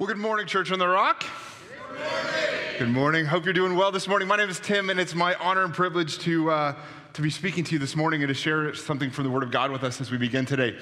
Well, 0.00 0.06
good 0.06 0.16
morning, 0.16 0.46
Church 0.46 0.72
on 0.72 0.78
the 0.78 0.88
Rock. 0.88 1.26
Good 1.68 1.98
morning. 1.98 2.78
Good 2.78 2.88
morning. 2.88 3.24
Hope 3.26 3.44
you're 3.44 3.52
doing 3.52 3.76
well 3.76 3.92
this 3.92 4.08
morning. 4.08 4.26
My 4.28 4.36
name 4.36 4.48
is 4.48 4.58
Tim, 4.58 4.88
and 4.88 4.98
it's 4.98 5.14
my 5.14 5.34
honor 5.34 5.62
and 5.62 5.74
privilege 5.74 6.18
to. 6.20 6.50
Uh, 6.50 6.74
to 7.12 7.22
be 7.22 7.28
speaking 7.28 7.64
to 7.64 7.72
you 7.72 7.78
this 7.80 7.96
morning 7.96 8.22
and 8.22 8.28
to 8.28 8.34
share 8.34 8.72
something 8.72 9.10
from 9.10 9.24
the 9.24 9.30
Word 9.30 9.42
of 9.42 9.50
God 9.50 9.72
with 9.72 9.82
us 9.82 10.00
as 10.00 10.12
we 10.12 10.16
begin 10.16 10.46
today. 10.46 10.78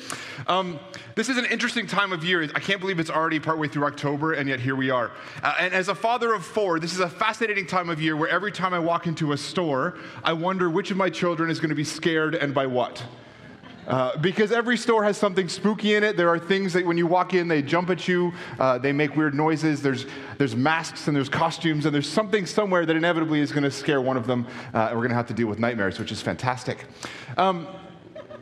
Um, 0.46 0.79
this 1.15 1.31
is 1.31 1.39
an 1.39 1.46
interesting 1.46 1.87
time 1.87 2.12
of 2.12 2.23
year. 2.23 2.43
I 2.54 2.61
can't 2.61 2.81
believe 2.81 3.01
it's 3.01 3.09
already 3.09 3.41
partway 3.41 3.67
through 3.67 3.87
October, 3.87 4.35
and 4.35 4.46
yet 4.46 4.61
here 4.61 4.77
we 4.77 4.91
are. 4.91 5.11
Uh, 5.43 5.55
and 5.59 5.73
as 5.73 5.89
a 5.89 5.95
father 5.95 6.35
of 6.35 6.45
four, 6.45 6.79
this 6.80 6.93
is 6.93 7.00
a 7.00 7.09
fascinating 7.09 7.66
time 7.66 7.89
of 7.89 8.00
year 8.00 8.14
where 8.14 8.29
every 8.29 8.53
time 8.53 8.75
I 8.75 8.79
walk 8.79 9.07
into 9.07 9.32
a 9.32 9.39
store, 9.39 9.96
I 10.23 10.35
wonder 10.35 10.69
which 10.69 10.91
of 10.91 10.98
my 10.98 11.09
children 11.09 11.48
is 11.48 11.59
going 11.59 11.71
to 11.71 11.75
be 11.75 11.82
scared 11.82 12.35
and 12.35 12.55
by 12.55 12.66
what. 12.66 13.03
Uh, 13.89 14.14
because 14.18 14.52
every 14.52 14.77
store 14.77 15.02
has 15.02 15.16
something 15.16 15.48
spooky 15.48 15.95
in 15.95 16.05
it. 16.05 16.14
There 16.14 16.29
are 16.29 16.38
things 16.38 16.75
that 16.75 16.84
when 16.84 16.98
you 16.98 17.07
walk 17.07 17.32
in, 17.32 17.48
they 17.48 17.62
jump 17.62 17.88
at 17.88 18.07
you, 18.07 18.32
uh, 18.61 18.77
they 18.77 18.93
make 18.93 19.16
weird 19.16 19.34
noises. 19.34 19.80
There's, 19.80 20.05
there's 20.37 20.55
masks 20.55 21.09
and 21.09 21.16
there's 21.16 21.30
costumes, 21.30 21.87
and 21.87 21.95
there's 21.95 22.09
something 22.09 22.45
somewhere 22.45 22.84
that 22.84 22.97
inevitably 22.97 23.41
is 23.41 23.51
going 23.51 23.62
to 23.62 23.70
scare 23.70 24.02
one 24.02 24.19
of 24.19 24.27
them, 24.27 24.47
uh, 24.74 24.88
and 24.88 24.91
we're 24.91 25.05
going 25.05 25.09
to 25.09 25.16
have 25.16 25.28
to 25.28 25.34
deal 25.34 25.47
with 25.47 25.59
nightmares, 25.59 25.98
which 25.98 26.12
is 26.12 26.20
fantastic. 26.20 26.84
Um, 27.38 27.66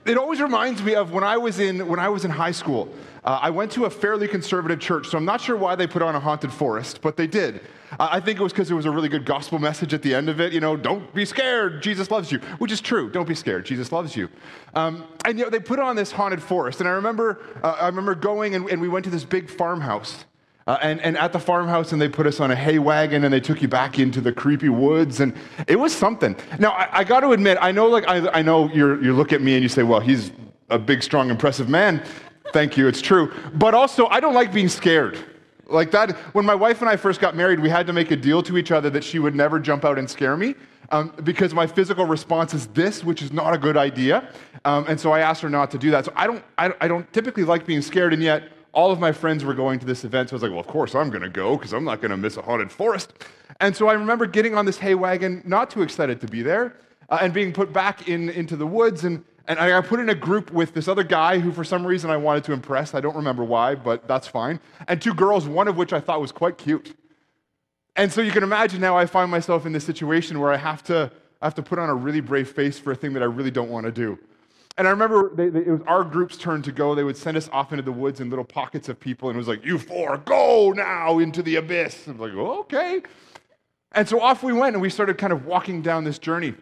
it 0.08 0.18
always 0.18 0.40
reminds 0.40 0.82
me 0.82 0.94
of 0.94 1.12
when 1.12 1.24
I 1.24 1.36
was 1.36 1.58
in, 1.58 1.86
when 1.86 1.98
I 1.98 2.08
was 2.08 2.24
in 2.24 2.30
high 2.30 2.52
school. 2.52 2.92
Uh, 3.24 3.40
I 3.42 3.50
went 3.50 3.72
to 3.72 3.86
a 3.86 3.90
fairly 3.90 4.28
conservative 4.28 4.78
church, 4.78 5.08
so 5.08 5.18
I'm 5.18 5.24
not 5.24 5.40
sure 5.40 5.56
why 5.56 5.74
they 5.74 5.86
put 5.86 6.00
on 6.00 6.14
a 6.14 6.20
haunted 6.20 6.52
forest, 6.52 7.00
but 7.02 7.16
they 7.16 7.26
did. 7.26 7.60
I 7.98 8.20
think 8.20 8.38
it 8.38 8.42
was 8.42 8.52
because 8.52 8.68
there 8.68 8.76
was 8.76 8.86
a 8.86 8.90
really 8.90 9.08
good 9.08 9.24
gospel 9.24 9.58
message 9.58 9.94
at 9.94 10.02
the 10.02 10.14
end 10.14 10.28
of 10.28 10.40
it. 10.40 10.52
You 10.52 10.60
know, 10.60 10.76
don't 10.76 11.12
be 11.14 11.24
scared. 11.24 11.82
Jesus 11.82 12.10
loves 12.10 12.30
you, 12.30 12.38
which 12.58 12.72
is 12.72 12.80
true. 12.80 13.10
Don't 13.10 13.28
be 13.28 13.34
scared. 13.34 13.64
Jesus 13.64 13.92
loves 13.92 14.16
you. 14.16 14.28
Um, 14.74 15.06
and 15.24 15.38
you 15.38 15.44
know, 15.44 15.50
they 15.50 15.60
put 15.60 15.78
on 15.78 15.96
this 15.96 16.12
haunted 16.12 16.42
forest. 16.42 16.80
And 16.80 16.88
I 16.88 16.92
remember, 16.92 17.40
uh, 17.62 17.76
I 17.80 17.86
remember 17.86 18.14
going 18.14 18.54
and, 18.54 18.68
and, 18.68 18.80
we 18.80 18.88
went 18.88 19.04
to 19.04 19.10
this 19.10 19.24
big 19.24 19.48
farmhouse. 19.48 20.24
Uh, 20.66 20.78
and, 20.82 21.00
and 21.00 21.16
at 21.16 21.32
the 21.32 21.38
farmhouse, 21.38 21.92
and 21.92 22.02
they 22.02 22.08
put 22.08 22.26
us 22.26 22.40
on 22.40 22.50
a 22.50 22.56
hay 22.56 22.80
wagon, 22.80 23.22
and 23.22 23.32
they 23.32 23.38
took 23.40 23.62
you 23.62 23.68
back 23.68 24.00
into 24.00 24.20
the 24.20 24.32
creepy 24.32 24.68
woods, 24.68 25.20
and 25.20 25.32
it 25.68 25.76
was 25.76 25.94
something. 25.94 26.34
Now, 26.58 26.70
I, 26.72 26.88
I 26.90 27.04
got 27.04 27.20
to 27.20 27.30
admit, 27.30 27.56
I 27.60 27.70
know, 27.70 27.86
like, 27.86 28.08
I, 28.08 28.28
I 28.30 28.42
know 28.42 28.68
you're, 28.72 29.00
you 29.00 29.14
look 29.14 29.32
at 29.32 29.40
me 29.40 29.54
and 29.54 29.62
you 29.62 29.68
say, 29.68 29.84
"Well, 29.84 30.00
he's 30.00 30.32
a 30.68 30.78
big, 30.78 31.04
strong, 31.04 31.30
impressive 31.30 31.68
man." 31.68 32.02
Thank 32.52 32.76
you, 32.76 32.88
it's 32.88 33.00
true. 33.00 33.32
But 33.54 33.74
also, 33.74 34.06
I 34.06 34.18
don't 34.18 34.34
like 34.34 34.52
being 34.52 34.68
scared. 34.68 35.18
Like 35.68 35.92
that, 35.92 36.16
when 36.32 36.44
my 36.44 36.54
wife 36.54 36.80
and 36.80 36.88
I 36.88 36.96
first 36.96 37.20
got 37.20 37.36
married, 37.36 37.60
we 37.60 37.68
had 37.68 37.86
to 37.86 37.92
make 37.92 38.10
a 38.10 38.16
deal 38.16 38.42
to 38.42 38.56
each 38.56 38.72
other 38.72 38.90
that 38.90 39.04
she 39.04 39.18
would 39.18 39.34
never 39.34 39.60
jump 39.60 39.84
out 39.84 39.98
and 39.98 40.08
scare 40.08 40.36
me 40.36 40.54
um, 40.90 41.12
because 41.24 41.54
my 41.54 41.66
physical 41.66 42.06
response 42.06 42.54
is 42.54 42.66
this, 42.68 43.04
which 43.04 43.22
is 43.22 43.32
not 43.32 43.52
a 43.54 43.58
good 43.58 43.76
idea. 43.76 44.32
Um, 44.64 44.84
and 44.88 44.98
so 44.98 45.12
I 45.12 45.20
asked 45.20 45.42
her 45.42 45.50
not 45.50 45.70
to 45.72 45.78
do 45.78 45.90
that. 45.90 46.04
So 46.04 46.12
I 46.16 46.26
don't, 46.26 46.44
I, 46.58 46.72
I 46.80 46.88
don't 46.88 47.12
typically 47.12 47.44
like 47.44 47.66
being 47.66 47.82
scared, 47.82 48.12
and 48.12 48.22
yet 48.22 48.44
all 48.76 48.92
of 48.92 49.00
my 49.00 49.10
friends 49.10 49.42
were 49.42 49.54
going 49.54 49.78
to 49.78 49.86
this 49.86 50.04
event. 50.04 50.28
So 50.28 50.34
I 50.34 50.36
was 50.36 50.42
like, 50.42 50.52
well, 50.52 50.60
of 50.60 50.66
course 50.66 50.94
I'm 50.94 51.08
going 51.08 51.22
to 51.22 51.30
go 51.30 51.56
because 51.56 51.72
I'm 51.72 51.84
not 51.84 52.02
going 52.02 52.10
to 52.10 52.16
miss 52.16 52.36
a 52.36 52.42
haunted 52.42 52.70
forest. 52.70 53.14
And 53.58 53.74
so 53.74 53.88
I 53.88 53.94
remember 53.94 54.26
getting 54.26 54.54
on 54.54 54.66
this 54.66 54.76
hay 54.76 54.94
wagon, 54.94 55.42
not 55.46 55.70
too 55.70 55.82
excited 55.82 56.20
to 56.20 56.26
be 56.26 56.42
there, 56.42 56.76
uh, 57.08 57.18
and 57.22 57.32
being 57.32 57.54
put 57.54 57.72
back 57.72 58.06
in, 58.06 58.28
into 58.28 58.54
the 58.54 58.66
woods. 58.66 59.02
And 59.02 59.24
and 59.48 59.58
I 59.60 59.68
got 59.68 59.86
put 59.86 60.00
in 60.00 60.08
a 60.08 60.14
group 60.14 60.50
with 60.50 60.74
this 60.74 60.88
other 60.88 61.04
guy 61.04 61.38
who, 61.38 61.52
for 61.52 61.62
some 61.62 61.86
reason, 61.86 62.10
I 62.10 62.16
wanted 62.16 62.44
to 62.44 62.52
impress. 62.52 62.94
I 62.94 63.00
don't 63.00 63.14
remember 63.14 63.44
why, 63.44 63.76
but 63.76 64.08
that's 64.08 64.26
fine. 64.26 64.58
And 64.88 65.00
two 65.00 65.14
girls, 65.14 65.46
one 65.46 65.68
of 65.68 65.76
which 65.76 65.92
I 65.92 66.00
thought 66.00 66.20
was 66.20 66.32
quite 66.32 66.58
cute. 66.58 66.96
And 67.94 68.12
so 68.12 68.20
you 68.20 68.32
can 68.32 68.42
imagine 68.42 68.80
now 68.80 68.98
I 68.98 69.06
find 69.06 69.30
myself 69.30 69.64
in 69.64 69.72
this 69.72 69.84
situation 69.84 70.40
where 70.40 70.52
I 70.52 70.56
have 70.56 70.82
to, 70.84 71.12
I 71.40 71.46
have 71.46 71.54
to 71.54 71.62
put 71.62 71.78
on 71.78 71.88
a 71.88 71.94
really 71.94 72.20
brave 72.20 72.50
face 72.50 72.78
for 72.78 72.90
a 72.90 72.96
thing 72.96 73.12
that 73.12 73.22
I 73.22 73.26
really 73.26 73.52
don't 73.52 73.70
want 73.70 73.86
to 73.86 73.92
do. 73.92 74.18
And 74.78 74.86
I 74.86 74.90
remember 74.90 75.34
they, 75.34 75.48
they, 75.48 75.60
it 75.60 75.70
was 75.70 75.80
our 75.86 76.04
group's 76.04 76.36
turn 76.36 76.60
to 76.62 76.72
go. 76.72 76.94
They 76.94 77.04
would 77.04 77.16
send 77.16 77.36
us 77.36 77.48
off 77.50 77.72
into 77.72 77.82
the 77.82 77.92
woods 77.92 78.20
in 78.20 78.28
little 78.28 78.44
pockets 78.44 78.88
of 78.88 79.00
people, 79.00 79.28
and 79.28 79.36
it 79.36 79.38
was 79.38 79.48
like, 79.48 79.64
You 79.64 79.78
four, 79.78 80.18
go 80.18 80.72
now 80.72 81.18
into 81.18 81.42
the 81.42 81.56
abyss. 81.56 82.06
I'm 82.06 82.18
like, 82.18 82.32
oh, 82.34 82.60
Okay. 82.60 83.02
And 83.92 84.06
so 84.06 84.20
off 84.20 84.42
we 84.42 84.52
went, 84.52 84.74
and 84.74 84.82
we 84.82 84.90
started 84.90 85.16
kind 85.16 85.32
of 85.32 85.46
walking 85.46 85.80
down 85.80 86.04
this 86.04 86.18
journey. 86.18 86.54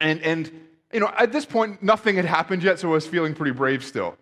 And, 0.00 0.20
and 0.22 0.50
you 0.92 0.98
know, 0.98 1.12
at 1.16 1.30
this 1.30 1.44
point, 1.44 1.82
nothing 1.82 2.16
had 2.16 2.24
happened 2.24 2.64
yet, 2.64 2.80
so 2.80 2.88
I 2.88 2.92
was 2.92 3.06
feeling 3.06 3.34
pretty 3.34 3.52
brave 3.52 3.84
still, 3.84 4.16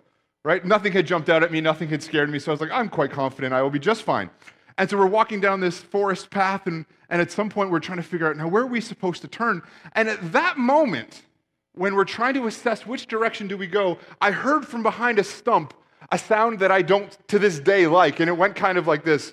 right? 0.44 0.62
Nothing 0.64 0.92
had 0.92 1.06
jumped 1.06 1.30
out 1.30 1.42
at 1.42 1.50
me, 1.50 1.62
nothing 1.62 1.88
had 1.88 2.02
scared 2.02 2.28
me, 2.28 2.38
so 2.38 2.50
I 2.50 2.52
was 2.52 2.60
like, 2.60 2.72
I'm 2.72 2.90
quite 2.90 3.10
confident 3.10 3.54
I 3.54 3.62
will 3.62 3.70
be 3.70 3.78
just 3.78 4.02
fine. 4.02 4.28
And 4.76 4.90
so 4.90 4.98
we're 4.98 5.06
walking 5.06 5.40
down 5.40 5.60
this 5.60 5.78
forest 5.78 6.28
path, 6.28 6.66
and, 6.66 6.84
and 7.08 7.22
at 7.22 7.30
some 7.30 7.48
point, 7.48 7.70
we're 7.70 7.80
trying 7.80 7.98
to 7.98 8.02
figure 8.02 8.28
out 8.28 8.36
now 8.36 8.48
where 8.48 8.64
are 8.64 8.66
we 8.66 8.80
supposed 8.80 9.22
to 9.22 9.28
turn? 9.28 9.62
And 9.94 10.08
at 10.08 10.32
that 10.32 10.58
moment, 10.58 11.22
when 11.76 11.94
we're 11.94 12.04
trying 12.04 12.34
to 12.34 12.46
assess 12.46 12.84
which 12.84 13.06
direction 13.06 13.46
do 13.46 13.56
we 13.56 13.66
go, 13.66 13.98
I 14.20 14.32
heard 14.32 14.66
from 14.66 14.82
behind 14.82 15.18
a 15.18 15.24
stump 15.24 15.72
a 16.10 16.18
sound 16.18 16.58
that 16.60 16.70
I 16.70 16.82
don't 16.82 17.16
to 17.28 17.38
this 17.38 17.58
day 17.60 17.86
like, 17.86 18.20
and 18.20 18.28
it 18.28 18.36
went 18.36 18.56
kind 18.56 18.78
of 18.78 18.86
like 18.86 19.04
this. 19.04 19.32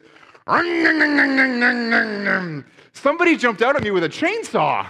Somebody 2.93 3.37
jumped 3.37 3.61
out 3.61 3.75
at 3.75 3.83
me 3.83 3.91
with 3.91 4.03
a 4.03 4.09
chainsaw. 4.09 4.87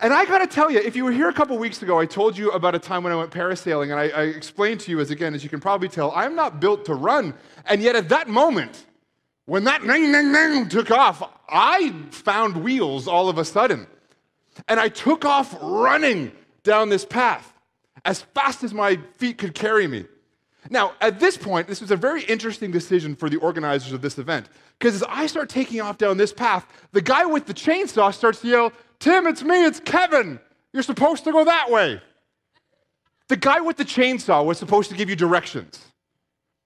And 0.00 0.12
I 0.12 0.24
got 0.26 0.38
to 0.38 0.46
tell 0.46 0.70
you, 0.70 0.78
if 0.78 0.94
you 0.94 1.04
were 1.04 1.10
here 1.10 1.28
a 1.28 1.32
couple 1.32 1.58
weeks 1.58 1.82
ago, 1.82 1.98
I 1.98 2.06
told 2.06 2.38
you 2.38 2.52
about 2.52 2.76
a 2.76 2.78
time 2.78 3.02
when 3.02 3.12
I 3.12 3.16
went 3.16 3.32
parasailing, 3.32 3.90
and 3.90 3.94
I, 3.94 4.08
I, 4.08 4.22
explained 4.26 4.78
to 4.82 4.92
you, 4.92 5.00
as 5.00 5.10
again, 5.10 5.34
as 5.34 5.42
you 5.42 5.50
can 5.50 5.58
probably 5.58 5.88
tell, 5.88 6.12
I'm 6.12 6.36
not 6.36 6.60
built 6.60 6.84
to 6.84 6.94
run. 6.94 7.34
And 7.66 7.82
yet, 7.82 7.96
at 7.96 8.08
that 8.10 8.28
moment, 8.28 8.86
when 9.46 9.64
that 9.64 9.82
nang, 9.82 10.12
nang, 10.12 10.30
nang 10.30 10.68
took 10.68 10.92
off, 10.92 11.28
I 11.48 11.92
found 12.12 12.62
wheels 12.62 13.08
all 13.08 13.28
of 13.28 13.38
a 13.38 13.44
sudden. 13.44 13.88
And 14.66 14.80
I 14.80 14.88
took 14.88 15.24
off 15.24 15.56
running 15.60 16.32
down 16.64 16.88
this 16.88 17.04
path 17.04 17.52
as 18.04 18.22
fast 18.34 18.64
as 18.64 18.74
my 18.74 18.98
feet 19.16 19.38
could 19.38 19.54
carry 19.54 19.86
me. 19.86 20.06
Now, 20.70 20.92
at 21.00 21.20
this 21.20 21.36
point, 21.36 21.66
this 21.66 21.80
was 21.80 21.90
a 21.90 21.96
very 21.96 22.24
interesting 22.24 22.70
decision 22.70 23.16
for 23.16 23.30
the 23.30 23.36
organizers 23.36 23.92
of 23.92 24.02
this 24.02 24.18
event. 24.18 24.48
Because 24.78 24.96
as 24.96 25.04
I 25.08 25.26
start 25.26 25.48
taking 25.48 25.80
off 25.80 25.98
down 25.98 26.16
this 26.16 26.32
path, 26.32 26.66
the 26.92 27.00
guy 27.00 27.24
with 27.24 27.46
the 27.46 27.54
chainsaw 27.54 28.12
starts 28.12 28.40
to 28.42 28.48
yell, 28.48 28.72
Tim, 28.98 29.26
it's 29.26 29.42
me, 29.42 29.64
it's 29.64 29.80
Kevin. 29.80 30.40
You're 30.72 30.82
supposed 30.82 31.24
to 31.24 31.32
go 31.32 31.44
that 31.44 31.70
way. 31.70 32.00
The 33.28 33.36
guy 33.36 33.60
with 33.60 33.76
the 33.76 33.84
chainsaw 33.84 34.44
was 34.44 34.58
supposed 34.58 34.90
to 34.90 34.96
give 34.96 35.08
you 35.08 35.16
directions. 35.16 35.84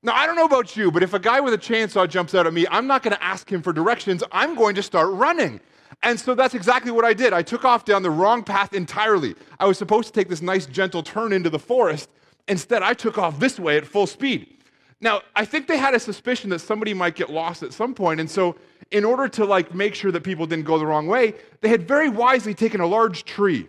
Now, 0.02 0.14
I 0.14 0.26
don't 0.26 0.36
know 0.36 0.46
about 0.46 0.76
you, 0.76 0.90
but 0.90 1.02
if 1.02 1.14
a 1.14 1.18
guy 1.18 1.40
with 1.40 1.54
a 1.54 1.58
chainsaw 1.58 2.08
jumps 2.08 2.34
out 2.34 2.46
at 2.46 2.52
me, 2.52 2.66
I'm 2.70 2.88
not 2.88 3.02
going 3.02 3.14
to 3.14 3.22
ask 3.22 3.50
him 3.50 3.62
for 3.62 3.72
directions. 3.72 4.24
I'm 4.32 4.56
going 4.56 4.74
to 4.74 4.82
start 4.82 5.10
running. 5.10 5.60
And 6.02 6.18
so 6.18 6.34
that's 6.34 6.54
exactly 6.54 6.90
what 6.90 7.04
I 7.04 7.12
did. 7.12 7.32
I 7.32 7.42
took 7.42 7.64
off 7.64 7.84
down 7.84 8.02
the 8.02 8.10
wrong 8.10 8.42
path 8.42 8.72
entirely. 8.72 9.34
I 9.58 9.66
was 9.66 9.78
supposed 9.78 10.12
to 10.12 10.18
take 10.18 10.28
this 10.28 10.42
nice, 10.42 10.66
gentle 10.66 11.02
turn 11.02 11.32
into 11.32 11.50
the 11.50 11.58
forest. 11.58 12.08
Instead, 12.48 12.82
I 12.82 12.94
took 12.94 13.18
off 13.18 13.38
this 13.38 13.58
way 13.58 13.76
at 13.76 13.86
full 13.86 14.06
speed. 14.06 14.58
Now, 15.00 15.22
I 15.34 15.44
think 15.44 15.66
they 15.66 15.78
had 15.78 15.94
a 15.94 16.00
suspicion 16.00 16.50
that 16.50 16.60
somebody 16.60 16.94
might 16.94 17.16
get 17.16 17.28
lost 17.28 17.62
at 17.62 17.72
some 17.72 17.92
point, 17.92 18.20
and 18.20 18.30
so 18.30 18.56
in 18.92 19.04
order 19.04 19.26
to 19.28 19.44
like 19.44 19.74
make 19.74 19.94
sure 19.94 20.12
that 20.12 20.22
people 20.22 20.46
didn't 20.46 20.64
go 20.64 20.78
the 20.78 20.86
wrong 20.86 21.08
way, 21.08 21.34
they 21.60 21.68
had 21.68 21.88
very 21.88 22.08
wisely 22.08 22.54
taken 22.54 22.80
a 22.80 22.86
large 22.86 23.24
tree 23.24 23.66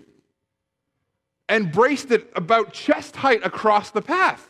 and 1.50 1.72
braced 1.72 2.12
it 2.12 2.32
about 2.36 2.74
chest 2.74 3.16
height 3.16 3.44
across 3.44 3.90
the 3.90 4.02
path. 4.02 4.50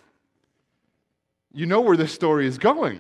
You 1.54 1.66
know 1.66 1.82
where 1.82 1.96
this 1.96 2.14
story 2.14 2.48
is 2.48 2.58
going. 2.58 3.00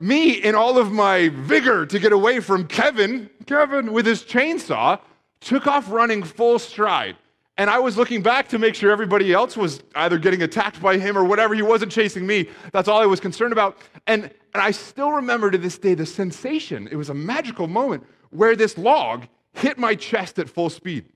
Me, 0.00 0.32
in 0.32 0.54
all 0.54 0.78
of 0.78 0.92
my 0.92 1.28
vigor 1.30 1.84
to 1.84 1.98
get 1.98 2.12
away 2.12 2.38
from 2.40 2.66
Kevin, 2.68 3.28
Kevin 3.46 3.92
with 3.92 4.06
his 4.06 4.22
chainsaw, 4.22 5.00
took 5.40 5.66
off 5.66 5.90
running 5.90 6.22
full 6.22 6.58
stride. 6.58 7.16
And 7.56 7.68
I 7.68 7.80
was 7.80 7.96
looking 7.96 8.22
back 8.22 8.48
to 8.50 8.58
make 8.58 8.76
sure 8.76 8.92
everybody 8.92 9.32
else 9.32 9.56
was 9.56 9.82
either 9.96 10.16
getting 10.16 10.42
attacked 10.42 10.80
by 10.80 10.96
him 10.96 11.18
or 11.18 11.24
whatever. 11.24 11.56
He 11.56 11.62
wasn't 11.62 11.90
chasing 11.90 12.24
me. 12.24 12.48
That's 12.72 12.86
all 12.86 13.00
I 13.00 13.06
was 13.06 13.18
concerned 13.18 13.52
about. 13.52 13.78
And, 14.06 14.22
and 14.22 14.62
I 14.62 14.70
still 14.70 15.10
remember 15.10 15.50
to 15.50 15.58
this 15.58 15.76
day 15.76 15.94
the 15.94 16.06
sensation. 16.06 16.88
It 16.92 16.94
was 16.94 17.10
a 17.10 17.14
magical 17.14 17.66
moment 17.66 18.06
where 18.30 18.54
this 18.54 18.78
log 18.78 19.26
hit 19.54 19.76
my 19.76 19.96
chest 19.96 20.38
at 20.38 20.48
full 20.48 20.70
speed. 20.70 21.06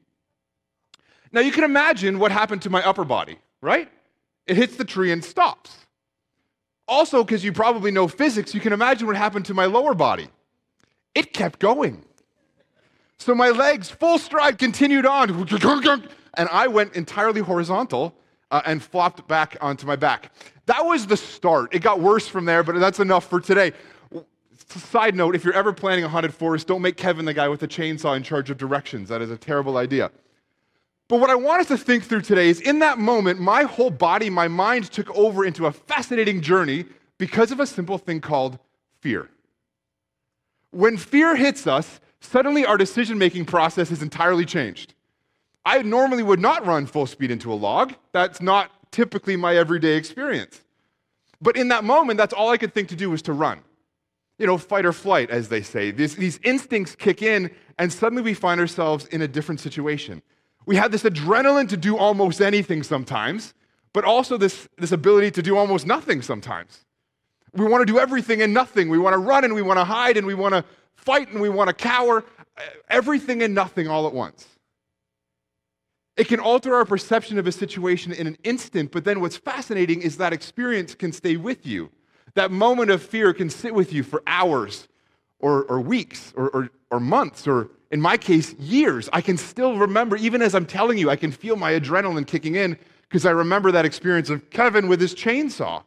Now 1.30 1.40
you 1.40 1.52
can 1.52 1.62
imagine 1.62 2.18
what 2.18 2.32
happened 2.32 2.62
to 2.62 2.70
my 2.70 2.84
upper 2.84 3.04
body, 3.04 3.38
right? 3.60 3.88
It 4.48 4.56
hits 4.56 4.74
the 4.74 4.84
tree 4.84 5.12
and 5.12 5.24
stops. 5.24 5.81
Also, 6.92 7.24
because 7.24 7.42
you 7.42 7.54
probably 7.54 7.90
know 7.90 8.06
physics, 8.06 8.52
you 8.52 8.60
can 8.60 8.70
imagine 8.70 9.06
what 9.06 9.16
happened 9.16 9.46
to 9.46 9.54
my 9.54 9.64
lower 9.64 9.94
body. 9.94 10.28
It 11.14 11.32
kept 11.32 11.58
going. 11.58 12.04
So 13.16 13.34
my 13.34 13.48
legs, 13.48 13.88
full 13.88 14.18
stride, 14.18 14.58
continued 14.58 15.06
on 15.06 15.30
and 16.34 16.48
I 16.50 16.66
went 16.66 16.94
entirely 16.94 17.40
horizontal 17.40 18.14
uh, 18.50 18.60
and 18.66 18.82
flopped 18.82 19.26
back 19.26 19.56
onto 19.62 19.86
my 19.86 19.96
back. 19.96 20.32
That 20.66 20.84
was 20.84 21.06
the 21.06 21.16
start. 21.16 21.74
It 21.74 21.78
got 21.78 21.98
worse 21.98 22.28
from 22.28 22.44
there, 22.44 22.62
but 22.62 22.78
that's 22.78 23.00
enough 23.00 23.26
for 23.26 23.40
today. 23.40 23.72
Side 24.68 25.14
note 25.14 25.34
if 25.34 25.44
you're 25.44 25.54
ever 25.54 25.72
planning 25.72 26.04
a 26.04 26.10
haunted 26.10 26.34
forest, 26.34 26.66
don't 26.66 26.82
make 26.82 26.98
Kevin 26.98 27.24
the 27.24 27.32
guy 27.32 27.48
with 27.48 27.60
the 27.60 27.68
chainsaw 27.68 28.14
in 28.18 28.22
charge 28.22 28.50
of 28.50 28.58
directions. 28.58 29.08
That 29.08 29.22
is 29.22 29.30
a 29.30 29.38
terrible 29.38 29.78
idea. 29.78 30.10
But 31.08 31.20
what 31.20 31.30
I 31.30 31.34
want 31.34 31.60
us 31.60 31.68
to 31.68 31.76
think 31.76 32.04
through 32.04 32.22
today 32.22 32.48
is 32.48 32.60
in 32.60 32.78
that 32.78 32.98
moment, 32.98 33.40
my 33.40 33.64
whole 33.64 33.90
body, 33.90 34.30
my 34.30 34.48
mind 34.48 34.90
took 34.90 35.10
over 35.16 35.44
into 35.44 35.66
a 35.66 35.72
fascinating 35.72 36.40
journey 36.40 36.86
because 37.18 37.50
of 37.50 37.60
a 37.60 37.66
simple 37.66 37.98
thing 37.98 38.20
called 38.20 38.58
fear. 39.00 39.28
When 40.70 40.96
fear 40.96 41.36
hits 41.36 41.66
us, 41.66 42.00
suddenly 42.20 42.64
our 42.64 42.78
decision 42.78 43.18
making 43.18 43.44
process 43.44 43.90
is 43.90 44.02
entirely 44.02 44.46
changed. 44.46 44.94
I 45.64 45.82
normally 45.82 46.22
would 46.22 46.40
not 46.40 46.66
run 46.66 46.86
full 46.86 47.06
speed 47.06 47.30
into 47.30 47.52
a 47.52 47.54
log. 47.54 47.94
That's 48.12 48.40
not 48.40 48.70
typically 48.90 49.36
my 49.36 49.56
everyday 49.56 49.96
experience. 49.96 50.62
But 51.40 51.56
in 51.56 51.68
that 51.68 51.84
moment, 51.84 52.18
that's 52.18 52.32
all 52.32 52.50
I 52.50 52.56
could 52.56 52.72
think 52.72 52.88
to 52.88 52.96
do 52.96 53.10
was 53.10 53.22
to 53.22 53.32
run. 53.32 53.60
You 54.38 54.46
know, 54.46 54.58
fight 54.58 54.86
or 54.86 54.92
flight, 54.92 55.30
as 55.30 55.48
they 55.48 55.62
say. 55.62 55.90
These, 55.90 56.16
these 56.16 56.40
instincts 56.42 56.94
kick 56.94 57.22
in, 57.22 57.50
and 57.78 57.92
suddenly 57.92 58.22
we 58.22 58.34
find 58.34 58.60
ourselves 58.60 59.06
in 59.06 59.22
a 59.22 59.28
different 59.28 59.60
situation. 59.60 60.22
We 60.66 60.76
have 60.76 60.92
this 60.92 61.02
adrenaline 61.02 61.68
to 61.70 61.76
do 61.76 61.96
almost 61.96 62.40
anything 62.40 62.82
sometimes, 62.82 63.54
but 63.92 64.04
also 64.04 64.36
this, 64.36 64.68
this 64.78 64.92
ability 64.92 65.32
to 65.32 65.42
do 65.42 65.56
almost 65.56 65.86
nothing 65.86 66.22
sometimes. 66.22 66.84
We 67.54 67.66
want 67.66 67.86
to 67.86 67.92
do 67.92 67.98
everything 67.98 68.40
and 68.42 68.54
nothing. 68.54 68.88
We 68.88 68.98
want 68.98 69.14
to 69.14 69.18
run 69.18 69.44
and 69.44 69.54
we 69.54 69.62
want 69.62 69.78
to 69.78 69.84
hide 69.84 70.16
and 70.16 70.26
we 70.26 70.34
want 70.34 70.54
to 70.54 70.64
fight 70.94 71.30
and 71.30 71.40
we 71.40 71.48
want 71.48 71.68
to 71.68 71.74
cower. 71.74 72.24
Eh, 72.56 72.62
everything 72.88 73.42
and 73.42 73.54
nothing 73.54 73.88
all 73.88 74.06
at 74.06 74.14
once. 74.14 74.46
It 76.16 76.28
can 76.28 76.40
alter 76.40 76.74
our 76.74 76.84
perception 76.84 77.38
of 77.38 77.46
a 77.46 77.52
situation 77.52 78.12
in 78.12 78.26
an 78.26 78.36
instant, 78.44 78.92
but 78.92 79.04
then 79.04 79.20
what's 79.20 79.36
fascinating 79.36 80.02
is 80.02 80.18
that 80.18 80.32
experience 80.32 80.94
can 80.94 81.12
stay 81.12 81.36
with 81.36 81.66
you. 81.66 81.90
That 82.34 82.50
moment 82.50 82.90
of 82.90 83.02
fear 83.02 83.32
can 83.32 83.50
sit 83.50 83.74
with 83.74 83.92
you 83.92 84.02
for 84.02 84.22
hours 84.26 84.88
or, 85.38 85.64
or 85.64 85.80
weeks 85.80 86.32
or, 86.36 86.48
or, 86.50 86.70
or 86.90 87.00
months 87.00 87.46
or, 87.46 87.70
in 87.92 88.00
my 88.00 88.16
case, 88.16 88.54
years. 88.54 89.08
I 89.12 89.20
can 89.20 89.36
still 89.36 89.76
remember, 89.76 90.16
even 90.16 90.40
as 90.42 90.54
I'm 90.54 90.66
telling 90.66 90.96
you, 90.98 91.10
I 91.10 91.16
can 91.16 91.30
feel 91.30 91.56
my 91.56 91.72
adrenaline 91.78 92.26
kicking 92.26 92.56
in 92.56 92.76
because 93.08 93.26
I 93.26 93.30
remember 93.30 93.70
that 93.70 93.84
experience 93.84 94.30
of 94.30 94.48
Kevin 94.48 94.88
with 94.88 95.00
his 95.00 95.14
chainsaw. 95.14 95.84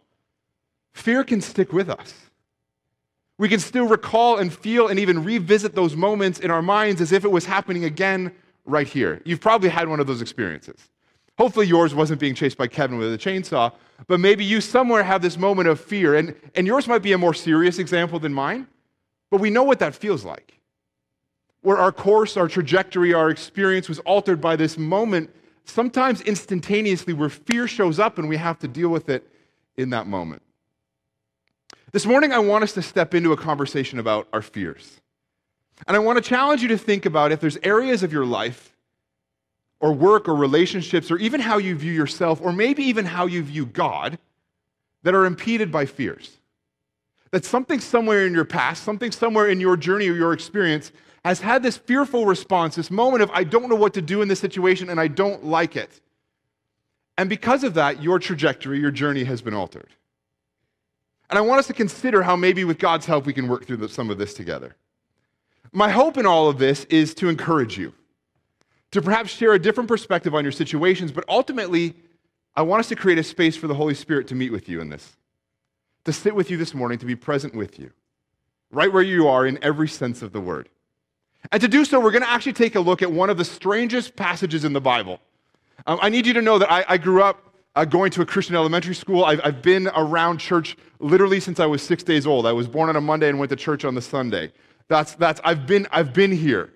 Fear 0.94 1.24
can 1.24 1.42
stick 1.42 1.74
with 1.74 1.90
us. 1.90 2.13
We 3.38 3.50
can 3.50 3.60
still 3.60 3.88
recall 3.88 4.38
and 4.38 4.54
feel 4.54 4.88
and 4.88 5.00
even 5.00 5.24
revisit 5.24 5.74
those 5.74 5.96
moments 5.96 6.40
in 6.40 6.52
our 6.52 6.62
minds 6.62 7.02
as 7.02 7.12
if 7.12 7.25
it 7.25 7.31
was 7.31 7.46
happening 7.46 7.84
again 7.84 8.31
right 8.63 8.88
here. 8.88 9.22
You've 9.25 9.42
probably 9.42 9.69
had 9.69 9.90
one 9.90 10.00
of 10.00 10.07
those 10.07 10.22
experiences. 10.22 10.90
Hopefully, 11.38 11.66
yours 11.66 11.94
wasn't 11.94 12.22
being 12.22 12.36
chased 12.36 12.57
by 12.57 12.68
Kevin 12.68 12.98
with 12.98 13.13
a 13.13 13.18
chainsaw, 13.18 13.74
but 14.07 14.22
maybe 14.22 14.46
you 14.46 14.62
somewhere 14.62 15.04
have 15.04 15.22
this 15.22 15.38
moment 15.38 15.68
of 15.68 15.81
fear, 15.81 16.16
and, 16.16 16.34
and 16.54 16.66
yours 16.66 16.88
might 16.88 17.02
be 17.02 17.12
a 17.12 17.18
more 17.18 17.34
serious 17.34 17.78
example 17.78 18.19
than 18.19 18.34
mine, 18.34 18.68
but 19.31 19.42
we 19.42 19.50
know 19.50 19.63
what 19.63 19.80
that 19.80 19.96
feels 19.96 20.24
like. 20.24 20.56
Where 21.66 21.78
our 21.80 21.92
course, 21.92 22.38
our 22.38 22.48
trajectory, 22.48 23.12
our 23.12 23.32
experience 23.32 23.90
was 23.90 23.98
altered 24.02 24.40
by 24.40 24.56
this 24.56 24.78
moment, 24.78 25.32
sometimes 25.64 26.22
instantaneously, 26.22 27.12
where 27.12 27.28
fear 27.28 27.68
shows 27.68 27.98
up 27.98 28.20
and 28.20 28.30
we 28.30 28.38
have 28.38 28.60
to 28.60 28.68
deal 28.68 28.90
with 28.90 29.10
it 29.10 29.28
in 29.76 29.90
that 29.90 30.06
moment. 30.06 30.44
This 31.92 32.06
morning, 32.06 32.32
I 32.32 32.38
want 32.38 32.64
us 32.64 32.74
to 32.74 32.84
step 32.84 33.16
into 33.16 33.32
a 33.32 33.38
conversation 33.38 33.98
about 33.98 34.28
our 34.32 34.44
fears. 34.44 35.02
And 35.88 35.98
I 35.98 36.00
want 36.02 36.24
to 36.24 36.30
challenge 36.30 36.62
you 36.62 36.68
to 36.68 36.78
think 36.78 37.08
about 37.08 37.32
if 37.32 37.40
there's 37.40 37.58
areas 37.64 38.04
of 38.04 38.14
your 38.14 38.28
life 38.28 38.78
or 39.80 39.92
work 39.92 40.30
or 40.30 40.36
relationships 40.36 41.10
or 41.10 41.18
even 41.18 41.42
how 41.42 41.58
you 41.58 41.76
view 41.76 41.94
yourself 41.94 42.42
or 42.44 42.54
maybe 42.54 42.84
even 42.84 43.06
how 43.06 43.26
you 43.26 43.42
view 43.42 43.66
God 43.66 44.20
that 45.02 45.16
are 45.16 45.26
impeded 45.26 45.72
by 45.72 45.88
fears. 45.88 46.38
That 47.32 47.44
something 47.44 47.80
somewhere 47.80 48.28
in 48.28 48.36
your 48.36 48.46
past, 48.46 48.84
something 48.84 49.12
somewhere 49.12 49.48
in 49.48 49.60
your 49.60 49.76
journey 49.76 50.08
or 50.08 50.14
your 50.14 50.32
experience 50.32 50.92
has 51.25 51.42
had 51.42 51.63
this 51.63 51.75
fearful 51.75 52.27
response, 52.27 52.75
this 52.75 52.92
moment 52.92 53.24
of, 53.24 53.31
I 53.31 53.44
don't 53.44 53.68
know 53.68 53.75
what 53.75 53.95
to 53.95 54.01
do 54.01 54.22
in 54.22 54.27
this 54.27 54.39
situation 54.39 54.92
and 54.92 55.00
I 55.00 55.07
don't 55.07 55.44
like 55.44 55.75
it. 55.75 56.00
And 57.18 57.27
because 57.27 57.63
of 57.63 57.74
that, 57.74 58.04
your 58.04 58.19
trajectory, 58.19 58.80
your 58.80 58.92
journey 58.92 59.24
has 59.24 59.42
been 59.42 59.56
altered. 59.56 59.89
And 61.31 61.39
I 61.39 61.42
want 61.42 61.57
us 61.57 61.68
to 61.68 61.74
consider 61.74 62.22
how 62.22 62.36
maybe 62.36 62.63
with 62.63 62.77
God's 62.77 63.07
help 63.07 63.25
we 63.25 63.33
can 63.33 63.48
work 63.48 63.66
through 63.66 63.88
some 63.88 64.12
of 64.12 64.19
this 64.19 64.36
together. 64.36 64.75
My 65.72 65.89
hope 65.89 66.19
in 66.19 66.27
all 66.27 66.48
of 66.48 66.60
this 66.60 66.83
is 66.86 67.16
to 67.16 67.28
encourage 67.28 67.75
you, 67.75 67.92
to 68.92 69.01
perhaps 69.01 69.31
share 69.31 69.54
a 69.54 69.60
different 69.60 69.88
perspective 69.88 70.36
on 70.36 70.44
your 70.44 70.51
situations, 70.51 71.12
but 71.12 71.25
ultimately, 71.28 71.95
I 72.56 72.62
want 72.62 72.81
us 72.81 72.89
to 72.89 72.95
create 72.95 73.18
a 73.18 73.24
space 73.24 73.57
for 73.57 73.66
the 73.66 73.74
Holy 73.74 73.95
Spirit 73.95 74.28
to 74.28 74.36
meet 74.36 74.51
with 74.51 74.69
you 74.69 74.80
in 74.80 74.89
this, 74.89 75.18
to 76.04 76.13
sit 76.13 76.36
with 76.36 76.51
you 76.51 76.57
this 76.57 76.75
morning, 76.75 77.00
to 77.00 77.06
be 77.07 77.16
present 77.16 77.56
with 77.56 77.80
you, 77.80 77.92
right 78.69 78.94
where 78.94 79.01
you 79.01 79.28
are 79.28 79.48
in 79.48 79.57
every 79.63 79.88
sense 79.88 80.21
of 80.21 80.31
the 80.31 80.39
word. 80.39 80.69
And 81.51 81.62
to 81.62 81.68
do 81.68 81.86
so, 81.86 82.00
we're 82.00 82.12
going 82.12 82.24
to 82.24 82.30
actually 82.30 82.53
take 82.53 82.75
a 82.75 82.80
look 82.80 83.01
at 83.01 83.12
one 83.12 83.30
of 83.30 83.38
the 83.38 83.45
strangest 83.45 84.15
passages 84.15 84.65
in 84.65 84.74
the 84.74 84.81
Bible. 84.81 85.19
Um, 85.88 86.00
I 86.01 86.09
need 86.09 86.25
you 86.25 86.33
to 86.33 86.42
know 86.42 86.57
that 86.57 86.71
I, 86.71 86.86
I 86.88 86.97
grew 86.97 87.21
up 87.21 87.53
uh, 87.75 87.86
going 87.86 88.12
to 88.12 88.21
a 88.21 88.25
Christian 88.25 88.56
elementary 88.56 88.95
school. 88.95 89.25
I've, 89.25 89.42
I've, 89.44 89.62
been 89.62 89.89
around 89.95 90.38
church 90.38 90.77
literally 91.00 91.39
since 91.39 91.59
I 91.59 91.65
was 91.65 91.81
six 91.81 92.03
days 92.03 92.25
old. 92.25 92.45
I 92.45 92.53
was 92.53 92.68
born 92.68 92.89
on 92.89 92.95
a 92.95 93.01
Monday 93.01 93.27
and 93.27 93.38
went 93.38 93.50
to 93.50 93.56
church 93.56 93.83
on 93.83 93.95
the 93.95 94.01
Sunday. 94.01 94.51
That's, 94.88 95.15
that's, 95.15 95.42
I've 95.44 95.68
been, 95.68 95.88
I've 95.92 96.13
been 96.13 96.31
here. 96.31 96.71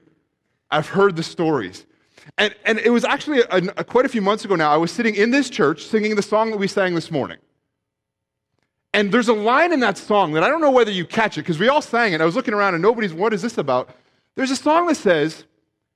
I've 0.70 0.88
heard 0.88 1.16
the 1.16 1.24
stories. 1.24 1.86
And, 2.38 2.54
and 2.66 2.80
it 2.80 2.90
was 2.90 3.06
actually 3.06 3.40
a, 3.40 3.62
a, 3.78 3.84
quite 3.84 4.06
a 4.06 4.10
few 4.10 4.22
months 4.22 4.46
ago 4.46 4.56
now, 4.56 4.72
I 4.72 4.78
was 4.78 4.92
sitting 4.92 5.16
in 5.16 5.32
this 5.32 5.50
church 5.50 5.86
singing 5.86 6.16
the 6.16 6.22
song 6.22 6.52
that 6.52 6.58
we 6.58 6.68
sang 6.68 6.96
this 6.96 7.10
morning. 7.10 7.38
And 8.94 9.12
there's 9.12 9.28
a 9.28 9.34
line 9.34 9.72
in 9.72 9.80
that 9.82 9.98
song 9.98 10.34
that 10.34 10.44
I 10.44 10.50
don't 10.50 10.62
know 10.62 10.72
whether 10.72 10.92
you 10.92 11.06
catch 11.06 11.38
it, 11.38 11.42
because 11.42 11.60
we 11.60 11.70
all 11.70 11.82
sang 11.82 12.14
it. 12.14 12.22
I 12.22 12.26
was 12.26 12.36
looking 12.36 12.54
around 12.54 12.74
and 12.74 12.82
nobody's, 12.82 13.14
what 13.14 13.34
is 13.34 13.42
this 13.42 13.58
about? 13.58 13.90
There's 14.40 14.52
a 14.52 14.56
song 14.56 14.88
that 14.88 14.96
says, 14.96 15.44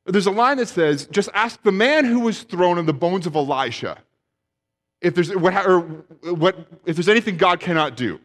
there's 0.06 0.26
a 0.26 0.32
line 0.32 0.58
that 0.58 0.68
says, 0.68 1.06
just 1.06 1.30
ask 1.34 1.64
the 1.64 1.72
man 1.72 2.04
who 2.04 2.20
was 2.20 2.44
thrown 2.44 2.78
in 2.78 2.86
the 2.86 2.92
bones 2.92 3.26
of 3.26 3.38
Elisha 3.38 4.00
if 5.00 5.16
there's, 5.16 5.34
what, 5.34 5.56
or 5.66 5.80
what, 6.36 6.58
if 6.86 6.98
there's 6.98 7.08
anything 7.08 7.38
God 7.38 7.62
cannot 7.62 7.96
do. 7.96 8.20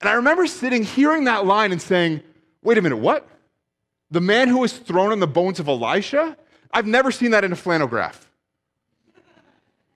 And 0.00 0.10
I 0.10 0.14
remember 0.14 0.48
sitting, 0.48 0.82
hearing 0.82 1.26
that 1.26 1.46
line 1.46 1.70
and 1.70 1.80
saying, 1.80 2.24
Wait 2.64 2.76
a 2.76 2.82
minute, 2.82 2.96
what? 2.96 3.24
The 4.10 4.20
man 4.20 4.48
who 4.48 4.58
was 4.58 4.72
thrown 4.72 5.12
in 5.12 5.20
the 5.20 5.28
bones 5.28 5.60
of 5.60 5.68
Elisha? 5.68 6.36
I've 6.72 6.88
never 6.88 7.12
seen 7.12 7.30
that 7.30 7.44
in 7.44 7.52
a 7.52 7.56
flannel 7.56 7.86
graph. 7.86 8.25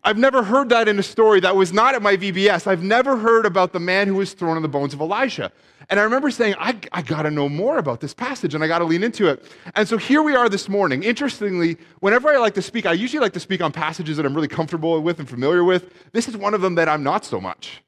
I've 0.03 0.17
never 0.17 0.43
heard 0.43 0.71
that 0.71 0.89
in 0.89 0.99
a 0.99 1.03
story 1.03 1.41
that 1.41 1.57
was 1.57 1.73
not 1.73 1.95
at 1.95 2.01
my 2.01 2.17
VBS. 2.17 2.67
I've 2.67 2.83
never 2.83 3.19
heard 3.19 3.45
about 3.45 3.73
the 3.73 3.81
man 3.81 4.09
who 4.09 4.15
was 4.15 4.33
thrown 4.33 4.57
in 4.57 4.63
the 4.63 4.69
bones 4.69 4.95
of 4.95 5.01
Elisha. 5.01 5.53
And 5.91 6.01
I 6.01 6.05
remember 6.05 6.31
saying, 6.31 6.55
I, 6.59 6.77
I 6.93 7.03
got 7.03 7.23
to 7.23 7.31
know 7.31 7.49
more 7.49 7.77
about 7.77 8.01
this 8.01 8.15
passage 8.15 8.55
and 8.55 8.65
I 8.65 8.69
got 8.69 8.79
to 8.79 8.87
lean 8.87 9.03
into 9.03 9.29
it. 9.29 9.45
And 9.75 9.87
so 9.87 9.99
here 9.99 10.23
we 10.23 10.35
are 10.35 10.49
this 10.49 10.69
morning. 10.69 11.03
Interestingly, 11.03 11.77
whenever 11.99 12.31
I 12.31 12.39
like 12.39 12.55
to 12.55 12.63
speak, 12.63 12.87
I 12.87 12.93
usually 12.93 13.21
like 13.21 13.35
to 13.35 13.41
speak 13.41 13.61
on 13.61 13.73
passages 13.73 14.17
that 14.17 14.25
I'm 14.25 14.35
really 14.35 14.49
comfortable 14.49 14.99
with 15.03 15.19
and 15.19 15.29
familiar 15.29 15.65
with. 15.65 15.93
This 16.13 16.29
is 16.29 16.37
one 16.37 16.55
of 16.55 16.63
them 16.63 16.77
that 16.77 16.89
I'm 16.89 17.03
not 17.03 17.25
so 17.25 17.41
much. 17.41 17.83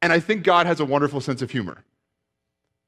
And 0.00 0.12
I 0.12 0.20
think 0.20 0.44
God 0.44 0.66
has 0.66 0.78
a 0.78 0.84
wonderful 0.84 1.20
sense 1.20 1.42
of 1.42 1.50
humor. 1.50 1.82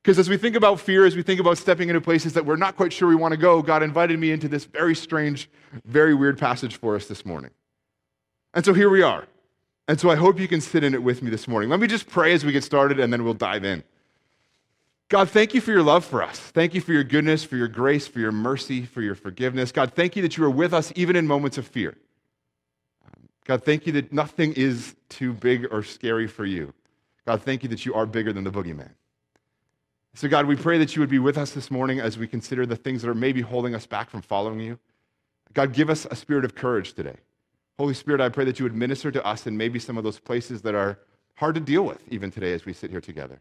Because 0.03 0.19
as 0.19 0.29
we 0.29 0.37
think 0.37 0.55
about 0.55 0.79
fear, 0.79 1.07
as 1.07 1.17
we 1.17 1.23
think 1.23 1.41
about 1.41 1.59
stepping 1.59 1.89
into 1.89 2.01
places 2.01 2.35
that 2.35 2.45
we're 2.45 2.57
not 2.57 2.77
quite 2.77 2.93
sure 2.93 3.09
we 3.09 3.15
want 3.15 3.33
to 3.33 3.39
go, 3.39 3.63
God 3.63 3.83
invited 3.83 4.19
me 4.19 4.31
into 4.31 4.49
this 4.49 4.65
very 4.65 4.95
strange, 4.95 5.49
very 5.87 6.15
weird 6.15 6.39
passage 6.39 6.77
for 6.77 6.95
us 6.95 7.07
this 7.07 7.25
morning. 7.25 7.51
And 8.55 8.65
so 8.65 8.73
here 8.73 8.89
we 8.89 9.03
are. 9.03 9.27
And 9.89 10.01
so 10.01 10.11
I 10.11 10.15
hope 10.15 10.41
you 10.41 10.49
can 10.49 10.61
sit 10.61 10.83
in 10.83 10.95
it 10.95 11.03
with 11.03 11.23
me 11.23 11.31
this 11.31 11.47
morning. 11.47 11.69
Let 11.69 11.81
me 11.81 11.87
just 11.87 12.09
pray 12.09 12.33
as 12.33 12.45
we 12.45 12.53
get 12.53 12.65
started 12.65 12.99
and 13.01 13.13
then 13.13 13.25
we'll 13.25 13.35
dive 13.35 13.65
in. 13.65 13.83
God, 15.11 15.29
thank 15.29 15.53
you 15.53 15.61
for 15.61 15.71
your 15.71 15.83
love 15.83 16.05
for 16.05 16.23
us. 16.23 16.39
Thank 16.39 16.75
you 16.75 16.81
for 16.81 16.93
your 16.93 17.05
goodness, 17.05 17.45
for 17.45 17.57
your 17.57 17.69
grace, 17.69 18.07
for 18.09 18.21
your 18.21 18.33
mercy, 18.33 18.87
for 18.87 19.03
your 19.03 19.15
forgiveness. 19.15 19.71
God, 19.71 19.93
thank 19.93 20.17
you 20.17 20.23
that 20.23 20.39
you 20.39 20.45
are 20.45 20.51
with 20.51 20.73
us 20.73 20.93
even 20.97 21.15
in 21.15 21.27
moments 21.27 21.59
of 21.59 21.67
fear. 21.67 21.97
God, 23.45 23.63
thank 23.63 23.87
you 23.87 23.93
that 23.93 24.13
nothing 24.13 24.55
is 24.55 24.95
too 25.11 25.35
big 25.35 25.67
or 25.71 25.83
scary 25.83 26.27
for 26.27 26.47
you. 26.47 26.73
God, 27.27 27.43
thank 27.43 27.63
you 27.63 27.69
that 27.69 27.85
you 27.85 27.95
are 27.95 28.07
bigger 28.07 28.33
than 28.33 28.45
the 28.45 28.51
boogeyman. 28.51 28.91
So, 30.15 30.29
God, 30.29 30.47
we 30.47 30.57
pray 30.57 30.79
that 30.79 30.97
you 30.97 31.01
would 31.01 31.11
be 31.11 31.19
with 31.19 31.37
us 31.37 31.51
this 31.51 31.71
morning 31.71 32.01
as 32.01 32.17
we 32.17 32.27
consider 32.27 32.65
the 32.65 32.77
things 32.77 33.03
that 33.03 33.11
are 33.11 33.15
maybe 33.15 33.41
holding 33.43 33.75
us 33.75 33.85
back 33.85 34.09
from 34.09 34.23
following 34.23 34.61
you. 34.61 34.79
God, 35.53 35.73
give 35.73 35.91
us 35.91 36.07
a 36.11 36.17
spirit 36.17 36.45
of 36.45 36.55
courage 36.55 36.95
today. 36.95 37.17
Holy 37.79 37.95
Spirit, 37.95 38.21
I 38.21 38.29
pray 38.29 38.45
that 38.45 38.59
you 38.59 38.65
would 38.65 38.75
minister 38.75 39.11
to 39.11 39.25
us 39.25 39.47
in 39.47 39.57
maybe 39.57 39.79
some 39.79 39.99
of 39.99 40.05
those 40.05 40.19
places 40.19 40.63
that 40.63 40.75
are 40.75 40.99
hard 41.35 41.57
to 41.57 41.61
deal 41.61 41.83
with 41.85 42.01
even 42.09 42.31
today 42.31 42.53
as 42.53 42.65
we 42.65 42.73
sit 42.73 42.91
here 42.91 43.01
together. 43.01 43.41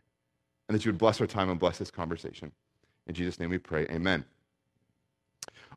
And 0.67 0.75
that 0.75 0.85
you 0.85 0.91
would 0.91 0.97
bless 0.97 1.21
our 1.21 1.27
time 1.27 1.49
and 1.49 1.59
bless 1.59 1.77
this 1.77 1.91
conversation. 1.91 2.51
In 3.05 3.13
Jesus' 3.13 3.39
name 3.39 3.49
we 3.49 3.57
pray. 3.57 3.85
Amen. 3.91 4.25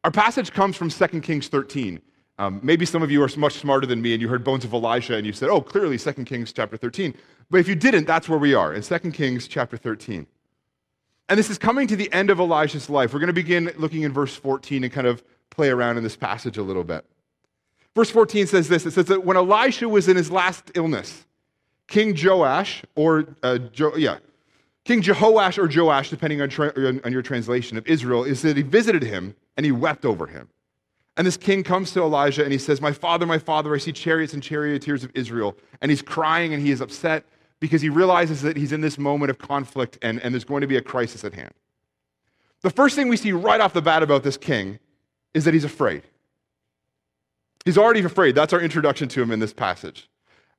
Our 0.05 0.11
passage 0.11 0.53
comes 0.53 0.77
from 0.77 0.91
2 0.91 1.21
Kings 1.21 1.49
13. 1.49 2.01
Um, 2.39 2.61
maybe 2.63 2.87
some 2.87 3.03
of 3.03 3.11
you 3.11 3.23
are 3.23 3.29
much 3.37 3.55
smarter 3.55 3.87
than 3.87 4.01
me 4.01 4.13
and 4.13 4.21
you 4.21 4.29
heard 4.29 4.45
bones 4.45 4.65
of 4.65 4.73
Elisha 4.73 5.15
and 5.17 5.27
you 5.27 5.33
said, 5.33 5.49
oh, 5.49 5.61
clearly 5.61 5.99
2 5.99 6.13
Kings 6.25 6.53
chapter 6.53 6.77
13. 6.77 7.15
But 7.51 7.61
if 7.61 7.69
you 7.69 7.75
didn't, 7.75 8.07
that's 8.07 8.29
where 8.29 8.39
we 8.39 8.55
are 8.55 8.75
in 8.75 8.83
2 8.83 8.99
Kings 9.11 9.49
chapter 9.49 9.77
13. 9.77 10.27
And 11.29 11.39
this 11.39 11.51
is 11.51 11.59
coming 11.59 11.89
to 11.89 11.97
the 11.97 12.13
end 12.13 12.31
of 12.31 12.39
Elijah's 12.39 12.89
life. 12.89 13.13
We're 13.13 13.21
going 13.21 13.29
to 13.29 13.33
begin 13.33 13.73
looking 13.77 14.03
in 14.03 14.13
verse 14.13 14.37
14 14.37 14.85
and 14.85 14.93
kind 14.93 15.07
of 15.07 15.25
play 15.51 15.71
around 15.71 15.97
in 15.97 16.05
this 16.05 16.17
passage 16.17 16.57
a 16.57 16.63
little 16.63 16.85
bit. 16.85 17.05
Verse 17.97 18.11
14 18.11 18.47
says 18.47 18.69
this 18.69 18.85
it 18.85 18.93
says 18.93 19.07
that 19.07 19.25
when 19.25 19.39
Elisha 19.39 19.89
was 19.89 20.07
in 20.07 20.17
his 20.17 20.31
last 20.31 20.71
illness, 20.75 21.25
King 21.89 22.15
Joash, 22.15 22.83
or 22.95 23.35
uh, 23.43 23.57
jo- 23.57 23.97
yeah, 23.97 24.19
King 24.85 25.01
Jehoash 25.01 25.57
or 25.57 25.67
Joash, 25.67 26.11
depending 26.11 26.43
on, 26.43 26.51
tra- 26.51 26.75
on 26.77 27.11
your 27.11 27.23
translation 27.23 27.79
of 27.79 27.87
Israel, 27.87 28.23
is 28.23 28.43
that 28.43 28.57
he 28.57 28.63
visited 28.63 29.03
him 29.03 29.35
and 29.57 29.65
he 29.65 29.73
wept 29.73 30.05
over 30.05 30.27
him. 30.27 30.49
And 31.17 31.27
this 31.27 31.39
king 31.39 31.63
comes 31.63 31.93
to 31.93 32.03
Elijah 32.03 32.43
and 32.45 32.53
he 32.53 32.59
says, 32.59 32.83
My 32.83 32.93
father, 32.93 33.25
my 33.25 33.39
father, 33.39 33.75
I 33.75 33.79
see 33.79 33.93
chariots 33.93 34.35
and 34.35 34.43
charioteers 34.43 35.03
of 35.03 35.11
Israel. 35.15 35.57
And 35.81 35.91
he's 35.91 36.03
crying 36.03 36.53
and 36.53 36.63
he 36.63 36.73
is 36.73 36.83
upset 36.83 37.25
because 37.61 37.81
he 37.81 37.89
realizes 37.89 38.43
that 38.43 38.59
he's 38.59 38.73
in 38.73 38.83
this 38.83 38.99
moment 38.99 39.31
of 39.31 39.39
conflict 39.39 39.99
and, 40.03 40.21
and 40.21 40.35
there's 40.35 40.45
going 40.45 40.61
to 40.61 40.67
be 40.67 40.77
a 40.77 40.83
crisis 40.83 41.25
at 41.25 41.33
hand. 41.33 41.55
The 42.61 42.69
first 42.69 42.95
thing 42.95 43.09
we 43.09 43.17
see 43.17 43.33
right 43.33 43.61
off 43.61 43.73
the 43.73 43.81
bat 43.81 44.03
about 44.03 44.23
this 44.23 44.37
king 44.37 44.81
is 45.33 45.47
that 45.47 45.55
he's 45.55 45.65
afraid. 45.65 46.03
He's 47.67 47.77
already 47.77 48.01
afraid. 48.01 48.37
That's 48.37 48.53
our 48.53 48.61
introduction 48.61 49.09
to 49.09 49.21
him 49.21 49.33
in 49.33 49.41
this 49.41 49.53
passage. 49.53 50.09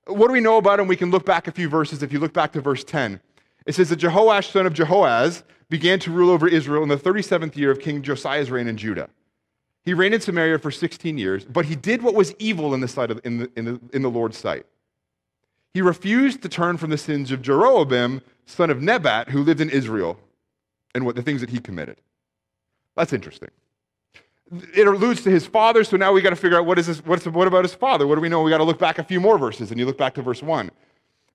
What 0.08 0.28
do 0.28 0.34
we 0.34 0.42
know 0.42 0.58
about 0.58 0.80
him? 0.80 0.88
We 0.88 0.98
can 0.98 1.10
look 1.10 1.26
back 1.26 1.48
a 1.48 1.52
few 1.54 1.70
verses. 1.70 2.04
If 2.04 2.12
you 2.12 2.20
look 2.20 2.34
back 2.34 2.52
to 2.52 2.62
verse 2.62 2.84
10, 2.84 3.22
it 3.66 3.76
says 3.76 3.90
that 3.90 4.00
Jehoash, 4.00 4.52
son 4.52 4.68
of 4.68 4.74
Jehoahaz, 4.74 5.44
began 5.70 6.00
to 6.00 6.12
rule 6.12 6.30
over 6.30 6.50
Israel 6.50 6.84
in 6.84 6.90
the 6.90 6.98
37th 6.98 7.56
year 7.56 7.72
of 7.72 7.80
King 7.80 8.02
Josiah's 8.02 8.52
reign 8.52 8.68
in 8.68 8.76
Judah. 8.76 9.10
He 9.84 9.94
reigned 9.94 10.16
in 10.16 10.22
Samaria 10.22 10.60
for 10.60 10.70
16 10.70 11.18
years, 11.18 11.46
but 11.46 11.66
he 11.66 11.78
did 11.78 12.04
what 12.04 12.14
was 12.14 12.36
evil 12.40 12.74
in 12.74 12.82
the, 12.82 12.90
sight 12.90 13.10
of, 13.10 13.22
in 13.24 13.38
the, 13.38 13.52
in 13.56 13.66
the, 13.66 13.80
in 13.94 14.02
the 14.02 14.10
Lord's 14.10 14.38
sight. 14.38 14.66
He 15.74 15.82
refused 15.82 16.42
to 16.42 16.50
turn 16.50 16.76
from 16.76 16.90
the 16.90 16.98
sins 16.98 17.32
of 17.32 17.42
Jeroboam, 17.42 18.22
son 18.46 18.70
of 18.70 18.82
Nebat, 18.82 19.30
who 19.30 19.44
lived 19.44 19.62
in 19.62 19.70
Israel, 19.70 20.20
and 20.94 21.06
what 21.06 21.16
the 21.16 21.22
things 21.22 21.40
that 21.40 21.52
he 21.52 21.60
committed. 21.60 22.02
That's 22.98 23.14
interesting. 23.14 23.50
It 24.74 24.88
alludes 24.88 25.24
to 25.24 25.30
his 25.30 25.46
father, 25.46 25.84
so 25.84 25.98
now 25.98 26.14
we 26.14 26.22
got 26.22 26.30
to 26.30 26.36
figure 26.36 26.58
out 26.58 26.66
what 26.66 26.80
is 26.80 26.88
this, 26.88 27.06
what's, 27.06 27.26
what 27.26 27.48
about 27.48 27.66
his 27.66 27.74
father? 27.74 28.08
What 28.08 28.16
do 28.16 28.22
we 28.22 28.30
know? 28.30 28.42
We 28.42 28.52
got 28.52 28.60
to 28.60 28.64
look 28.64 28.80
back 28.80 28.98
a 28.98 29.04
few 29.04 29.20
more 29.20 29.38
verses, 29.38 29.72
and 29.72 29.80
you 29.80 29.86
look 29.86 29.98
back 29.98 30.14
to 30.16 30.22
verse 30.22 30.42
1. 30.42 30.72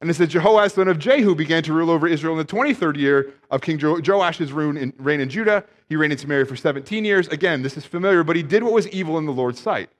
And 0.01 0.11
it 0.11 0.15
says, 0.15 0.31
Jehoahaz, 0.31 0.73
son 0.73 0.89
of 0.89 0.99
Jehu, 0.99 1.35
began 1.35 1.63
to 1.63 1.73
rule 1.73 1.91
over 1.91 2.09
Israel 2.09 2.33
in 2.33 2.39
the 2.39 2.53
23rd 2.53 2.97
year 2.97 3.35
of 3.51 3.61
King 3.61 3.79
jo- 3.79 4.01
Joash's 4.01 4.53
reign 4.53 4.77
in, 4.77 4.93
reign 4.99 5.21
in 5.21 5.29
Judah. 5.29 5.65
He 5.89 5.95
reigned 5.95 6.13
in 6.13 6.19
Samaria 6.19 6.47
for 6.47 6.57
17 6.57 7.05
years. 7.05 7.29
Again, 7.29 7.63
this 7.63 7.77
is 7.77 7.85
familiar, 7.85 8.25
but 8.25 8.35
he 8.35 8.43
did 8.43 8.65
what 8.65 8.73
was 8.73 8.89
evil 8.89 9.17
in 9.19 9.27
the 9.27 9.33
Lord's 9.33 9.61
sight. 9.61 9.91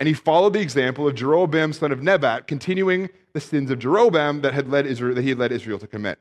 And 0.00 0.06
he 0.06 0.14
followed 0.14 0.54
the 0.54 0.60
example 0.60 1.06
of 1.06 1.14
Jeroboam, 1.14 1.72
son 1.72 1.92
of 1.92 2.02
Nebat, 2.02 2.46
continuing 2.46 3.10
the 3.32 3.40
sins 3.40 3.70
of 3.70 3.78
Jeroboam 3.78 4.40
that, 4.40 4.54
had 4.54 4.68
led 4.68 4.86
Israel, 4.86 5.14
that 5.14 5.22
he 5.22 5.30
had 5.30 5.38
led 5.38 5.52
Israel 5.52 5.78
to 5.80 5.86
commit. 5.86 6.18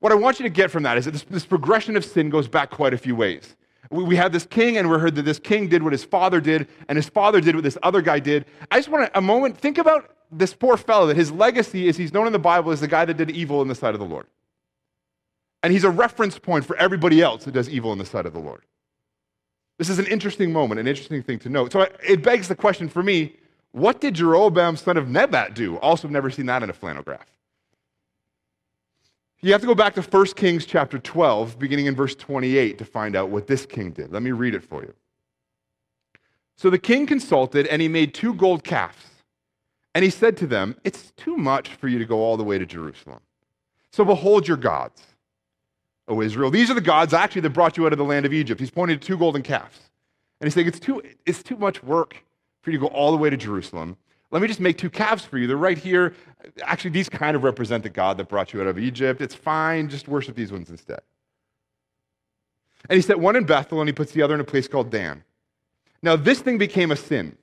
What 0.00 0.12
I 0.12 0.16
want 0.16 0.38
you 0.38 0.42
to 0.42 0.50
get 0.50 0.70
from 0.70 0.82
that 0.82 0.98
is 0.98 1.06
that 1.06 1.12
this, 1.12 1.22
this 1.22 1.46
progression 1.46 1.96
of 1.96 2.04
sin 2.04 2.28
goes 2.28 2.46
back 2.46 2.70
quite 2.70 2.92
a 2.92 2.98
few 2.98 3.16
ways. 3.16 3.56
We, 3.90 4.16
have 4.16 4.32
this 4.32 4.44
king, 4.44 4.76
and 4.76 4.90
we 4.90 4.98
heard 4.98 5.14
that 5.14 5.22
this 5.22 5.38
king 5.38 5.68
did 5.68 5.82
what 5.82 5.92
his 5.92 6.04
father 6.04 6.40
did, 6.40 6.68
and 6.88 6.96
his 6.96 7.08
father 7.08 7.40
did 7.40 7.54
what 7.54 7.64
this 7.64 7.78
other 7.82 8.02
guy 8.02 8.18
did. 8.18 8.44
I 8.70 8.78
just 8.78 8.88
want 8.88 9.10
a 9.14 9.20
moment, 9.20 9.56
think 9.56 9.78
about 9.78 10.14
this 10.30 10.52
poor 10.52 10.76
fellow 10.76 11.06
that 11.06 11.16
his 11.16 11.32
legacy 11.32 11.88
is 11.88 11.96
he's 11.96 12.12
known 12.12 12.26
in 12.26 12.32
the 12.32 12.38
Bible 12.38 12.70
as 12.70 12.80
the 12.80 12.88
guy 12.88 13.04
that 13.06 13.16
did 13.16 13.30
evil 13.30 13.62
in 13.62 13.68
the 13.68 13.74
sight 13.74 13.94
of 13.94 14.00
the 14.00 14.06
Lord. 14.06 14.26
And 15.62 15.72
he's 15.72 15.84
a 15.84 15.90
reference 15.90 16.38
point 16.38 16.64
for 16.64 16.76
everybody 16.76 17.22
else 17.22 17.44
that 17.44 17.52
does 17.52 17.68
evil 17.68 17.92
in 17.92 17.98
the 17.98 18.04
sight 18.04 18.26
of 18.26 18.32
the 18.32 18.38
Lord. 18.38 18.62
This 19.78 19.88
is 19.88 19.98
an 19.98 20.06
interesting 20.06 20.52
moment, 20.52 20.80
an 20.80 20.86
interesting 20.86 21.22
thing 21.22 21.38
to 21.40 21.48
note. 21.48 21.72
So 21.72 21.86
it 22.06 22.22
begs 22.22 22.48
the 22.48 22.56
question 22.56 22.88
for 22.88 23.02
me 23.02 23.36
what 23.72 24.00
did 24.00 24.14
Jeroboam, 24.14 24.76
son 24.76 24.96
of 24.96 25.08
Nebat, 25.08 25.54
do? 25.54 25.78
Also, 25.78 26.08
never 26.08 26.30
seen 26.30 26.46
that 26.46 26.62
in 26.62 26.70
a 26.70 26.72
flannel 26.72 27.02
graph. 27.02 27.26
You 29.40 29.52
have 29.52 29.60
to 29.60 29.68
go 29.68 29.74
back 29.74 29.94
to 29.94 30.02
1 30.02 30.26
Kings 30.34 30.66
chapter 30.66 30.98
12, 30.98 31.58
beginning 31.58 31.86
in 31.86 31.94
verse 31.94 32.16
28, 32.16 32.76
to 32.78 32.84
find 32.84 33.14
out 33.14 33.30
what 33.30 33.46
this 33.46 33.66
king 33.66 33.92
did. 33.92 34.12
Let 34.12 34.22
me 34.22 34.32
read 34.32 34.54
it 34.54 34.64
for 34.64 34.82
you. 34.82 34.92
So 36.56 36.70
the 36.70 36.78
king 36.78 37.06
consulted, 37.06 37.68
and 37.68 37.80
he 37.80 37.86
made 37.86 38.14
two 38.14 38.34
gold 38.34 38.64
calves. 38.64 39.04
And 39.94 40.02
he 40.02 40.10
said 40.10 40.36
to 40.38 40.46
them, 40.46 40.76
It's 40.82 41.12
too 41.12 41.36
much 41.36 41.68
for 41.68 41.86
you 41.86 42.00
to 42.00 42.04
go 42.04 42.18
all 42.18 42.36
the 42.36 42.42
way 42.42 42.58
to 42.58 42.66
Jerusalem. 42.66 43.20
So 43.92 44.04
behold 44.04 44.48
your 44.48 44.56
gods, 44.56 45.02
O 46.08 46.20
Israel. 46.20 46.50
These 46.50 46.70
are 46.70 46.74
the 46.74 46.80
gods 46.80 47.14
actually 47.14 47.42
that 47.42 47.50
brought 47.50 47.76
you 47.76 47.86
out 47.86 47.92
of 47.92 47.98
the 47.98 48.04
land 48.04 48.26
of 48.26 48.32
Egypt. 48.32 48.60
He's 48.60 48.70
pointing 48.70 48.98
to 48.98 49.06
two 49.06 49.16
golden 49.16 49.42
calves. 49.42 49.78
And 50.40 50.46
he's 50.46 50.54
saying, 50.54 50.66
It's 50.66 50.80
too, 50.80 51.00
it's 51.24 51.44
too 51.44 51.56
much 51.56 51.82
work 51.84 52.24
for 52.62 52.72
you 52.72 52.78
to 52.78 52.86
go 52.86 52.88
all 52.88 53.12
the 53.12 53.16
way 53.16 53.30
to 53.30 53.36
Jerusalem. 53.36 53.96
Let 54.30 54.42
me 54.42 54.48
just 54.48 54.60
make 54.60 54.76
two 54.76 54.90
calves 54.90 55.24
for 55.24 55.38
you. 55.38 55.46
They're 55.46 55.56
right 55.56 55.78
here. 55.78 56.14
Actually, 56.62 56.90
these 56.90 57.08
kind 57.08 57.34
of 57.34 57.44
represent 57.44 57.82
the 57.82 57.88
God 57.88 58.18
that 58.18 58.28
brought 58.28 58.52
you 58.52 58.60
out 58.60 58.66
of 58.66 58.78
Egypt. 58.78 59.22
It's 59.22 59.34
fine. 59.34 59.88
Just 59.88 60.06
worship 60.06 60.36
these 60.36 60.52
ones 60.52 60.68
instead. 60.68 61.00
And 62.88 62.96
he 62.96 63.02
set 63.02 63.18
one 63.18 63.36
in 63.36 63.44
Bethel 63.44 63.80
and 63.80 63.88
he 63.88 63.92
puts 63.92 64.12
the 64.12 64.22
other 64.22 64.34
in 64.34 64.40
a 64.40 64.44
place 64.44 64.68
called 64.68 64.90
Dan. 64.90 65.24
Now, 66.02 66.14
this 66.14 66.40
thing 66.40 66.58
became 66.58 66.90
a 66.90 66.96
sin. 66.96 67.36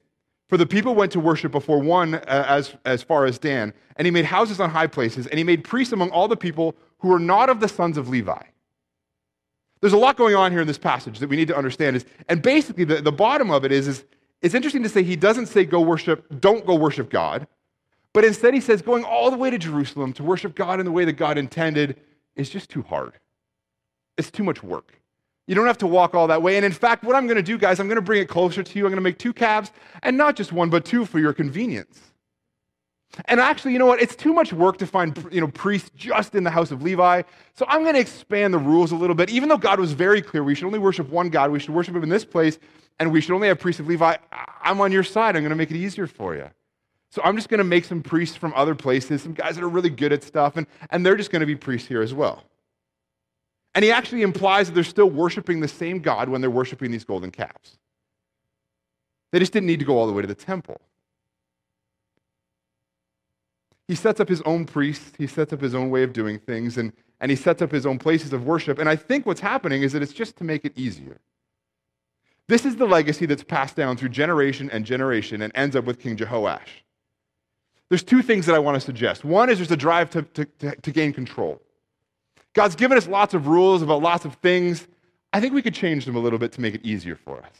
For 0.48 0.58
the 0.58 0.65
people 0.65 0.94
went 0.94 1.12
to 1.13 1.20
worship 1.20 1.51
before 1.51 1.80
one 1.80 2.15
uh, 2.15 2.46
as, 2.48 2.75
as 2.86 3.01
far 3.01 3.25
as 3.25 3.39
Dan, 3.39 3.74
and 3.96 4.06
he 4.06 4.12
made 4.12 4.25
houses 4.25 4.60
on 4.60 4.70
high 4.70 4.86
places, 4.86 5.25
and 5.25 5.39
he 5.39 5.44
made 5.44 5.63
priests 5.63 5.92
among 5.92 6.12
all 6.12 6.27
the 6.27 6.38
people 6.38 6.75
who 7.00 7.08
were 7.08 7.20
not 7.20 7.50
of 7.50 7.60
the 7.60 7.68
sons 7.68 7.98
of 7.98 8.10
Levi. 8.10 8.44
There's 9.82 9.94
a 9.94 9.98
lot 9.98 10.18
going 10.18 10.36
on 10.36 10.51
here 10.51 10.62
in 10.62 10.68
this 10.68 10.77
passage 10.77 11.20
that 11.20 11.30
we 11.30 11.36
need 11.36 11.48
to 11.48 11.58
understand. 11.58 11.96
Is, 11.96 12.06
and 12.30 12.44
basically, 12.44 12.84
the, 12.84 13.01
the 13.01 13.12
bottom 13.12 13.50
of 13.50 13.65
it 13.65 13.72
is, 13.72 13.88
is 13.88 14.06
it's 14.45 14.53
interesting 14.53 14.83
to 14.83 14.89
say 14.89 15.01
he 15.01 15.15
doesn't 15.15 15.47
say 15.47 15.65
go 15.65 15.81
worship, 15.81 16.39
don't 16.39 16.67
go 16.67 16.75
worship 16.75 17.09
God, 17.09 17.47
but 18.13 18.23
instead 18.23 18.53
he 18.53 18.61
says 18.61 18.83
going 18.83 19.03
all 19.03 19.31
the 19.31 19.37
way 19.37 19.49
to 19.49 19.57
Jerusalem 19.57 20.13
to 20.13 20.23
worship 20.23 20.53
God 20.53 20.79
in 20.79 20.85
the 20.85 20.91
way 20.91 21.03
that 21.03 21.13
God 21.13 21.39
intended 21.39 21.99
is 22.35 22.51
just 22.51 22.69
too 22.69 22.83
hard. 22.83 23.13
It's 24.19 24.29
too 24.29 24.43
much 24.43 24.61
work. 24.61 25.01
You 25.47 25.55
don't 25.55 25.65
have 25.65 25.79
to 25.79 25.87
walk 25.87 26.13
all 26.13 26.27
that 26.27 26.43
way. 26.43 26.57
And 26.57 26.65
in 26.65 26.71
fact, 26.71 27.03
what 27.03 27.15
I'm 27.15 27.25
going 27.25 27.37
to 27.37 27.43
do, 27.43 27.57
guys, 27.57 27.79
I'm 27.79 27.87
going 27.87 27.95
to 27.95 28.03
bring 28.03 28.21
it 28.21 28.29
closer 28.29 28.61
to 28.61 28.77
you. 28.77 28.85
I'm 28.85 28.91
going 28.91 28.97
to 28.97 29.01
make 29.01 29.17
two 29.17 29.33
calves, 29.33 29.71
and 30.03 30.15
not 30.15 30.35
just 30.35 30.51
one, 30.51 30.69
but 30.69 30.85
two 30.85 31.05
for 31.05 31.17
your 31.17 31.33
convenience. 31.33 31.99
And 33.25 33.39
actually, 33.39 33.74
you 33.74 33.79
know 33.79 33.86
what? 33.86 34.01
It's 34.01 34.15
too 34.15 34.34
much 34.34 34.51
work 34.51 34.77
to 34.77 34.88
find 34.88 35.27
you 35.31 35.39
know, 35.39 35.48
priests 35.48 35.89
just 35.95 36.36
in 36.36 36.43
the 36.43 36.50
house 36.50 36.72
of 36.72 36.81
Levi. 36.81 37.22
So 37.53 37.65
I'm 37.69 37.84
going 37.84 37.95
to 37.95 38.00
expand 38.01 38.53
the 38.53 38.60
rules 38.60 38.91
a 38.91 38.95
little 38.95 39.15
bit. 39.15 39.29
Even 39.29 39.48
though 39.48 39.57
God 39.57 39.79
was 39.79 39.93
very 39.93 40.22
clear, 40.22 40.43
we 40.43 40.55
should 40.55 40.65
only 40.65 40.79
worship 40.79 41.10
one 41.10 41.29
God, 41.29 41.51
we 41.51 41.60
should 41.60 41.69
worship 41.69 41.95
him 41.95 42.03
in 42.03 42.10
this 42.10 42.25
place, 42.25 42.60
and 43.00 43.12
we 43.12 43.22
should 43.22 43.34
only 43.34 43.48
have 43.48 43.60
priests 43.60 43.79
of 43.79 43.88
Levi. 43.88 44.17
I'm 44.62 44.81
on 44.81 44.91
your 44.91 45.03
side. 45.03 45.36
I'm 45.36 45.43
going 45.43 45.51
to 45.51 45.55
make 45.55 45.72
it 45.72 45.77
easier 45.77 46.07
for 46.07 46.36
you. 46.36 46.50
So 47.12 47.22
I'm 47.24 47.38
just 47.38 47.48
going 47.48 47.60
to 47.60 47.63
make 47.63 47.86
some 47.86 48.01
priests 48.01 48.36
from 48.36 48.51
other 48.55 48.75
places, 48.75 49.22
some 49.22 49.34
guys 49.34 49.55
that 49.55 49.63
are 49.63 49.69
really 49.69 49.89
good 49.89 50.12
at 50.12 50.24
stuff, 50.24 50.57
and, 50.57 50.67
and 50.89 51.05
they're 51.05 51.15
just 51.15 51.31
going 51.31 51.39
to 51.39 51.45
be 51.45 51.55
priests 51.55 51.88
here 51.88 52.01
as 52.01 52.13
well. 52.13 52.43
And 53.74 53.84
he 53.84 53.91
actually 53.91 54.22
implies 54.22 54.67
that 54.67 54.74
they're 54.74 54.84
still 54.84 55.10
worshiping 55.10 55.60
the 55.60 55.67
same 55.67 56.00
God 56.00 56.27
when 56.29 56.41
they're 56.41 56.50
worshiping 56.50 56.91
these 56.91 57.05
golden 57.05 57.31
calves. 57.31 57.77
They 59.31 59.39
just 59.39 59.51
didn't 59.51 59.67
need 59.67 59.79
to 59.79 59.86
go 59.86 59.98
all 59.98 60.07
the 60.07 60.13
way 60.13 60.22
to 60.22 60.27
the 60.27 60.36
temple. 60.36 60.79
He 63.88 63.96
sets 63.96 64.20
up 64.20 64.27
his 64.27 64.42
own 64.42 64.65
priests, 64.65 65.12
he 65.18 65.27
sets 65.27 65.54
up 65.54 65.62
his 65.62 65.75
own 65.75 65.89
way 65.89 66.04
of 66.04 66.13
doing 66.13 66.39
things, 66.39 66.77
and, 66.77 66.92
and 67.20 67.30
he 67.30 67.36
sets 67.36 67.62
up 67.62 67.72
his 67.72 67.86
own 67.86 68.00
places 68.00 68.34
of 68.34 68.46
worship. 68.46 68.80
And 68.80 68.89
I 68.89 68.96
think 68.96 69.25
what's 69.25 69.42
happening 69.42 69.84
is 69.84 69.94
that 69.94 70.01
it's 70.01 70.13
just 70.13 70.36
to 70.38 70.44
make 70.44 70.65
it 70.65 70.74
easier. 70.75 71.20
This 72.48 72.65
is 72.65 72.75
the 72.75 72.86
legacy 72.86 73.25
that's 73.25 73.44
passed 73.44 73.75
down 73.75 73.98
through 73.98 74.10
generation 74.10 74.70
and 74.72 74.86
generation 74.86 75.42
and 75.42 75.51
ends 75.56 75.75
up 75.75 75.86
with 75.86 76.00
King 76.00 76.18
Jehoash. 76.18 76.84
There's 77.89 78.04
two 78.04 78.22
things 78.22 78.46
that 78.48 78.56
I 78.56 78.60
want 78.60 78.75
to 78.75 78.82
suggest. 78.82 79.24
One 79.24 79.50
is 79.50 79.58
there's 79.58 79.72
a 79.72 79.77
drive 79.77 80.10
to, 80.12 80.24
to, 80.24 80.46
to, 80.46 80.75
to 80.75 80.92
gain 80.92 81.13
control. 81.13 81.62
God's 82.54 82.75
given 82.75 82.98
us 82.98 83.08
lots 83.08 83.34
of 83.34 83.48
rules 83.48 83.82
about 83.82 84.01
lots 84.01 84.25
of 84.25 84.36
things. 84.36 84.88
I 85.34 85.39
think 85.39 85.54
we 85.54 85.62
could 85.62 85.75
change 85.75 86.06
them 86.06 86.15
a 86.15 86.20
little 86.20 86.39
bit 86.39 86.51
to 86.54 86.62
make 86.62 86.74
it 86.74 86.86
easier 86.86 87.15
for 87.15 87.39
us. 87.39 87.54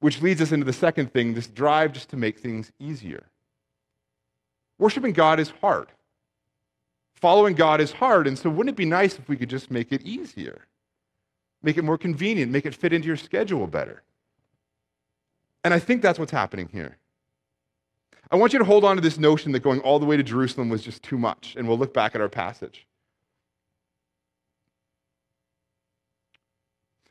Which 0.00 0.22
leads 0.22 0.40
us 0.40 0.50
into 0.50 0.64
the 0.64 0.72
second 0.72 1.12
thing 1.12 1.34
this 1.34 1.46
drive 1.46 1.92
just 1.92 2.08
to 2.10 2.16
make 2.16 2.38
things 2.38 2.72
easier. 2.80 3.26
Worshiping 4.82 5.12
God 5.12 5.38
is 5.38 5.52
hard. 5.60 5.86
Following 7.14 7.54
God 7.54 7.80
is 7.80 7.92
hard, 7.92 8.26
and 8.26 8.36
so 8.36 8.50
wouldn't 8.50 8.74
it 8.74 8.76
be 8.76 8.84
nice 8.84 9.16
if 9.16 9.28
we 9.28 9.36
could 9.36 9.48
just 9.48 9.70
make 9.70 9.92
it 9.92 10.02
easier? 10.02 10.66
Make 11.62 11.78
it 11.78 11.84
more 11.84 11.96
convenient, 11.96 12.50
make 12.50 12.66
it 12.66 12.74
fit 12.74 12.92
into 12.92 13.06
your 13.06 13.16
schedule 13.16 13.68
better. 13.68 14.02
And 15.62 15.72
I 15.72 15.78
think 15.78 16.02
that's 16.02 16.18
what's 16.18 16.32
happening 16.32 16.68
here. 16.72 16.96
I 18.28 18.34
want 18.34 18.52
you 18.52 18.58
to 18.58 18.64
hold 18.64 18.82
on 18.84 18.96
to 18.96 19.00
this 19.00 19.18
notion 19.18 19.52
that 19.52 19.60
going 19.60 19.78
all 19.82 20.00
the 20.00 20.04
way 20.04 20.16
to 20.16 20.22
Jerusalem 20.24 20.68
was 20.68 20.82
just 20.82 21.04
too 21.04 21.16
much, 21.16 21.54
and 21.56 21.68
we'll 21.68 21.78
look 21.78 21.94
back 21.94 22.16
at 22.16 22.20
our 22.20 22.28
passage. 22.28 22.84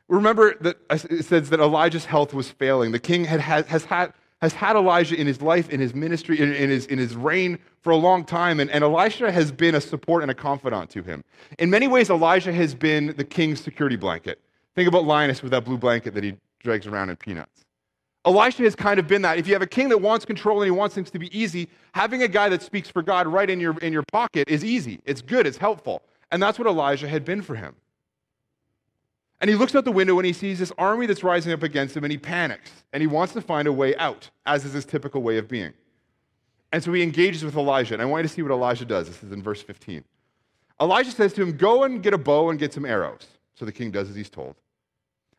Remember 0.08 0.56
that 0.60 0.76
it 0.90 1.24
says 1.24 1.48
that 1.48 1.58
Elijah's 1.58 2.04
health 2.04 2.34
was 2.34 2.50
failing. 2.50 2.92
The 2.92 2.98
king 2.98 3.24
had, 3.24 3.40
has, 3.40 3.86
had, 3.86 4.12
has 4.42 4.52
had 4.52 4.74
Elijah 4.74 5.14
in 5.18 5.26
his 5.26 5.40
life, 5.40 5.70
in 5.70 5.78
his 5.78 5.94
ministry, 5.94 6.40
in, 6.40 6.52
in, 6.52 6.68
his, 6.68 6.86
in 6.86 6.98
his 6.98 7.14
reign 7.14 7.58
for 7.80 7.90
a 7.90 7.96
long 7.96 8.24
time, 8.24 8.58
and, 8.58 8.68
and 8.70 8.82
Elisha 8.82 9.30
has 9.30 9.52
been 9.52 9.76
a 9.76 9.80
support 9.80 10.22
and 10.22 10.30
a 10.32 10.34
confidant 10.34 10.90
to 10.90 11.02
him. 11.02 11.22
In 11.60 11.70
many 11.70 11.86
ways, 11.86 12.10
Elijah 12.10 12.52
has 12.52 12.74
been 12.74 13.14
the 13.16 13.24
king's 13.24 13.60
security 13.60 13.94
blanket. 13.94 14.40
Think 14.74 14.88
about 14.88 15.04
Linus 15.04 15.42
with 15.42 15.52
that 15.52 15.64
blue 15.64 15.78
blanket 15.78 16.12
that 16.14 16.24
he 16.24 16.34
drags 16.58 16.88
around 16.88 17.10
in 17.10 17.16
Peanuts. 17.16 17.64
Elisha 18.24 18.64
has 18.64 18.74
kind 18.74 18.98
of 18.98 19.06
been 19.06 19.22
that. 19.22 19.38
If 19.38 19.46
you 19.46 19.52
have 19.52 19.62
a 19.62 19.66
king 19.66 19.88
that 19.90 19.98
wants 19.98 20.24
control 20.24 20.60
and 20.60 20.66
he 20.66 20.70
wants 20.72 20.94
things 20.94 21.10
to 21.12 21.18
be 21.20 21.36
easy, 21.36 21.68
having 21.94 22.24
a 22.24 22.28
guy 22.28 22.48
that 22.48 22.62
speaks 22.62 22.88
for 22.88 23.02
God 23.02 23.28
right 23.28 23.48
in 23.48 23.60
your, 23.60 23.78
in 23.78 23.92
your 23.92 24.04
pocket 24.12 24.48
is 24.48 24.64
easy. 24.64 25.00
It's 25.04 25.22
good, 25.22 25.46
it's 25.46 25.56
helpful. 25.56 26.02
And 26.32 26.42
that's 26.42 26.58
what 26.58 26.66
Elijah 26.66 27.08
had 27.08 27.24
been 27.24 27.42
for 27.42 27.54
him. 27.54 27.76
And 29.42 29.50
he 29.50 29.56
looks 29.56 29.74
out 29.74 29.84
the 29.84 29.92
window 29.92 30.18
and 30.20 30.24
he 30.24 30.32
sees 30.32 30.60
this 30.60 30.70
army 30.78 31.04
that's 31.06 31.24
rising 31.24 31.52
up 31.52 31.64
against 31.64 31.96
him 31.96 32.04
and 32.04 32.12
he 32.12 32.16
panics 32.16 32.70
and 32.92 33.00
he 33.00 33.08
wants 33.08 33.32
to 33.32 33.40
find 33.40 33.66
a 33.66 33.72
way 33.72 33.96
out, 33.96 34.30
as 34.46 34.64
is 34.64 34.72
his 34.72 34.84
typical 34.84 35.20
way 35.20 35.36
of 35.36 35.48
being. 35.48 35.72
And 36.72 36.82
so 36.82 36.92
he 36.92 37.02
engages 37.02 37.44
with 37.44 37.56
Elijah. 37.56 37.94
And 37.94 38.02
I 38.02 38.04
want 38.04 38.22
you 38.22 38.28
to 38.28 38.34
see 38.34 38.42
what 38.42 38.52
Elijah 38.52 38.84
does. 38.84 39.08
This 39.08 39.20
is 39.20 39.32
in 39.32 39.42
verse 39.42 39.60
15. 39.60 40.04
Elijah 40.80 41.10
says 41.10 41.32
to 41.32 41.42
him, 41.42 41.56
Go 41.56 41.82
and 41.82 42.00
get 42.02 42.14
a 42.14 42.18
bow 42.18 42.50
and 42.50 42.58
get 42.58 42.72
some 42.72 42.86
arrows. 42.86 43.26
So 43.56 43.64
the 43.64 43.72
king 43.72 43.90
does 43.90 44.08
as 44.08 44.14
he's 44.14 44.30
told. 44.30 44.54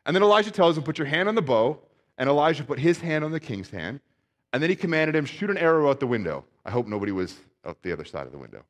And 0.04 0.14
then 0.14 0.22
Elijah 0.22 0.50
tells 0.50 0.76
him, 0.76 0.84
Put 0.84 0.98
your 0.98 1.06
hand 1.06 1.28
on 1.28 1.34
the 1.34 1.42
bow. 1.42 1.80
And 2.18 2.28
Elijah 2.28 2.62
put 2.62 2.78
his 2.78 3.00
hand 3.00 3.24
on 3.24 3.32
the 3.32 3.40
king's 3.40 3.70
hand. 3.70 4.00
And 4.52 4.62
then 4.62 4.68
he 4.68 4.76
commanded 4.76 5.16
him, 5.16 5.24
Shoot 5.24 5.48
an 5.48 5.56
arrow 5.56 5.88
out 5.88 5.98
the 5.98 6.06
window. 6.06 6.44
I 6.66 6.70
hope 6.70 6.86
nobody 6.86 7.10
was 7.10 7.36
out 7.64 7.78
the 7.82 7.92
other 7.92 8.04
side 8.04 8.26
of 8.26 8.32
the 8.32 8.38
window. 8.38 8.64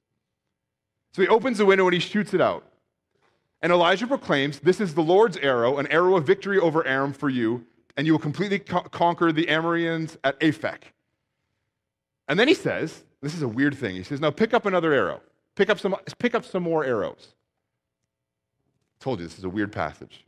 So 1.13 1.23
he 1.23 1.29
opens 1.29 1.59
the 1.59 1.67
window 1.67 1.87
and 1.87 1.93
he 1.93 2.01
shoots 2.01 2.35
it 2.35 2.41
out. 2.41 2.65
And 3.65 3.73
Elijah 3.73 4.07
proclaims, 4.07 4.61
This 4.61 4.79
is 4.79 4.93
the 4.93 5.03
Lord's 5.03 5.39
arrow, 5.39 5.79
an 5.79 5.87
arrow 5.87 6.19
of 6.19 6.27
victory 6.27 6.59
over 6.59 6.87
Aram 6.87 7.15
for 7.15 7.31
you, 7.31 7.65
and 7.97 8.07
you 8.07 8.13
will 8.13 8.21
completely 8.21 8.59
co- 8.59 8.83
conquer 8.83 9.33
the 9.33 9.47
Arameans 9.47 10.19
at 10.23 10.39
Aphek. 10.41 10.83
And 12.29 12.39
then 12.39 12.47
he 12.47 12.53
says, 12.53 13.05
This 13.23 13.35
is 13.35 13.41
a 13.41 13.49
weird 13.49 13.75
thing. 13.75 13.97
He 13.97 14.03
says, 14.03 14.21
Now 14.21 14.31
pick 14.31 14.53
up 14.53 14.67
another 14.67 14.93
arrow. 14.93 15.23
Pick 15.55 15.71
up 15.71 15.81
some, 15.81 15.97
pick 16.19 16.35
up 16.35 16.45
some 16.45 16.63
more 16.63 16.85
arrows. 16.85 17.33
I 19.01 19.03
told 19.03 19.19
you 19.19 19.25
this 19.25 19.39
is 19.39 19.45
a 19.45 19.49
weird 19.49 19.73
passage. 19.73 20.27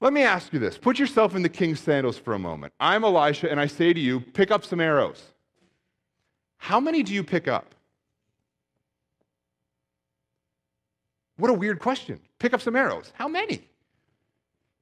Let 0.00 0.12
me 0.12 0.22
ask 0.22 0.52
you 0.52 0.60
this. 0.60 0.78
Put 0.78 1.00
yourself 1.00 1.34
in 1.34 1.42
the 1.42 1.48
king's 1.48 1.80
sandals 1.80 2.18
for 2.18 2.34
a 2.34 2.38
moment. 2.38 2.72
I'm 2.78 3.02
Elisha, 3.02 3.50
and 3.50 3.58
I 3.58 3.66
say 3.66 3.92
to 3.92 3.98
you, 3.98 4.20
pick 4.20 4.52
up 4.52 4.64
some 4.64 4.80
arrows. 4.80 5.24
How 6.58 6.78
many 6.78 7.02
do 7.02 7.12
you 7.12 7.24
pick 7.24 7.48
up? 7.48 7.74
What 11.36 11.50
a 11.50 11.54
weird 11.54 11.78
question. 11.78 12.20
Pick 12.38 12.54
up 12.54 12.60
some 12.60 12.76
arrows. 12.76 13.12
How 13.14 13.28
many? 13.28 13.68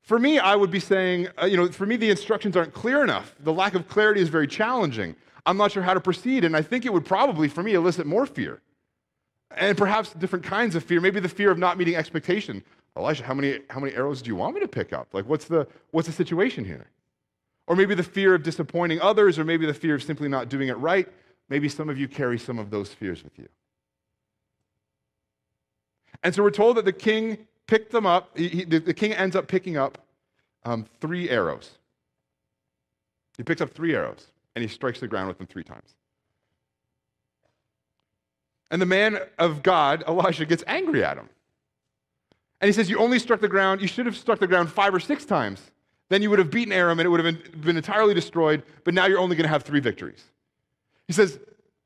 For 0.02 0.18
me, 0.18 0.38
I 0.38 0.54
would 0.54 0.70
be 0.70 0.80
saying, 0.80 1.28
uh, 1.40 1.46
you 1.46 1.56
know, 1.56 1.68
for 1.70 1.86
me, 1.86 1.96
the 1.96 2.10
instructions 2.10 2.56
aren't 2.56 2.74
clear 2.74 3.02
enough. 3.02 3.34
The 3.40 3.52
lack 3.52 3.74
of 3.74 3.88
clarity 3.88 4.20
is 4.20 4.28
very 4.28 4.46
challenging. 4.46 5.16
I'm 5.46 5.56
not 5.56 5.72
sure 5.72 5.82
how 5.82 5.94
to 5.94 6.00
proceed, 6.00 6.44
and 6.44 6.56
I 6.56 6.62
think 6.62 6.84
it 6.84 6.92
would 6.92 7.04
probably, 7.04 7.48
for 7.48 7.62
me, 7.62 7.74
elicit 7.74 8.06
more 8.06 8.26
fear. 8.26 8.60
And 9.56 9.76
perhaps 9.78 10.12
different 10.12 10.44
kinds 10.44 10.74
of 10.74 10.84
fear, 10.84 11.00
maybe 11.00 11.20
the 11.20 11.28
fear 11.28 11.50
of 11.50 11.58
not 11.58 11.78
meeting 11.78 11.96
expectation. 11.96 12.62
Elisha, 12.96 13.24
how 13.24 13.34
many, 13.34 13.60
how 13.70 13.80
many 13.80 13.94
arrows 13.94 14.22
do 14.22 14.28
you 14.28 14.36
want 14.36 14.54
me 14.54 14.60
to 14.60 14.68
pick 14.68 14.92
up? 14.92 15.08
Like, 15.12 15.26
what's 15.28 15.46
the, 15.46 15.66
what's 15.90 16.06
the 16.06 16.12
situation 16.12 16.64
here? 16.64 16.86
Or 17.66 17.74
maybe 17.74 17.94
the 17.94 18.02
fear 18.02 18.34
of 18.34 18.42
disappointing 18.42 19.00
others, 19.00 19.38
or 19.38 19.44
maybe 19.44 19.64
the 19.64 19.74
fear 19.74 19.94
of 19.94 20.02
simply 20.02 20.28
not 20.28 20.48
doing 20.48 20.68
it 20.68 20.76
right. 20.76 21.08
Maybe 21.48 21.68
some 21.68 21.88
of 21.88 21.98
you 21.98 22.08
carry 22.08 22.38
some 22.38 22.58
of 22.58 22.70
those 22.70 22.92
fears 22.92 23.24
with 23.24 23.38
you. 23.38 23.48
And 26.24 26.34
so 26.34 26.42
we're 26.42 26.50
told 26.50 26.78
that 26.78 26.86
the 26.86 26.92
king 26.92 27.38
picked 27.66 27.92
them 27.92 28.06
up. 28.06 28.36
He, 28.36 28.48
he, 28.48 28.64
the, 28.64 28.94
king 28.94 29.12
ends 29.12 29.36
up 29.36 29.46
picking 29.46 29.76
up 29.76 29.98
um, 30.64 30.86
three 31.00 31.28
arrows. 31.28 31.72
He 33.36 33.42
picks 33.42 33.60
up 33.60 33.70
three 33.70 33.94
arrows 33.94 34.26
and 34.56 34.62
he 34.62 34.68
strikes 34.68 35.00
the 35.00 35.06
ground 35.06 35.28
with 35.28 35.38
them 35.38 35.46
three 35.46 35.62
times. 35.64 35.94
And 38.70 38.80
the 38.80 38.86
man 38.86 39.18
of 39.38 39.62
God, 39.62 40.02
Elisha, 40.06 40.46
gets 40.46 40.64
angry 40.66 41.04
at 41.04 41.18
him. 41.18 41.28
And 42.60 42.68
he 42.68 42.72
says, 42.72 42.88
You 42.88 42.98
only 42.98 43.18
struck 43.18 43.40
the 43.40 43.48
ground, 43.48 43.82
you 43.82 43.86
should 43.86 44.06
have 44.06 44.16
struck 44.16 44.38
the 44.38 44.46
ground 44.46 44.72
five 44.72 44.94
or 44.94 45.00
six 45.00 45.24
times. 45.26 45.60
Then 46.08 46.22
you 46.22 46.30
would 46.30 46.38
have 46.38 46.50
beaten 46.50 46.72
Aram 46.72 46.98
and 46.98 47.06
it 47.06 47.10
would 47.10 47.24
have 47.24 47.34
been, 47.34 47.60
been 47.60 47.76
entirely 47.76 48.14
destroyed, 48.14 48.62
but 48.84 48.94
now 48.94 49.06
you're 49.06 49.18
only 49.18 49.36
going 49.36 49.44
to 49.44 49.50
have 49.50 49.62
three 49.62 49.80
victories. 49.80 50.24
He 51.06 51.12
says, 51.12 51.38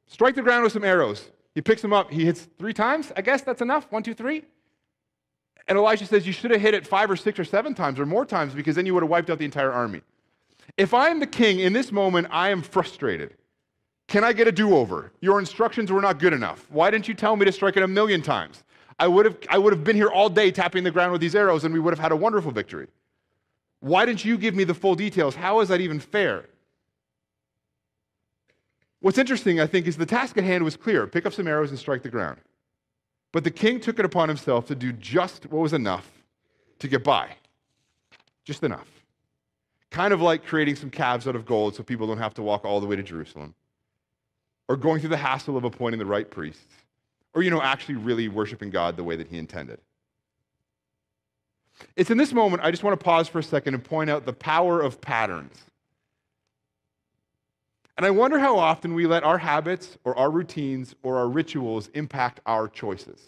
Strike 0.06 0.36
the 0.36 0.42
ground 0.42 0.62
with 0.62 0.72
some 0.72 0.84
arrows. 0.84 1.28
He 1.58 1.62
picks 1.62 1.82
them 1.82 1.92
up. 1.92 2.08
He 2.08 2.24
hits 2.24 2.46
three 2.56 2.72
times. 2.72 3.10
I 3.16 3.20
guess 3.20 3.42
that's 3.42 3.60
enough. 3.60 3.90
One, 3.90 4.04
two, 4.04 4.14
three. 4.14 4.44
And 5.66 5.76
Elisha 5.76 6.06
says, 6.06 6.24
You 6.24 6.32
should 6.32 6.52
have 6.52 6.60
hit 6.60 6.72
it 6.72 6.86
five 6.86 7.10
or 7.10 7.16
six 7.16 7.36
or 7.36 7.44
seven 7.44 7.74
times 7.74 7.98
or 7.98 8.06
more 8.06 8.24
times 8.24 8.54
because 8.54 8.76
then 8.76 8.86
you 8.86 8.94
would 8.94 9.02
have 9.02 9.10
wiped 9.10 9.28
out 9.28 9.40
the 9.40 9.44
entire 9.44 9.72
army. 9.72 10.02
If 10.76 10.94
I 10.94 11.08
am 11.08 11.18
the 11.18 11.26
king 11.26 11.58
in 11.58 11.72
this 11.72 11.90
moment, 11.90 12.28
I 12.30 12.50
am 12.50 12.62
frustrated. 12.62 13.34
Can 14.06 14.22
I 14.22 14.32
get 14.32 14.46
a 14.46 14.52
do 14.52 14.76
over? 14.76 15.10
Your 15.20 15.40
instructions 15.40 15.90
were 15.90 16.00
not 16.00 16.20
good 16.20 16.32
enough. 16.32 16.64
Why 16.70 16.92
didn't 16.92 17.08
you 17.08 17.14
tell 17.14 17.34
me 17.34 17.44
to 17.44 17.50
strike 17.50 17.76
it 17.76 17.82
a 17.82 17.88
million 17.88 18.22
times? 18.22 18.62
I 19.00 19.08
would, 19.08 19.26
have, 19.26 19.36
I 19.48 19.58
would 19.58 19.72
have 19.72 19.82
been 19.82 19.96
here 19.96 20.10
all 20.10 20.28
day 20.28 20.52
tapping 20.52 20.84
the 20.84 20.92
ground 20.92 21.10
with 21.10 21.20
these 21.20 21.34
arrows 21.34 21.64
and 21.64 21.74
we 21.74 21.80
would 21.80 21.92
have 21.92 21.98
had 21.98 22.12
a 22.12 22.16
wonderful 22.16 22.52
victory. 22.52 22.86
Why 23.80 24.06
didn't 24.06 24.24
you 24.24 24.38
give 24.38 24.54
me 24.54 24.62
the 24.62 24.74
full 24.74 24.94
details? 24.94 25.34
How 25.34 25.58
is 25.58 25.70
that 25.70 25.80
even 25.80 25.98
fair? 25.98 26.44
What's 29.00 29.18
interesting, 29.18 29.60
I 29.60 29.66
think, 29.66 29.86
is 29.86 29.96
the 29.96 30.06
task 30.06 30.36
at 30.38 30.44
hand 30.44 30.64
was 30.64 30.76
clear 30.76 31.06
pick 31.06 31.26
up 31.26 31.32
some 31.32 31.46
arrows 31.46 31.70
and 31.70 31.78
strike 31.78 32.02
the 32.02 32.08
ground. 32.08 32.40
But 33.32 33.44
the 33.44 33.50
king 33.50 33.80
took 33.80 33.98
it 33.98 34.04
upon 34.04 34.28
himself 34.28 34.66
to 34.68 34.74
do 34.74 34.92
just 34.92 35.44
what 35.46 35.60
was 35.60 35.72
enough 35.72 36.10
to 36.78 36.88
get 36.88 37.04
by. 37.04 37.30
Just 38.44 38.64
enough. 38.64 38.88
Kind 39.90 40.12
of 40.12 40.20
like 40.20 40.44
creating 40.44 40.76
some 40.76 40.90
calves 40.90 41.28
out 41.28 41.36
of 41.36 41.46
gold 41.46 41.74
so 41.74 41.82
people 41.82 42.06
don't 42.06 42.18
have 42.18 42.34
to 42.34 42.42
walk 42.42 42.64
all 42.64 42.80
the 42.80 42.86
way 42.86 42.96
to 42.96 43.02
Jerusalem, 43.02 43.54
or 44.68 44.76
going 44.76 45.00
through 45.00 45.10
the 45.10 45.16
hassle 45.16 45.56
of 45.56 45.64
appointing 45.64 45.98
the 45.98 46.06
right 46.06 46.30
priests, 46.30 46.74
or, 47.34 47.42
you 47.42 47.50
know, 47.50 47.60
actually 47.62 47.96
really 47.96 48.28
worshiping 48.28 48.70
God 48.70 48.96
the 48.96 49.04
way 49.04 49.16
that 49.16 49.28
he 49.28 49.38
intended. 49.38 49.80
It's 51.96 52.10
in 52.10 52.18
this 52.18 52.32
moment 52.32 52.62
I 52.64 52.70
just 52.70 52.82
want 52.82 52.98
to 52.98 53.04
pause 53.04 53.28
for 53.28 53.38
a 53.38 53.42
second 53.42 53.74
and 53.74 53.84
point 53.84 54.10
out 54.10 54.26
the 54.26 54.32
power 54.32 54.80
of 54.80 55.00
patterns. 55.00 55.56
And 57.98 58.06
I 58.06 58.10
wonder 58.10 58.38
how 58.38 58.56
often 58.56 58.94
we 58.94 59.08
let 59.08 59.24
our 59.24 59.38
habits 59.38 59.98
or 60.04 60.16
our 60.16 60.30
routines 60.30 60.94
or 61.02 61.16
our 61.16 61.28
rituals 61.28 61.88
impact 61.94 62.38
our 62.46 62.68
choices. 62.68 63.20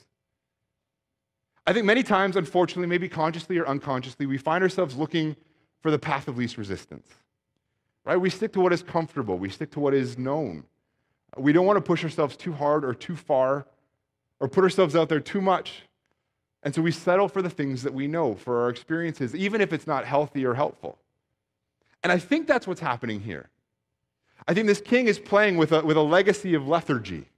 I 1.66 1.72
think 1.72 1.87
many 1.87 2.04
times, 2.04 2.37
unfortunately, 2.37 2.87
maybe 2.87 3.09
consciously 3.09 3.59
or 3.59 3.66
unconsciously, 3.66 4.26
we 4.26 4.38
find 4.38 4.62
ourselves 4.62 4.94
looking 4.94 5.35
for 5.80 5.90
the 5.90 5.98
path 5.98 6.28
of 6.28 6.38
least 6.38 6.56
resistance. 6.56 7.09
Right? 8.04 8.16
We 8.16 8.30
stick 8.30 8.52
to 8.52 8.61
what 8.61 8.72
is 8.72 8.80
comfortable, 8.80 9.38
we 9.38 9.50
stick 9.50 9.72
to 9.72 9.80
what 9.80 9.92
is 9.92 10.16
known. 10.16 10.62
We 11.37 11.52
don't 11.52 11.66
want 11.66 11.76
to 11.76 11.83
push 11.83 12.04
ourselves 12.04 12.37
too 12.37 12.52
hard 12.52 12.85
or 12.85 12.94
too 12.94 13.16
far 13.16 13.66
or 14.38 14.48
put 14.48 14.62
ourselves 14.62 14.94
out 14.94 15.09
there 15.09 15.20
too 15.20 15.40
much. 15.40 15.83
And 16.62 16.72
so 16.72 16.80
we 16.80 16.92
settle 16.92 17.28
for 17.28 17.42
the 17.42 17.50
things 17.50 17.83
that 17.83 17.92
we 17.92 18.06
know, 18.06 18.37
for 18.37 18.62
our 18.62 18.68
experiences, 18.68 19.35
even 19.35 19.61
if 19.61 19.72
it's 19.72 19.88
not 19.88 20.04
healthy 20.04 20.46
or 20.46 20.54
helpful. 20.54 20.96
And 22.04 22.12
I 22.12 22.18
think 22.18 22.46
that's 22.46 22.68
what's 22.68 22.80
happening 22.80 23.20
here. 23.20 23.49
I 24.48 24.55
think 24.55 24.66
this 24.66 24.81
king 24.81 25.07
is 25.07 25.18
playing 25.18 25.57
with 25.57 25.72
a, 25.72 25.83
with 25.83 25.96
a 25.96 26.03
legacy 26.03 26.55
of 26.55 26.66
lethargy. 26.66 27.29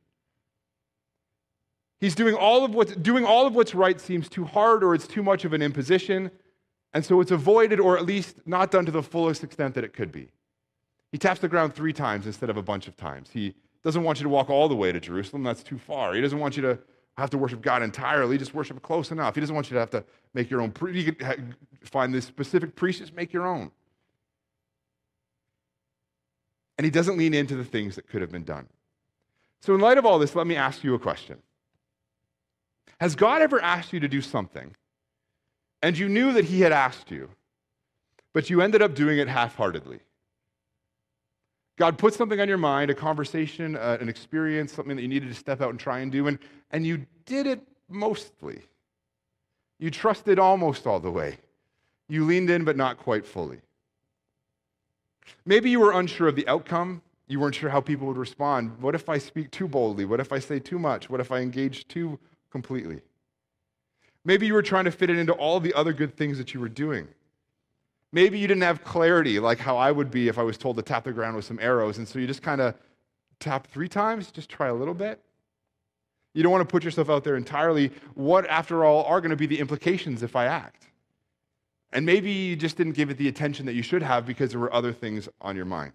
He's 2.01 2.15
doing 2.15 2.35
all 2.35 2.65
of 2.65 2.75
what's 2.75 2.97
doing 2.97 3.25
all 3.25 3.47
of 3.47 3.55
what's 3.55 3.75
right 3.75 4.01
seems 4.01 4.29
too 4.29 4.45
hard 4.45 4.83
or 4.83 4.95
it's 4.95 5.07
too 5.07 5.23
much 5.23 5.45
of 5.45 5.53
an 5.53 5.62
imposition, 5.62 6.31
and 6.93 7.05
so 7.05 7.21
it's 7.21 7.31
avoided 7.31 7.79
or 7.79 7.97
at 7.97 8.05
least 8.05 8.37
not 8.45 8.71
done 8.71 8.85
to 8.87 8.93
the 8.93 9.03
fullest 9.03 9.45
extent 9.45 9.75
that 9.75 9.85
it 9.85 9.93
could 9.93 10.11
be. 10.11 10.29
He 11.12 11.19
taps 11.19 11.41
the 11.41 11.49
ground 11.49 11.75
three 11.75 11.93
times 11.93 12.27
instead 12.27 12.51
of 12.51 12.57
a 12.57 12.62
bunch 12.62 12.88
of 12.88 12.97
times. 12.97 13.31
He 13.33 13.55
doesn't 13.85 14.03
want 14.03 14.19
you 14.19 14.25
to 14.25 14.31
walk 14.31 14.51
all 14.51 14.69
the 14.69 14.75
way 14.75 14.91
to 14.91 14.99
Jerusalem, 14.99 15.43
that's 15.43 15.62
too 15.62 15.79
far. 15.79 16.15
He 16.15 16.21
doesn't 16.21 16.38
want 16.38 16.57
you 16.57 16.62
to 16.62 16.79
have 17.19 17.31
to 17.31 17.38
worship 17.38 17.61
God 17.61 17.83
entirely, 17.83 18.38
just 18.38 18.55
worship 18.55 18.81
close 18.83 19.11
enough. 19.11 19.35
He 19.35 19.41
doesn't 19.41 19.55
want 19.55 19.71
you 19.71 19.75
to 19.75 19.81
have 19.81 19.91
to 19.91 20.05
make 20.35 20.51
your 20.51 20.61
own. 20.61 20.73
You 20.91 21.12
can 21.12 21.55
find 21.85 22.12
this 22.15 22.25
specific 22.25 22.75
priest, 22.75 23.01
just 23.01 23.15
make 23.15 23.33
your 23.33 23.47
own. 23.47 23.71
And 26.78 26.85
he 26.85 26.90
doesn't 26.90 27.18
lean 27.18 27.35
into 27.35 27.54
the 27.54 27.64
things 27.64 27.96
that 27.96 28.08
could 28.08 28.20
have 28.22 28.32
been 28.32 28.44
done. 28.44 28.66
So, 29.61 29.74
in 29.74 29.80
light 29.80 29.98
of 29.98 30.04
all 30.04 30.18
this, 30.18 30.35
let 30.35 30.46
me 30.46 30.56
ask 30.56 30.82
you 30.82 30.94
a 30.94 30.98
question 30.98 31.38
Has 33.00 33.14
God 33.14 33.42
ever 33.42 33.61
asked 33.62 33.92
you 33.92 34.00
to 34.00 34.08
do 34.08 34.20
something, 34.20 34.74
and 35.82 35.96
you 35.96 36.08
knew 36.08 36.32
that 36.32 36.46
he 36.46 36.61
had 36.61 36.72
asked 36.72 37.11
you, 37.11 37.30
but 38.32 38.50
you 38.50 38.61
ended 38.61 38.82
up 38.82 38.94
doing 38.94 39.18
it 39.18 39.28
half 39.28 39.54
heartedly? 39.54 40.00
God 41.78 41.98
put 41.98 42.14
something 42.14 42.40
on 42.40 42.48
your 42.48 42.58
mind, 42.58 42.90
a 42.90 42.94
conversation, 42.94 43.76
uh, 43.76 43.98
an 44.00 44.08
experience, 44.08 44.72
something 44.72 44.96
that 44.96 45.02
you 45.02 45.08
needed 45.08 45.28
to 45.28 45.35
step 45.35 45.61
out 45.61 45.70
and 45.70 45.80
try 45.80 46.00
and 46.00 46.12
do, 46.12 46.26
and, 46.26 46.38
and 46.70 46.87
you 46.87 47.06
did 47.24 47.46
it 47.46 47.61
mostly. 47.88 48.62
You 49.78 49.90
trusted 49.90 50.38
almost 50.38 50.87
all 50.87 51.00
the 51.00 51.11
way. 51.11 51.38
You 52.08 52.24
leaned 52.24 52.50
in, 52.50 52.64
but 52.64 52.76
not 52.76 52.98
quite 52.98 53.26
fully. 53.26 53.61
Maybe 55.44 55.70
you 55.70 55.80
were 55.80 55.92
unsure 55.92 56.28
of 56.28 56.37
the 56.37 56.46
outcome. 56.48 57.02
You 57.28 57.40
weren't 57.40 57.54
sure 57.54 57.70
how 57.70 57.80
people 57.80 58.06
would 58.08 58.16
respond. 58.16 58.78
What 58.80 58.94
if 58.94 59.08
I 59.08 59.18
speak 59.18 59.50
too 59.50 59.66
boldly? 59.66 60.04
What 60.04 60.20
if 60.20 60.32
I 60.32 60.38
say 60.38 60.58
too 60.58 60.78
much? 60.78 61.08
What 61.08 61.20
if 61.20 61.32
I 61.32 61.40
engage 61.40 61.88
too 61.88 62.18
completely? 62.50 63.00
Maybe 64.24 64.46
you 64.46 64.54
were 64.54 64.62
trying 64.62 64.85
to 64.85 64.90
fit 64.90 65.11
it 65.11 65.18
into 65.18 65.32
all 65.32 65.58
the 65.58 65.74
other 65.74 65.92
good 65.92 66.16
things 66.16 66.38
that 66.38 66.54
you 66.54 66.61
were 66.61 66.68
doing. 66.68 67.08
Maybe 68.12 68.38
you 68.38 68.46
didn't 68.46 68.62
have 68.62 68.85
clarity 68.85 69.40
like 69.40 69.58
how 69.58 69.76
I 69.76 69.90
would 69.90 70.11
be 70.11 70.28
if 70.28 70.38
I 70.38 70.42
was 70.42 70.58
told 70.58 70.76
to 70.76 70.82
tap 70.82 71.04
the 71.04 71.12
ground 71.12 71.35
with 71.35 71.46
some 71.46 71.58
arrows, 71.61 71.98
and 71.98 72.06
so 72.06 72.18
you 72.18 72.26
just 72.26 72.42
kind 72.42 72.61
of 72.61 72.74
tap 73.40 73.66
three 73.66 73.88
times, 73.88 74.30
just 74.30 74.50
try 74.50 74.68
a 74.68 74.74
little 74.74 74.94
bit. 74.94 75.20
You 76.35 76.42
don't 76.42 76.52
want 76.52 76.66
to 76.66 76.70
put 76.70 76.85
yourself 76.85 77.11
out 77.11 77.24
there 77.24 77.37
entirely. 77.37 77.90
What, 78.14 78.46
after 78.46 78.85
all, 78.85 79.04
are 79.04 79.20
going 79.20 79.30
to 79.30 79.37
be 79.37 79.46
the 79.46 79.58
implications 79.58 80.22
if 80.22 80.37
I 80.37 80.46
act? 80.46 80.88
And 81.92 82.07
maybe 82.07 82.31
you 82.31 82.57
just 82.57 82.76
didn't 82.76 82.94
give 82.94 83.11
it 83.11 83.18
the 83.18 83.28
attention 83.28 83.66
that 83.66 83.74
you 83.74 83.83
should 83.83 84.02
have 84.02 84.24
because 84.26 84.50
there 84.50 84.61
were 84.61 84.72
other 84.72 84.92
things 84.92 85.28
on 85.40 85.57
your 85.57 85.66
mind. 85.66 85.92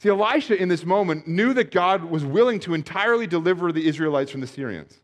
See, 0.00 0.08
Elisha 0.08 0.60
in 0.60 0.68
this 0.68 0.84
moment 0.84 1.28
knew 1.28 1.54
that 1.54 1.70
God 1.70 2.04
was 2.04 2.24
willing 2.24 2.58
to 2.60 2.74
entirely 2.74 3.28
deliver 3.28 3.70
the 3.70 3.86
Israelites 3.86 4.32
from 4.32 4.40
the 4.40 4.48
Syrians. 4.48 5.00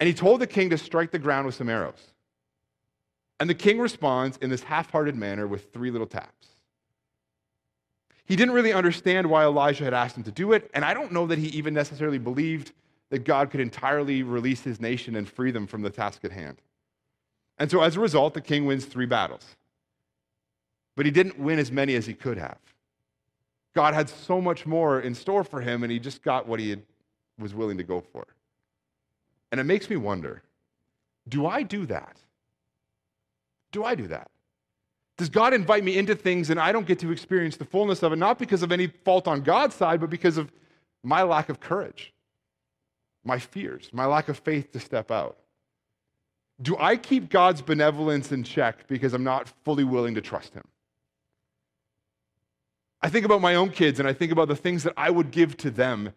And 0.00 0.08
he 0.08 0.14
told 0.14 0.40
the 0.40 0.48
king 0.48 0.70
to 0.70 0.78
strike 0.78 1.12
the 1.12 1.18
ground 1.18 1.46
with 1.46 1.54
some 1.54 1.68
arrows. 1.68 2.12
And 3.38 3.48
the 3.48 3.54
king 3.54 3.78
responds 3.78 4.36
in 4.38 4.50
this 4.50 4.64
half 4.64 4.90
hearted 4.90 5.14
manner 5.14 5.46
with 5.46 5.72
three 5.72 5.92
little 5.92 6.06
taps. 6.06 6.48
He 8.24 8.36
didn't 8.36 8.54
really 8.54 8.72
understand 8.72 9.28
why 9.28 9.44
Elijah 9.44 9.84
had 9.84 9.94
asked 9.94 10.16
him 10.16 10.24
to 10.24 10.30
do 10.30 10.52
it, 10.52 10.70
and 10.74 10.84
I 10.84 10.94
don't 10.94 11.12
know 11.12 11.26
that 11.26 11.38
he 11.38 11.48
even 11.48 11.74
necessarily 11.74 12.18
believed 12.18 12.72
that 13.10 13.24
God 13.24 13.50
could 13.50 13.60
entirely 13.60 14.22
release 14.22 14.62
his 14.62 14.80
nation 14.80 15.16
and 15.16 15.28
free 15.28 15.50
them 15.50 15.66
from 15.66 15.82
the 15.82 15.90
task 15.90 16.24
at 16.24 16.32
hand. 16.32 16.60
And 17.60 17.70
so 17.70 17.82
as 17.82 17.96
a 17.96 18.00
result, 18.00 18.32
the 18.32 18.40
king 18.40 18.64
wins 18.64 18.86
three 18.86 19.06
battles. 19.06 19.44
But 20.96 21.04
he 21.04 21.12
didn't 21.12 21.38
win 21.38 21.58
as 21.58 21.70
many 21.70 21.94
as 21.94 22.06
he 22.06 22.14
could 22.14 22.38
have. 22.38 22.58
God 23.74 23.94
had 23.94 24.08
so 24.08 24.40
much 24.40 24.66
more 24.66 25.00
in 25.00 25.14
store 25.14 25.44
for 25.44 25.60
him, 25.60 25.84
and 25.84 25.92
he 25.92 25.98
just 25.98 26.22
got 26.22 26.48
what 26.48 26.58
he 26.58 26.70
had, 26.70 26.82
was 27.38 27.54
willing 27.54 27.76
to 27.76 27.84
go 27.84 28.00
for. 28.00 28.26
And 29.52 29.60
it 29.60 29.64
makes 29.64 29.88
me 29.88 29.96
wonder 29.96 30.42
do 31.28 31.46
I 31.46 31.62
do 31.62 31.86
that? 31.86 32.16
Do 33.72 33.84
I 33.84 33.94
do 33.94 34.08
that? 34.08 34.30
Does 35.16 35.28
God 35.28 35.52
invite 35.52 35.84
me 35.84 35.98
into 35.98 36.14
things 36.14 36.48
and 36.48 36.58
I 36.58 36.72
don't 36.72 36.86
get 36.86 36.98
to 37.00 37.12
experience 37.12 37.56
the 37.58 37.66
fullness 37.66 38.02
of 38.02 38.12
it, 38.12 38.16
not 38.16 38.38
because 38.38 38.62
of 38.62 38.72
any 38.72 38.86
fault 38.86 39.28
on 39.28 39.42
God's 39.42 39.74
side, 39.74 40.00
but 40.00 40.08
because 40.08 40.38
of 40.38 40.50
my 41.02 41.22
lack 41.22 41.50
of 41.50 41.60
courage, 41.60 42.12
my 43.22 43.38
fears, 43.38 43.90
my 43.92 44.06
lack 44.06 44.30
of 44.30 44.38
faith 44.38 44.72
to 44.72 44.80
step 44.80 45.10
out? 45.10 45.36
Do 46.62 46.76
I 46.78 46.96
keep 46.96 47.30
God's 47.30 47.62
benevolence 47.62 48.32
in 48.32 48.42
check 48.42 48.86
because 48.86 49.14
I'm 49.14 49.24
not 49.24 49.48
fully 49.64 49.84
willing 49.84 50.14
to 50.14 50.20
trust 50.20 50.54
Him? 50.54 50.64
I 53.02 53.08
think 53.08 53.24
about 53.24 53.40
my 53.40 53.54
own 53.54 53.70
kids 53.70 53.98
and 53.98 54.06
I 54.08 54.12
think 54.12 54.30
about 54.30 54.48
the 54.48 54.56
things 54.56 54.82
that 54.82 54.92
I 54.96 55.10
would 55.10 55.30
give 55.30 55.56
to 55.58 55.70
them. 55.70 56.12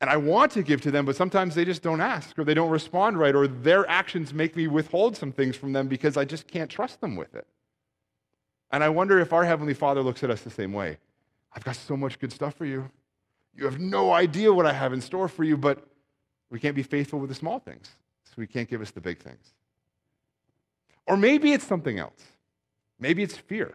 And 0.00 0.08
I 0.08 0.16
want 0.16 0.52
to 0.52 0.62
give 0.62 0.80
to 0.82 0.92
them, 0.92 1.04
but 1.04 1.16
sometimes 1.16 1.56
they 1.56 1.64
just 1.64 1.82
don't 1.82 2.00
ask 2.00 2.38
or 2.38 2.44
they 2.44 2.54
don't 2.54 2.70
respond 2.70 3.18
right, 3.18 3.34
or 3.34 3.48
their 3.48 3.88
actions 3.90 4.32
make 4.32 4.54
me 4.54 4.68
withhold 4.68 5.16
some 5.16 5.32
things 5.32 5.56
from 5.56 5.72
them 5.72 5.88
because 5.88 6.16
I 6.16 6.24
just 6.24 6.46
can't 6.46 6.70
trust 6.70 7.00
them 7.00 7.16
with 7.16 7.34
it. 7.34 7.48
And 8.70 8.84
I 8.84 8.90
wonder 8.90 9.18
if 9.18 9.32
our 9.32 9.44
Heavenly 9.44 9.74
Father 9.74 10.00
looks 10.02 10.22
at 10.22 10.30
us 10.30 10.42
the 10.42 10.50
same 10.50 10.72
way. 10.72 10.98
I've 11.52 11.64
got 11.64 11.74
so 11.74 11.96
much 11.96 12.20
good 12.20 12.32
stuff 12.32 12.54
for 12.54 12.64
you. 12.64 12.88
You 13.56 13.64
have 13.64 13.80
no 13.80 14.12
idea 14.12 14.52
what 14.52 14.66
I 14.66 14.72
have 14.72 14.92
in 14.92 15.00
store 15.00 15.26
for 15.26 15.42
you, 15.42 15.56
but 15.56 15.84
we 16.48 16.60
can't 16.60 16.76
be 16.76 16.84
faithful 16.84 17.18
with 17.18 17.28
the 17.28 17.34
small 17.34 17.58
things, 17.58 17.96
so 18.38 18.42
He 18.42 18.46
can't 18.46 18.70
give 18.70 18.80
us 18.80 18.92
the 18.92 19.00
big 19.00 19.18
things. 19.18 19.52
Or 21.08 21.16
maybe 21.16 21.52
it's 21.52 21.66
something 21.66 21.98
else. 21.98 22.22
Maybe 23.00 23.24
it's 23.24 23.36
fear. 23.36 23.74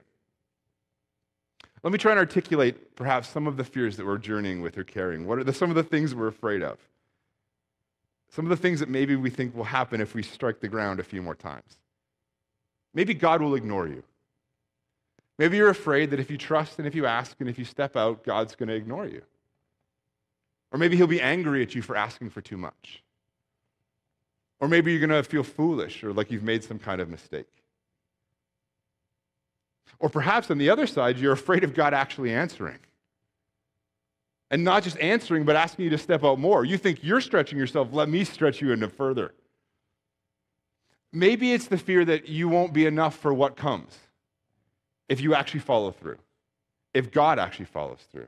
Let 1.83 1.91
me 1.91 1.99
try 1.99 2.11
and 2.11 2.19
articulate 2.19 2.95
perhaps 2.95 3.27
some 3.27 3.45
of 3.45 3.57
the 3.57 3.65
fears 3.65 3.97
that 3.97 4.05
we're 4.05 4.17
journeying 4.17 4.61
with 4.61 4.77
or 4.77 4.85
carrying. 4.85 5.27
What 5.27 5.37
are 5.37 5.43
the, 5.43 5.51
some 5.51 5.69
of 5.69 5.75
the 5.75 5.83
things 5.83 6.15
we're 6.15 6.27
afraid 6.27 6.63
of? 6.63 6.77
Some 8.29 8.45
of 8.45 8.49
the 8.51 8.55
things 8.55 8.79
that 8.79 8.87
maybe 8.87 9.17
we 9.17 9.29
think 9.29 9.53
will 9.53 9.65
happen 9.65 9.99
if 9.99 10.15
we 10.15 10.23
strike 10.23 10.61
the 10.61 10.69
ground 10.69 11.01
a 11.01 11.03
few 11.03 11.21
more 11.21 11.35
times. 11.35 11.77
Maybe 12.93 13.13
God 13.13 13.41
will 13.41 13.55
ignore 13.55 13.87
you. 13.87 14.03
Maybe 15.37 15.57
you're 15.57 15.69
afraid 15.69 16.11
that 16.11 16.21
if 16.21 16.31
you 16.31 16.37
trust 16.37 16.79
and 16.79 16.87
if 16.87 16.95
you 16.95 17.05
ask 17.05 17.35
and 17.41 17.49
if 17.49 17.59
you 17.59 17.65
step 17.65 17.97
out, 17.97 18.23
God's 18.23 18.55
going 18.55 18.69
to 18.69 18.75
ignore 18.75 19.07
you. 19.07 19.23
Or 20.71 20.79
maybe 20.79 20.95
he'll 20.95 21.05
be 21.05 21.21
angry 21.21 21.61
at 21.63 21.75
you 21.75 21.81
for 21.81 21.97
asking 21.97 22.29
for 22.29 22.39
too 22.39 22.57
much. 22.57 23.03
Or 24.63 24.69
maybe 24.69 24.93
you're 24.93 25.05
going 25.05 25.09
to 25.09 25.29
feel 25.29 25.43
foolish 25.43 26.05
or 26.05 26.13
like 26.13 26.31
you've 26.31 26.41
made 26.41 26.63
some 26.63 26.79
kind 26.79 27.01
of 27.01 27.09
mistake. 27.09 27.49
Or 29.99 30.07
perhaps 30.07 30.49
on 30.49 30.57
the 30.57 30.69
other 30.69 30.87
side, 30.87 31.17
you're 31.17 31.33
afraid 31.33 31.65
of 31.65 31.73
God 31.73 31.93
actually 31.93 32.33
answering. 32.33 32.79
And 34.49 34.63
not 34.63 34.83
just 34.83 34.97
answering, 34.99 35.43
but 35.43 35.57
asking 35.57 35.83
you 35.83 35.91
to 35.91 35.97
step 35.97 36.23
out 36.23 36.39
more. 36.39 36.63
You 36.63 36.77
think 36.77 37.03
you're 37.03 37.19
stretching 37.19 37.59
yourself, 37.59 37.89
let 37.91 38.07
me 38.07 38.23
stretch 38.23 38.61
you 38.61 38.71
into 38.71 38.87
further. 38.87 39.33
Maybe 41.11 41.51
it's 41.51 41.67
the 41.67 41.77
fear 41.77 42.05
that 42.05 42.29
you 42.29 42.47
won't 42.47 42.71
be 42.71 42.85
enough 42.85 43.17
for 43.17 43.33
what 43.33 43.57
comes 43.57 43.97
if 45.09 45.19
you 45.19 45.35
actually 45.35 45.59
follow 45.59 45.91
through, 45.91 46.19
if 46.93 47.11
God 47.11 47.37
actually 47.37 47.65
follows 47.65 47.99
through? 48.13 48.27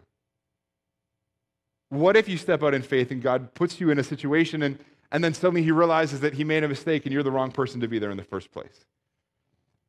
What 1.87 2.17
if 2.17 2.27
you 2.27 2.37
step 2.37 2.61
out 2.61 2.73
in 2.73 2.81
faith 2.81 3.09
and 3.09 3.21
God 3.21 3.53
puts 3.53 3.79
you 3.79 3.89
in 3.89 3.99
a 3.99 4.03
situation 4.03 4.63
and, 4.63 4.77
and 5.11 5.23
then 5.23 5.33
suddenly 5.33 5.63
he 5.63 5.71
realizes 5.71 6.19
that 6.21 6.33
he 6.33 6.43
made 6.43 6.63
a 6.63 6.67
mistake 6.67 7.05
and 7.05 7.13
you're 7.13 7.23
the 7.23 7.31
wrong 7.31 7.51
person 7.51 7.81
to 7.81 7.87
be 7.87 7.99
there 7.99 8.11
in 8.11 8.17
the 8.17 8.23
first 8.23 8.51
place? 8.51 8.85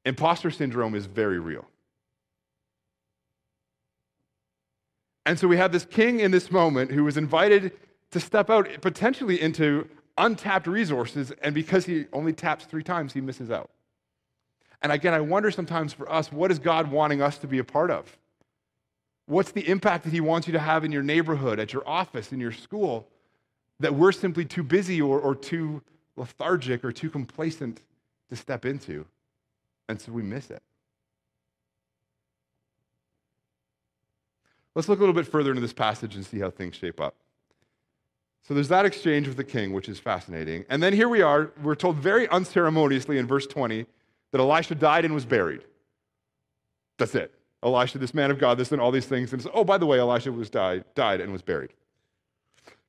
Imposter 0.05 0.51
syndrome 0.51 0.95
is 0.95 1.07
very 1.07 1.39
real. 1.39 1.67
And 5.25 5.39
so 5.39 5.49
we 5.49 5.57
have 5.57 5.73
this 5.73 5.85
king 5.85 6.21
in 6.21 6.31
this 6.31 6.51
moment 6.51 6.93
who 6.93 7.03
was 7.03 7.17
invited 7.17 7.73
to 8.13 8.21
step 8.21 8.49
out 8.49 8.69
potentially 8.81 9.41
into 9.41 9.89
untapped 10.17 10.67
resources, 10.67 11.33
and 11.43 11.55
because 11.55 11.85
he 11.85 12.07
only 12.13 12.33
taps 12.33 12.65
three 12.65 12.85
times, 12.85 13.13
he 13.13 13.21
misses 13.21 13.51
out. 13.51 13.71
And 14.83 14.93
again, 14.93 15.15
I 15.15 15.21
wonder 15.21 15.51
sometimes 15.51 15.93
for 15.93 16.11
us, 16.11 16.31
what 16.31 16.51
is 16.51 16.59
God 16.59 16.91
wanting 16.91 17.23
us 17.23 17.39
to 17.39 17.47
be 17.47 17.59
a 17.59 17.65
part 17.65 17.91
of? 17.91 18.17
What's 19.27 19.51
the 19.51 19.69
impact 19.69 20.05
that 20.05 20.13
He 20.13 20.21
wants 20.21 20.47
you 20.47 20.53
to 20.53 20.61
have 20.61 20.85
in 20.85 20.93
your 20.93 21.03
neighborhood, 21.03 21.59
at 21.59 21.73
your 21.73 21.87
office, 21.89 22.33
in 22.33 22.39
your 22.39 22.53
school, 22.53 23.09
that 23.81 23.95
we're 23.95 24.13
simply 24.13 24.45
too 24.45 24.63
busy 24.63 25.01
or, 25.01 25.21
or 25.21 25.35
too 25.35 25.83
lethargic 26.17 26.85
or 26.85 26.93
too 26.93 27.11
complacent 27.11 27.81
to 28.31 28.37
step 28.37 28.65
into? 28.65 29.07
And 29.89 30.01
so 30.01 30.13
we 30.13 30.23
miss 30.23 30.51
it. 30.51 30.63
Let's 34.75 34.89
look 34.89 34.99
a 34.99 35.01
little 35.01 35.15
bit 35.15 35.27
further 35.27 35.51
into 35.51 35.63
this 35.63 35.73
passage 35.73 36.17
and 36.17 36.27
see 36.27 36.39
how 36.39 36.51
things 36.51 36.77
shape 36.77 37.01
up. 37.01 37.15
So 38.47 38.55
there's 38.55 38.69
that 38.69 38.85
exchange 38.85 39.27
with 39.27 39.37
the 39.37 39.45
king, 39.45 39.73
which 39.73 39.89
is 39.89 39.99
fascinating. 39.99 40.65
And 40.69 40.83
then 40.83 40.93
here 40.93 41.09
we 41.09 41.23
are, 41.23 41.51
we're 41.63 41.75
told 41.75 41.97
very 41.97 42.29
unceremoniously 42.29 43.19
in 43.19 43.27
verse 43.27 43.47
20 43.47 43.87
that 44.33 44.41
Elisha 44.41 44.75
died 44.75 45.05
and 45.05 45.15
was 45.15 45.25
buried. 45.25 45.63
That's 46.99 47.15
it. 47.15 47.35
Elisha, 47.63 47.99
this 47.99 48.15
man 48.15 48.31
of 48.31 48.39
God, 48.39 48.59
this 48.59 48.71
and 48.71 48.81
all 48.81 48.93
these 48.93 49.07
things. 49.07 49.33
And 49.33 49.45
oh, 49.53 49.65
by 49.65 49.79
the 49.79 49.87
way, 49.87 49.99
Elisha 49.99 50.31
was 50.31 50.51
died, 50.51 50.85
died 50.95 51.21
and 51.21 51.33
was 51.33 51.43
buried. 51.43 51.73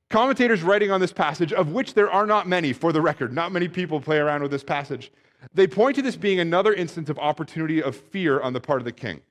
Commentators 0.09 0.63
writing 0.63 0.89
on 0.89 1.01
this 1.01 1.11
passage, 1.11 1.51
of 1.51 1.73
which 1.73 1.93
there 1.93 2.09
are 2.09 2.25
not 2.25 2.47
many, 2.47 2.71
for 2.71 2.93
the 2.93 3.01
record, 3.01 3.33
not 3.33 3.51
many 3.51 3.67
people 3.67 3.99
play 3.99 4.17
around 4.17 4.41
with 4.41 4.51
this 4.51 4.63
passage, 4.63 5.11
they 5.53 5.67
point 5.67 5.95
to 5.95 6.01
this 6.01 6.15
being 6.15 6.39
another 6.39 6.73
instance 6.73 7.09
of 7.09 7.19
opportunity 7.19 7.83
of 7.83 7.95
fear 7.95 8.39
on 8.39 8.53
the 8.53 8.61
part 8.61 8.79
of 8.79 8.85
the 8.85 8.91
king. 8.91 9.21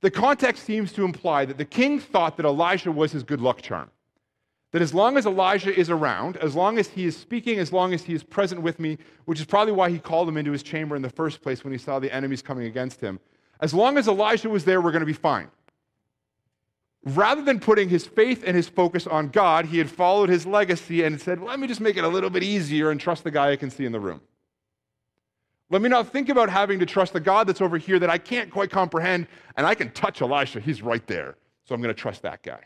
The 0.00 0.10
context 0.10 0.64
seems 0.64 0.92
to 0.92 1.04
imply 1.04 1.44
that 1.44 1.56
the 1.56 1.64
king 1.64 2.00
thought 2.00 2.36
that 2.36 2.46
Elijah 2.46 2.92
was 2.92 3.12
his 3.12 3.22
good 3.22 3.40
luck 3.40 3.62
charm. 3.62 3.90
That 4.72 4.82
as 4.82 4.92
long 4.92 5.16
as 5.16 5.24
Elijah 5.24 5.74
is 5.74 5.88
around, 5.88 6.36
as 6.38 6.54
long 6.54 6.78
as 6.78 6.88
he 6.88 7.04
is 7.04 7.16
speaking, 7.16 7.58
as 7.60 7.72
long 7.72 7.94
as 7.94 8.02
he 8.02 8.12
is 8.12 8.24
present 8.24 8.60
with 8.60 8.80
me, 8.80 8.98
which 9.24 9.38
is 9.38 9.46
probably 9.46 9.72
why 9.72 9.88
he 9.88 9.98
called 9.98 10.28
him 10.28 10.36
into 10.36 10.52
his 10.52 10.62
chamber 10.62 10.96
in 10.96 11.02
the 11.02 11.08
first 11.08 11.40
place 11.40 11.62
when 11.64 11.72
he 11.72 11.78
saw 11.78 11.98
the 11.98 12.12
enemies 12.12 12.42
coming 12.42 12.66
against 12.66 13.00
him, 13.00 13.20
as 13.60 13.72
long 13.72 13.96
as 13.96 14.08
Elijah 14.08 14.50
was 14.50 14.64
there, 14.64 14.80
we're 14.80 14.90
going 14.90 15.00
to 15.00 15.06
be 15.06 15.12
fine. 15.12 15.48
Rather 17.06 17.40
than 17.40 17.60
putting 17.60 17.88
his 17.88 18.04
faith 18.04 18.42
and 18.44 18.56
his 18.56 18.68
focus 18.68 19.06
on 19.06 19.28
God, 19.28 19.66
he 19.66 19.78
had 19.78 19.88
followed 19.88 20.28
his 20.28 20.44
legacy 20.44 21.04
and 21.04 21.20
said, 21.20 21.40
Let 21.40 21.60
me 21.60 21.68
just 21.68 21.80
make 21.80 21.96
it 21.96 22.02
a 22.02 22.08
little 22.08 22.30
bit 22.30 22.42
easier 22.42 22.90
and 22.90 23.00
trust 23.00 23.22
the 23.22 23.30
guy 23.30 23.52
I 23.52 23.56
can 23.56 23.70
see 23.70 23.84
in 23.84 23.92
the 23.92 24.00
room. 24.00 24.20
Let 25.70 25.82
me 25.82 25.88
not 25.88 26.08
think 26.08 26.28
about 26.28 26.50
having 26.50 26.80
to 26.80 26.86
trust 26.86 27.12
the 27.12 27.20
God 27.20 27.46
that's 27.46 27.60
over 27.60 27.78
here 27.78 28.00
that 28.00 28.10
I 28.10 28.18
can't 28.18 28.50
quite 28.50 28.70
comprehend, 28.70 29.28
and 29.56 29.64
I 29.64 29.76
can 29.76 29.92
touch 29.92 30.20
Elisha. 30.20 30.58
He's 30.58 30.82
right 30.82 31.06
there. 31.06 31.36
So 31.64 31.74
I'm 31.76 31.80
going 31.80 31.94
to 31.94 32.00
trust 32.00 32.22
that 32.22 32.42
guy. 32.42 32.60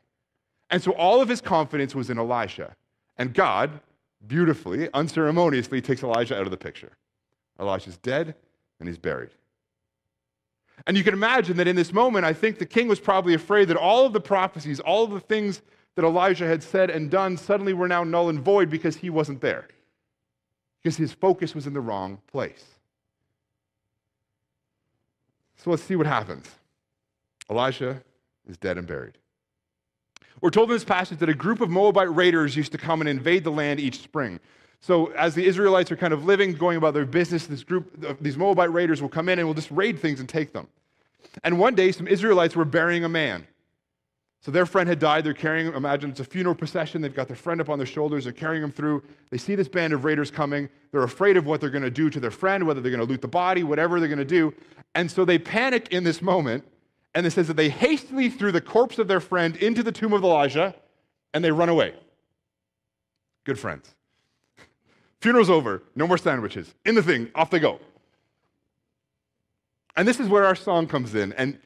And 0.70 0.82
so 0.82 0.92
all 0.92 1.20
of 1.20 1.28
his 1.28 1.42
confidence 1.42 1.94
was 1.94 2.08
in 2.08 2.18
Elisha. 2.18 2.74
And 3.18 3.34
God, 3.34 3.80
beautifully, 4.26 4.88
unceremoniously, 4.94 5.82
takes 5.82 6.02
Elijah 6.02 6.38
out 6.38 6.42
of 6.42 6.50
the 6.50 6.56
picture. 6.56 6.92
Elisha's 7.58 7.98
dead 7.98 8.34
and 8.78 8.88
he's 8.88 8.98
buried. 8.98 9.30
And 10.86 10.96
you 10.96 11.04
can 11.04 11.14
imagine 11.14 11.56
that 11.58 11.68
in 11.68 11.76
this 11.76 11.92
moment, 11.92 12.24
I 12.24 12.32
think 12.32 12.58
the 12.58 12.66
king 12.66 12.88
was 12.88 13.00
probably 13.00 13.34
afraid 13.34 13.68
that 13.68 13.76
all 13.76 14.06
of 14.06 14.12
the 14.12 14.20
prophecies, 14.20 14.80
all 14.80 15.04
of 15.04 15.10
the 15.10 15.20
things 15.20 15.62
that 15.94 16.04
Elijah 16.04 16.46
had 16.46 16.62
said 16.62 16.90
and 16.90 17.10
done 17.10 17.36
suddenly 17.36 17.72
were 17.72 17.88
now 17.88 18.04
null 18.04 18.28
and 18.28 18.40
void 18.40 18.70
because 18.70 18.96
he 18.96 19.10
wasn't 19.10 19.40
there, 19.40 19.68
because 20.82 20.96
his 20.96 21.12
focus 21.12 21.54
was 21.54 21.66
in 21.66 21.72
the 21.72 21.80
wrong 21.80 22.18
place. 22.30 22.64
So 25.56 25.70
let's 25.70 25.82
see 25.82 25.96
what 25.96 26.06
happens. 26.06 26.48
Elijah 27.50 28.02
is 28.48 28.56
dead 28.56 28.78
and 28.78 28.86
buried. 28.86 29.18
We're 30.40 30.50
told 30.50 30.70
in 30.70 30.76
this 30.76 30.84
passage 30.84 31.18
that 31.18 31.28
a 31.28 31.34
group 31.34 31.60
of 31.60 31.68
Moabite 31.68 32.14
raiders 32.14 32.56
used 32.56 32.72
to 32.72 32.78
come 32.78 33.02
and 33.02 33.08
invade 33.08 33.44
the 33.44 33.50
land 33.50 33.78
each 33.78 34.00
spring. 34.00 34.40
So, 34.80 35.06
as 35.12 35.34
the 35.34 35.44
Israelites 35.44 35.92
are 35.92 35.96
kind 35.96 36.12
of 36.12 36.24
living, 36.24 36.52
going 36.54 36.78
about 36.78 36.94
their 36.94 37.04
business, 37.04 37.46
this 37.46 37.62
group, 37.62 38.18
these 38.20 38.38
Moabite 38.38 38.72
raiders 38.72 39.02
will 39.02 39.10
come 39.10 39.28
in 39.28 39.38
and 39.38 39.46
will 39.46 39.54
just 39.54 39.70
raid 39.70 40.00
things 40.00 40.20
and 40.20 40.28
take 40.28 40.52
them. 40.52 40.68
And 41.44 41.58
one 41.58 41.74
day, 41.74 41.92
some 41.92 42.08
Israelites 42.08 42.56
were 42.56 42.64
burying 42.64 43.04
a 43.04 43.08
man. 43.08 43.46
So, 44.40 44.50
their 44.50 44.64
friend 44.64 44.88
had 44.88 44.98
died. 44.98 45.24
They're 45.24 45.34
carrying 45.34 45.66
him. 45.66 45.74
Imagine 45.74 46.10
it's 46.10 46.20
a 46.20 46.24
funeral 46.24 46.54
procession. 46.54 47.02
They've 47.02 47.14
got 47.14 47.28
their 47.28 47.36
friend 47.36 47.60
up 47.60 47.68
on 47.68 47.78
their 47.78 47.86
shoulders. 47.86 48.24
They're 48.24 48.32
carrying 48.32 48.62
him 48.62 48.72
through. 48.72 49.02
They 49.28 49.36
see 49.36 49.54
this 49.54 49.68
band 49.68 49.92
of 49.92 50.04
raiders 50.04 50.30
coming. 50.30 50.70
They're 50.92 51.02
afraid 51.02 51.36
of 51.36 51.44
what 51.44 51.60
they're 51.60 51.68
going 51.68 51.84
to 51.84 51.90
do 51.90 52.08
to 52.08 52.18
their 52.18 52.30
friend, 52.30 52.66
whether 52.66 52.80
they're 52.80 52.90
going 52.90 53.06
to 53.06 53.10
loot 53.10 53.20
the 53.20 53.28
body, 53.28 53.62
whatever 53.62 54.00
they're 54.00 54.08
going 54.08 54.18
to 54.18 54.24
do. 54.24 54.54
And 54.94 55.10
so 55.10 55.26
they 55.26 55.38
panic 55.38 55.88
in 55.92 56.04
this 56.04 56.22
moment 56.22 56.64
and 57.14 57.26
it 57.26 57.32
says 57.32 57.48
that 57.48 57.56
they 57.56 57.68
hastily 57.68 58.30
threw 58.30 58.52
the 58.52 58.60
corpse 58.60 58.98
of 58.98 59.08
their 59.08 59.20
friend 59.20 59.56
into 59.56 59.82
the 59.82 59.92
tomb 59.92 60.12
of 60.12 60.22
Elijah 60.22 60.74
and 61.34 61.44
they 61.44 61.50
run 61.50 61.68
away. 61.68 61.94
Good 63.44 63.58
friends. 63.58 63.94
Funeral's 65.20 65.50
over, 65.50 65.82
no 65.94 66.06
more 66.06 66.18
sandwiches. 66.18 66.74
In 66.84 66.94
the 66.94 67.02
thing, 67.02 67.30
off 67.34 67.50
they 67.50 67.58
go. 67.58 67.78
And 69.96 70.08
this 70.08 70.18
is 70.18 70.28
where 70.28 70.46
our 70.46 70.54
song 70.54 70.86
comes 70.86 71.14
in. 71.14 71.32
And 71.34 71.58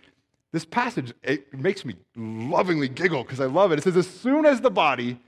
this 0.53 0.65
passage, 0.65 1.13
it 1.23 1.53
makes 1.53 1.85
me 1.85 1.95
lovingly 2.17 2.89
giggle 2.89 3.23
because 3.23 3.41
I 3.41 3.47
love 3.47 3.73
it. 3.73 3.79
It 3.79 3.83
says, 3.83 3.97
As 3.97 4.09
soon 4.09 4.45
as 4.45 4.61
the 4.61 4.71
body 4.71 5.19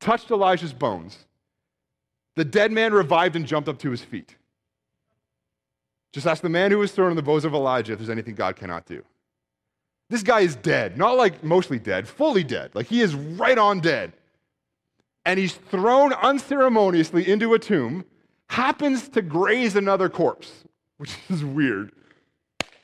touched 0.00 0.30
Elijah's 0.30 0.72
bones, 0.72 1.26
the 2.34 2.44
dead 2.44 2.72
man 2.72 2.92
revived 2.92 3.36
and 3.36 3.46
jumped 3.46 3.68
up 3.68 3.78
to 3.80 3.90
his 3.90 4.02
feet. 4.02 4.36
Just 6.12 6.26
ask 6.26 6.42
the 6.42 6.48
man 6.48 6.70
who 6.70 6.78
was 6.78 6.92
thrown 6.92 7.10
in 7.10 7.16
the 7.16 7.22
bows 7.22 7.44
of 7.44 7.52
Elijah 7.52 7.92
if 7.92 7.98
there's 7.98 8.10
anything 8.10 8.34
God 8.34 8.56
cannot 8.56 8.86
do. 8.86 9.02
This 10.08 10.22
guy 10.22 10.40
is 10.40 10.54
dead, 10.56 10.96
not 10.96 11.16
like 11.16 11.42
mostly 11.42 11.78
dead, 11.78 12.06
fully 12.06 12.44
dead. 12.44 12.70
Like 12.74 12.86
he 12.86 13.00
is 13.00 13.14
right 13.14 13.58
on 13.58 13.80
dead. 13.80 14.12
And 15.26 15.38
he's 15.40 15.54
thrown 15.54 16.12
unceremoniously 16.14 17.28
into 17.28 17.52
a 17.52 17.58
tomb, 17.58 18.04
happens 18.48 19.08
to 19.10 19.20
graze 19.20 19.74
another 19.76 20.08
corpse, 20.08 20.64
which 20.96 21.16
is 21.28 21.44
weird. 21.44 21.92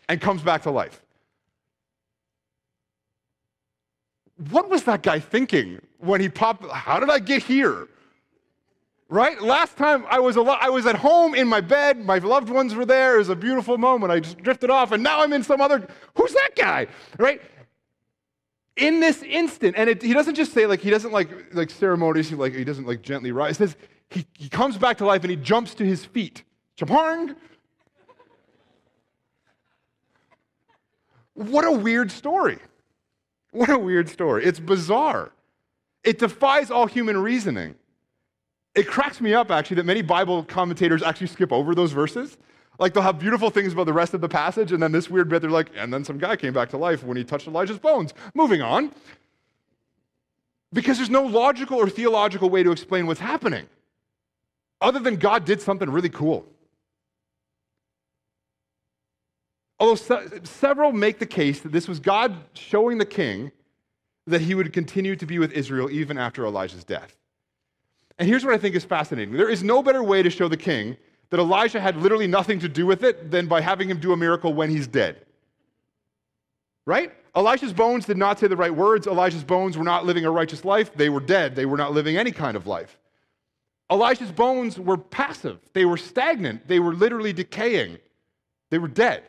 and 0.08 0.20
comes 0.20 0.42
back 0.42 0.62
to 0.64 0.70
life. 0.70 1.00
What 4.50 4.68
was 4.68 4.82
that 4.84 5.02
guy 5.02 5.20
thinking 5.20 5.80
when 5.98 6.20
he 6.20 6.28
popped? 6.28 6.64
How 6.70 6.98
did 6.98 7.10
I 7.10 7.20
get 7.20 7.44
here? 7.44 7.86
Right? 9.08 9.40
Last 9.40 9.76
time 9.76 10.04
I 10.10 10.18
was, 10.18 10.36
al- 10.36 10.48
I 10.50 10.68
was 10.70 10.86
at 10.86 10.96
home 10.96 11.34
in 11.34 11.46
my 11.46 11.60
bed, 11.60 11.98
my 12.04 12.18
loved 12.18 12.48
ones 12.48 12.74
were 12.74 12.86
there, 12.86 13.16
it 13.16 13.18
was 13.18 13.28
a 13.28 13.36
beautiful 13.36 13.76
moment. 13.78 14.10
I 14.10 14.20
just 14.20 14.38
drifted 14.38 14.70
off, 14.70 14.90
and 14.90 15.02
now 15.02 15.22
I'm 15.22 15.32
in 15.34 15.44
some 15.44 15.60
other. 15.60 15.86
Who's 16.16 16.32
that 16.32 16.50
guy? 16.56 16.86
Right? 17.18 17.40
In 18.76 19.00
this 19.00 19.22
instant, 19.22 19.74
and 19.76 19.90
it, 19.90 20.02
he 20.02 20.14
doesn't 20.14 20.34
just 20.34 20.52
say 20.52 20.66
like 20.66 20.80
he 20.80 20.90
doesn't 20.90 21.12
like 21.12 21.54
like 21.54 21.70
ceremoniously 21.70 22.36
like 22.36 22.54
he 22.54 22.64
doesn't 22.64 22.86
like 22.86 23.02
gently 23.02 23.30
rise. 23.30 23.60
It 23.60 23.68
says 23.68 23.76
he, 24.08 24.26
he 24.32 24.48
comes 24.48 24.78
back 24.78 24.98
to 24.98 25.04
life 25.04 25.22
and 25.22 25.30
he 25.30 25.36
jumps 25.36 25.74
to 25.74 25.84
his 25.84 26.04
feet. 26.04 26.42
Chapang! 26.78 27.36
What 31.34 31.66
a 31.66 31.72
weird 31.72 32.10
story. 32.10 32.58
What 33.50 33.68
a 33.68 33.78
weird 33.78 34.08
story. 34.08 34.44
It's 34.44 34.60
bizarre. 34.60 35.32
It 36.04 36.18
defies 36.18 36.70
all 36.70 36.86
human 36.86 37.18
reasoning. 37.18 37.74
It 38.74 38.88
cracks 38.88 39.20
me 39.20 39.34
up, 39.34 39.50
actually, 39.50 39.76
that 39.76 39.86
many 39.86 40.00
Bible 40.02 40.44
commentators 40.44 41.02
actually 41.02 41.26
skip 41.26 41.52
over 41.52 41.74
those 41.74 41.92
verses. 41.92 42.38
Like, 42.82 42.94
they'll 42.94 43.04
have 43.04 43.20
beautiful 43.20 43.48
things 43.48 43.72
about 43.72 43.86
the 43.86 43.92
rest 43.92 44.12
of 44.12 44.20
the 44.20 44.28
passage, 44.28 44.72
and 44.72 44.82
then 44.82 44.90
this 44.90 45.08
weird 45.08 45.28
bit, 45.28 45.40
they're 45.40 45.52
like, 45.52 45.70
and 45.76 45.94
then 45.94 46.02
some 46.02 46.18
guy 46.18 46.34
came 46.34 46.52
back 46.52 46.68
to 46.70 46.76
life 46.76 47.04
when 47.04 47.16
he 47.16 47.22
touched 47.22 47.46
Elijah's 47.46 47.78
bones. 47.78 48.12
Moving 48.34 48.60
on. 48.60 48.90
Because 50.72 50.96
there's 50.96 51.08
no 51.08 51.22
logical 51.22 51.78
or 51.78 51.88
theological 51.88 52.50
way 52.50 52.64
to 52.64 52.72
explain 52.72 53.06
what's 53.06 53.20
happening, 53.20 53.66
other 54.80 54.98
than 54.98 55.14
God 55.14 55.44
did 55.44 55.62
something 55.62 55.88
really 55.88 56.08
cool. 56.08 56.44
Although 59.78 59.94
se- 59.94 60.40
several 60.42 60.90
make 60.90 61.20
the 61.20 61.26
case 61.26 61.60
that 61.60 61.70
this 61.70 61.86
was 61.86 62.00
God 62.00 62.34
showing 62.54 62.98
the 62.98 63.06
king 63.06 63.52
that 64.26 64.40
he 64.40 64.56
would 64.56 64.72
continue 64.72 65.14
to 65.14 65.26
be 65.26 65.38
with 65.38 65.52
Israel 65.52 65.88
even 65.88 66.18
after 66.18 66.44
Elijah's 66.44 66.82
death. 66.82 67.16
And 68.18 68.28
here's 68.28 68.44
what 68.44 68.54
I 68.54 68.58
think 68.58 68.74
is 68.74 68.84
fascinating 68.84 69.36
there 69.36 69.48
is 69.48 69.62
no 69.62 69.84
better 69.84 70.02
way 70.02 70.24
to 70.24 70.30
show 70.30 70.48
the 70.48 70.56
king 70.56 70.96
that 71.32 71.40
Elijah 71.40 71.80
had 71.80 71.96
literally 71.96 72.26
nothing 72.26 72.58
to 72.58 72.68
do 72.68 72.84
with 72.84 73.02
it 73.02 73.30
than 73.30 73.46
by 73.46 73.62
having 73.62 73.88
him 73.88 73.98
do 73.98 74.12
a 74.12 74.16
miracle 74.18 74.52
when 74.52 74.68
he's 74.68 74.86
dead. 74.86 75.24
Right? 76.84 77.10
Elijah's 77.34 77.72
bones 77.72 78.04
did 78.04 78.18
not 78.18 78.38
say 78.38 78.48
the 78.48 78.56
right 78.56 78.74
words. 78.74 79.06
Elijah's 79.06 79.42
bones 79.42 79.78
were 79.78 79.82
not 79.82 80.04
living 80.04 80.26
a 80.26 80.30
righteous 80.30 80.62
life. 80.62 80.92
They 80.94 81.08
were 81.08 81.20
dead. 81.20 81.56
They 81.56 81.64
were 81.64 81.78
not 81.78 81.94
living 81.94 82.18
any 82.18 82.32
kind 82.32 82.54
of 82.54 82.66
life. 82.66 82.98
Elijah's 83.90 84.30
bones 84.30 84.78
were 84.78 84.98
passive. 84.98 85.58
They 85.72 85.86
were 85.86 85.96
stagnant. 85.96 86.68
They 86.68 86.80
were 86.80 86.92
literally 86.92 87.32
decaying. 87.32 87.96
They 88.70 88.76
were 88.76 88.88
dead. 88.88 89.22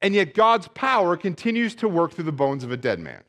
And 0.00 0.14
yet 0.14 0.32
God's 0.32 0.68
power 0.68 1.18
continues 1.18 1.74
to 1.76 1.88
work 1.88 2.14
through 2.14 2.24
the 2.24 2.32
bones 2.32 2.64
of 2.64 2.72
a 2.72 2.78
dead 2.78 2.98
man. 2.98 3.22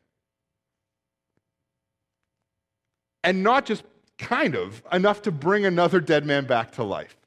And 3.22 3.44
not 3.44 3.66
just 3.66 3.84
kind 4.22 4.56
of, 4.56 4.82
enough 4.94 5.22
to 5.24 5.32
bring 5.32 5.66
another 5.66 6.00
dead 6.00 6.26
man 6.26 6.46
back 6.46 6.72
to 6.74 6.84
life. 6.84 7.18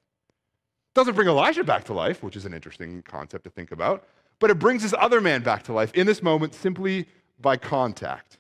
Doesn't 0.95 1.15
bring 1.15 1.29
Elijah 1.29 1.65
back 1.65 1.85
to 1.85 1.93
life, 1.93 2.23
which 2.23 2.37
is 2.37 2.47
an 2.47 2.55
interesting 2.55 3.03
concept 3.03 3.45
to 3.45 3.51
think 3.51 3.73
about, 3.73 4.07
but 4.39 4.51
it 4.51 4.59
brings 4.59 4.83
this 4.83 4.95
other 4.99 5.21
man 5.21 5.43
back 5.43 5.65
to 5.65 5.73
life 5.73 5.93
in 5.95 6.07
this 6.07 6.23
moment 6.23 6.55
simply 6.55 7.07
by 7.41 7.57
contact. 7.57 8.39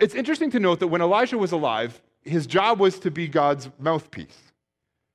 It's 0.00 0.14
interesting 0.14 0.50
to 0.50 0.60
note 0.60 0.80
that 0.80 0.88
when 0.88 1.02
Elijah 1.02 1.38
was 1.38 1.52
alive, 1.52 2.02
his 2.22 2.46
job 2.46 2.80
was 2.80 2.98
to 3.00 3.10
be 3.10 3.28
God's 3.28 3.68
mouthpiece. 3.78 4.52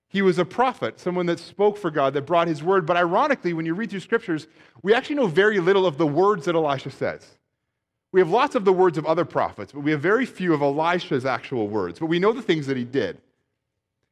He 0.09 0.21
was 0.21 0.37
a 0.37 0.45
prophet, 0.45 0.99
someone 0.99 1.25
that 1.27 1.39
spoke 1.39 1.77
for 1.77 1.89
God, 1.89 2.13
that 2.13 2.23
brought 2.23 2.47
his 2.47 2.61
word. 2.61 2.85
But 2.85 2.97
ironically, 2.97 3.53
when 3.53 3.65
you 3.65 3.73
read 3.73 3.89
through 3.89 4.01
scriptures, 4.01 4.47
we 4.83 4.93
actually 4.93 5.15
know 5.15 5.27
very 5.27 5.59
little 5.59 5.85
of 5.85 5.97
the 5.97 6.07
words 6.07 6.45
that 6.45 6.55
Elisha 6.55 6.91
says. 6.91 7.25
We 8.11 8.19
have 8.19 8.29
lots 8.29 8.55
of 8.55 8.65
the 8.65 8.73
words 8.73 8.97
of 8.97 9.05
other 9.05 9.23
prophets, 9.23 9.71
but 9.71 9.81
we 9.81 9.91
have 9.91 10.01
very 10.01 10.25
few 10.25 10.53
of 10.53 10.61
Elisha's 10.61 11.25
actual 11.25 11.67
words. 11.67 11.99
But 11.99 12.07
we 12.07 12.19
know 12.19 12.33
the 12.33 12.41
things 12.41 12.67
that 12.67 12.75
he 12.75 12.83
did. 12.83 13.17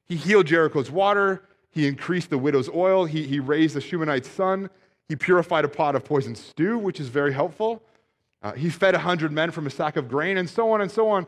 He 0.06 0.16
healed 0.16 0.48
Jericho's 0.48 0.90
water, 0.90 1.44
he 1.72 1.86
increased 1.86 2.30
the 2.30 2.38
widow's 2.38 2.70
oil, 2.70 3.06
he, 3.06 3.28
he 3.28 3.40
raised 3.40 3.76
the 3.76 3.82
Shunammite's 3.82 4.30
son, 4.30 4.70
he 5.08 5.16
purified 5.16 5.66
a 5.66 5.70
pot 5.70 5.96
of 5.96 6.06
poisoned 6.06 6.38
stew, 6.38 6.78
which 6.78 7.00
is 7.00 7.10
very 7.10 7.34
helpful. 7.34 7.84
Uh, 8.42 8.54
he 8.54 8.70
fed 8.70 8.94
100 8.94 9.32
men 9.32 9.52
from 9.52 9.68
a 9.68 9.70
sack 9.70 9.98
of 9.98 10.08
grain, 10.08 10.38
and 10.38 10.50
so 10.50 10.72
on 10.72 10.82
and 10.82 10.90
so 10.90 11.10
on. 11.10 11.28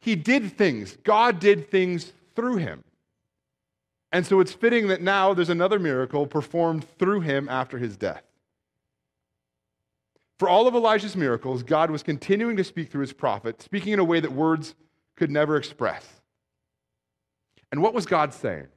He 0.00 0.14
did 0.14 0.56
things. 0.56 0.96
God 1.04 1.38
did 1.40 1.70
things 1.70 2.12
through 2.34 2.56
him. 2.56 2.84
And 4.12 4.26
so 4.26 4.40
it's 4.40 4.52
fitting 4.52 4.88
that 4.88 5.02
now 5.02 5.34
there's 5.34 5.50
another 5.50 5.78
miracle 5.78 6.26
performed 6.26 6.86
through 6.98 7.20
him 7.20 7.48
after 7.48 7.78
his 7.78 7.96
death. 7.96 8.22
For 10.38 10.48
all 10.48 10.66
of 10.68 10.74
Elijah's 10.74 11.16
miracles, 11.16 11.62
God 11.62 11.90
was 11.90 12.02
continuing 12.02 12.56
to 12.56 12.64
speak 12.64 12.90
through 12.90 13.00
his 13.02 13.12
prophet, 13.12 13.60
speaking 13.60 13.92
in 13.92 13.98
a 13.98 14.04
way 14.04 14.20
that 14.20 14.32
words 14.32 14.74
could 15.16 15.30
never 15.30 15.56
express. 15.56 16.06
And 17.72 17.82
what 17.82 17.94
was 17.94 18.06
God 18.06 18.32
saying? 18.32 18.68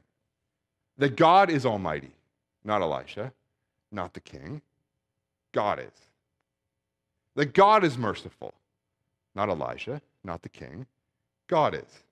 That 0.97 1.15
God 1.15 1.49
is 1.49 1.65
almighty, 1.65 2.11
not 2.63 2.81
Elisha, 2.81 3.31
not 3.91 4.13
the 4.13 4.19
king. 4.19 4.61
God 5.51 5.79
is. 5.79 6.09
That 7.35 7.53
God 7.53 7.83
is 7.83 7.97
merciful, 7.97 8.53
not 9.35 9.49
Elijah, 9.49 10.01
not 10.23 10.41
the 10.41 10.49
king. 10.49 10.85
God 11.47 11.75
is 11.75 12.03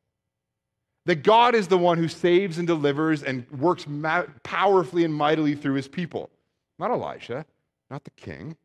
that 1.09 1.23
God 1.23 1.55
is 1.55 1.67
the 1.67 1.77
one 1.77 1.97
who 1.97 2.07
saves 2.07 2.59
and 2.59 2.67
delivers 2.67 3.23
and 3.23 3.49
works 3.49 3.87
ma- 3.87 4.25
powerfully 4.43 5.03
and 5.03 5.11
mightily 5.11 5.55
through 5.55 5.73
his 5.73 5.87
people. 5.87 6.29
Not 6.77 6.91
Elisha, 6.91 7.47
not 7.89 8.03
the 8.03 8.11
king. 8.11 8.55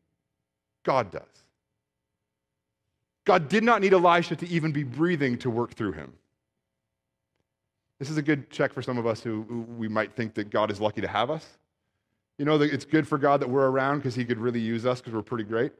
God 0.85 1.11
does. 1.11 1.21
God 3.25 3.49
did 3.49 3.63
not 3.63 3.81
need 3.81 3.93
Elisha 3.93 4.35
to 4.37 4.47
even 4.47 4.71
be 4.71 4.83
breathing 4.83 5.37
to 5.39 5.49
work 5.49 5.73
through 5.73 5.93
him. 5.93 6.13
This 7.99 8.09
is 8.09 8.17
a 8.17 8.21
good 8.21 8.49
check 8.49 8.71
for 8.71 8.81
some 8.81 8.97
of 8.97 9.07
us 9.07 9.21
who, 9.21 9.43
who 9.49 9.61
we 9.61 9.87
might 9.87 10.13
think 10.13 10.35
that 10.35 10.49
God 10.49 10.69
is 10.71 10.79
lucky 10.79 11.01
to 11.01 11.07
have 11.07 11.29
us. 11.29 11.45
You 12.37 12.45
know, 12.45 12.61
it's 12.61 12.85
good 12.85 13.07
for 13.07 13.17
God 13.17 13.39
that 13.41 13.49
we're 13.49 13.67
around 13.67 13.97
because 13.97 14.15
he 14.15 14.25
could 14.25 14.37
really 14.37 14.59
use 14.59 14.85
us 14.85 14.99
because 14.99 15.13
we're 15.13 15.21
pretty 15.21 15.45
great. 15.45 15.71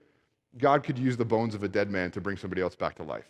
God 0.58 0.84
could 0.84 0.98
use 0.98 1.18
the 1.18 1.26
bones 1.26 1.54
of 1.54 1.64
a 1.64 1.68
dead 1.68 1.92
man 1.92 2.12
to 2.12 2.22
bring 2.22 2.38
somebody 2.38 2.62
else 2.62 2.76
back 2.76 2.96
to 2.96 3.04
life. 3.04 3.30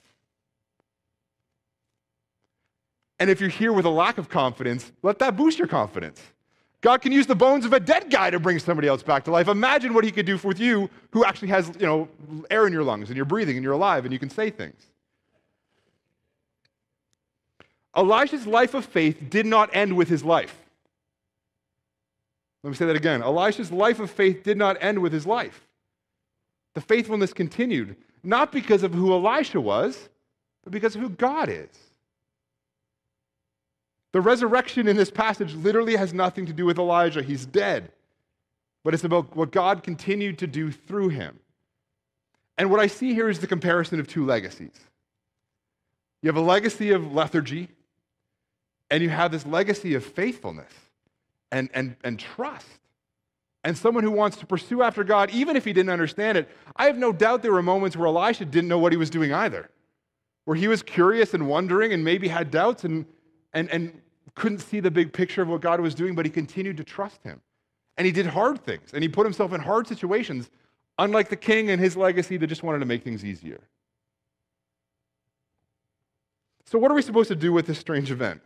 And 3.19 3.29
if 3.29 3.39
you're 3.39 3.49
here 3.49 3.73
with 3.73 3.85
a 3.85 3.89
lack 3.89 4.17
of 4.17 4.29
confidence, 4.29 4.91
let 5.01 5.19
that 5.19 5.35
boost 5.35 5.57
your 5.57 5.67
confidence. 5.67 6.21
God 6.85 7.01
can 7.01 7.11
use 7.11 7.25
the 7.25 7.33
bones 7.33 7.65
of 7.65 7.73
a 7.73 7.79
dead 7.79 8.11
guy 8.11 8.29
to 8.29 8.39
bring 8.39 8.59
somebody 8.59 8.87
else 8.87 9.01
back 9.01 9.23
to 9.23 9.31
life. 9.31 9.47
Imagine 9.47 9.95
what 9.95 10.03
he 10.03 10.11
could 10.11 10.27
do 10.27 10.37
with 10.43 10.59
you 10.59 10.87
who 11.13 11.25
actually 11.25 11.47
has, 11.47 11.71
you 11.79 11.85
know, 11.87 12.07
air 12.51 12.67
in 12.67 12.73
your 12.73 12.83
lungs 12.83 13.09
and 13.09 13.15
you're 13.15 13.25
breathing 13.25 13.57
and 13.57 13.63
you're 13.63 13.73
alive 13.73 14.05
and 14.05 14.13
you 14.13 14.19
can 14.19 14.29
say 14.29 14.51
things. 14.51 14.79
Elijah's 17.97 18.45
life 18.45 18.75
of 18.75 18.85
faith 18.85 19.17
did 19.31 19.47
not 19.47 19.75
end 19.75 19.97
with 19.97 20.07
his 20.07 20.23
life. 20.23 20.55
Let 22.63 22.69
me 22.69 22.75
say 22.75 22.85
that 22.85 22.95
again. 22.95 23.23
Elisha's 23.23 23.71
life 23.71 23.99
of 23.99 24.11
faith 24.11 24.43
did 24.43 24.55
not 24.55 24.77
end 24.79 24.99
with 24.99 25.11
his 25.11 25.25
life. 25.25 25.65
The 26.75 26.81
faithfulness 26.81 27.33
continued, 27.33 27.95
not 28.21 28.51
because 28.51 28.83
of 28.83 28.93
who 28.93 29.11
Elisha 29.11 29.59
was, 29.59 30.07
but 30.63 30.71
because 30.71 30.95
of 30.95 31.01
who 31.01 31.09
God 31.09 31.49
is. 31.49 31.84
The 34.15 34.21
resurrection 34.21 34.87
in 34.87 34.95
this 34.95 35.11
passage 35.11 35.53
literally 35.55 35.97
has 35.97 36.13
nothing 36.13 36.45
to 36.45 36.53
do 36.53 36.65
with 36.65 36.79
Elijah. 36.79 37.21
He's 37.21 37.45
dead. 37.45 37.91
But 38.81 38.93
it's 38.93 39.03
about 39.03 39.35
what 39.35 39.51
God 39.51 39.83
continued 39.83 40.39
to 40.39 40.47
do 40.47 40.71
through 40.71 41.09
him. 41.09 41.37
And 42.57 42.71
what 42.71 42.79
I 42.79 42.87
see 42.87 43.13
here 43.13 43.27
is 43.27 43.39
the 43.39 43.47
comparison 43.47 43.99
of 43.99 44.07
two 44.07 44.25
legacies. 44.25 44.71
You 46.21 46.29
have 46.29 46.37
a 46.37 46.39
legacy 46.39 46.91
of 46.91 47.11
lethargy, 47.11 47.67
and 48.89 49.03
you 49.03 49.09
have 49.09 49.33
this 49.33 49.45
legacy 49.45 49.95
of 49.95 50.05
faithfulness 50.05 50.71
and, 51.51 51.69
and, 51.73 51.97
and 52.05 52.17
trust. 52.17 52.69
And 53.65 53.77
someone 53.77 54.05
who 54.05 54.11
wants 54.11 54.37
to 54.37 54.45
pursue 54.45 54.81
after 54.81 55.03
God, 55.03 55.29
even 55.31 55.57
if 55.57 55.65
he 55.65 55.73
didn't 55.73 55.91
understand 55.91 56.37
it. 56.37 56.49
I 56.77 56.85
have 56.85 56.97
no 56.97 57.11
doubt 57.11 57.41
there 57.41 57.51
were 57.51 57.61
moments 57.61 57.97
where 57.97 58.07
Elisha 58.07 58.45
didn't 58.45 58.69
know 58.69 58.79
what 58.79 58.93
he 58.93 58.97
was 58.97 59.09
doing 59.09 59.33
either, 59.33 59.69
where 60.45 60.55
he 60.55 60.69
was 60.69 60.81
curious 60.81 61.33
and 61.33 61.49
wondering 61.49 61.91
and 61.91 62.01
maybe 62.01 62.29
had 62.29 62.49
doubts 62.49 62.85
and, 62.85 63.05
and, 63.51 63.69
and 63.71 64.01
couldn't 64.35 64.59
see 64.59 64.79
the 64.79 64.91
big 64.91 65.13
picture 65.13 65.41
of 65.41 65.47
what 65.47 65.61
God 65.61 65.79
was 65.79 65.95
doing, 65.95 66.13
but 66.13 66.25
he 66.25 66.31
continued 66.31 66.77
to 66.77 66.83
trust 66.83 67.23
him. 67.23 67.41
And 67.97 68.05
he 68.05 68.11
did 68.11 68.25
hard 68.25 68.63
things, 68.63 68.91
and 68.93 69.01
he 69.01 69.09
put 69.09 69.25
himself 69.25 69.53
in 69.53 69.61
hard 69.61 69.87
situations, 69.87 70.49
unlike 70.99 71.29
the 71.29 71.37
king 71.37 71.69
and 71.69 71.81
his 71.81 71.95
legacy 71.95 72.37
that 72.37 72.47
just 72.47 72.61
wanted 72.61 72.79
to 72.79 72.85
make 72.85 73.03
things 73.03 73.23
easier. 73.23 73.61
So, 76.65 76.77
what 76.77 76.91
are 76.91 76.95
we 76.95 77.01
supposed 77.01 77.29
to 77.29 77.35
do 77.35 77.53
with 77.53 77.67
this 77.67 77.79
strange 77.79 78.11
event? 78.11 78.41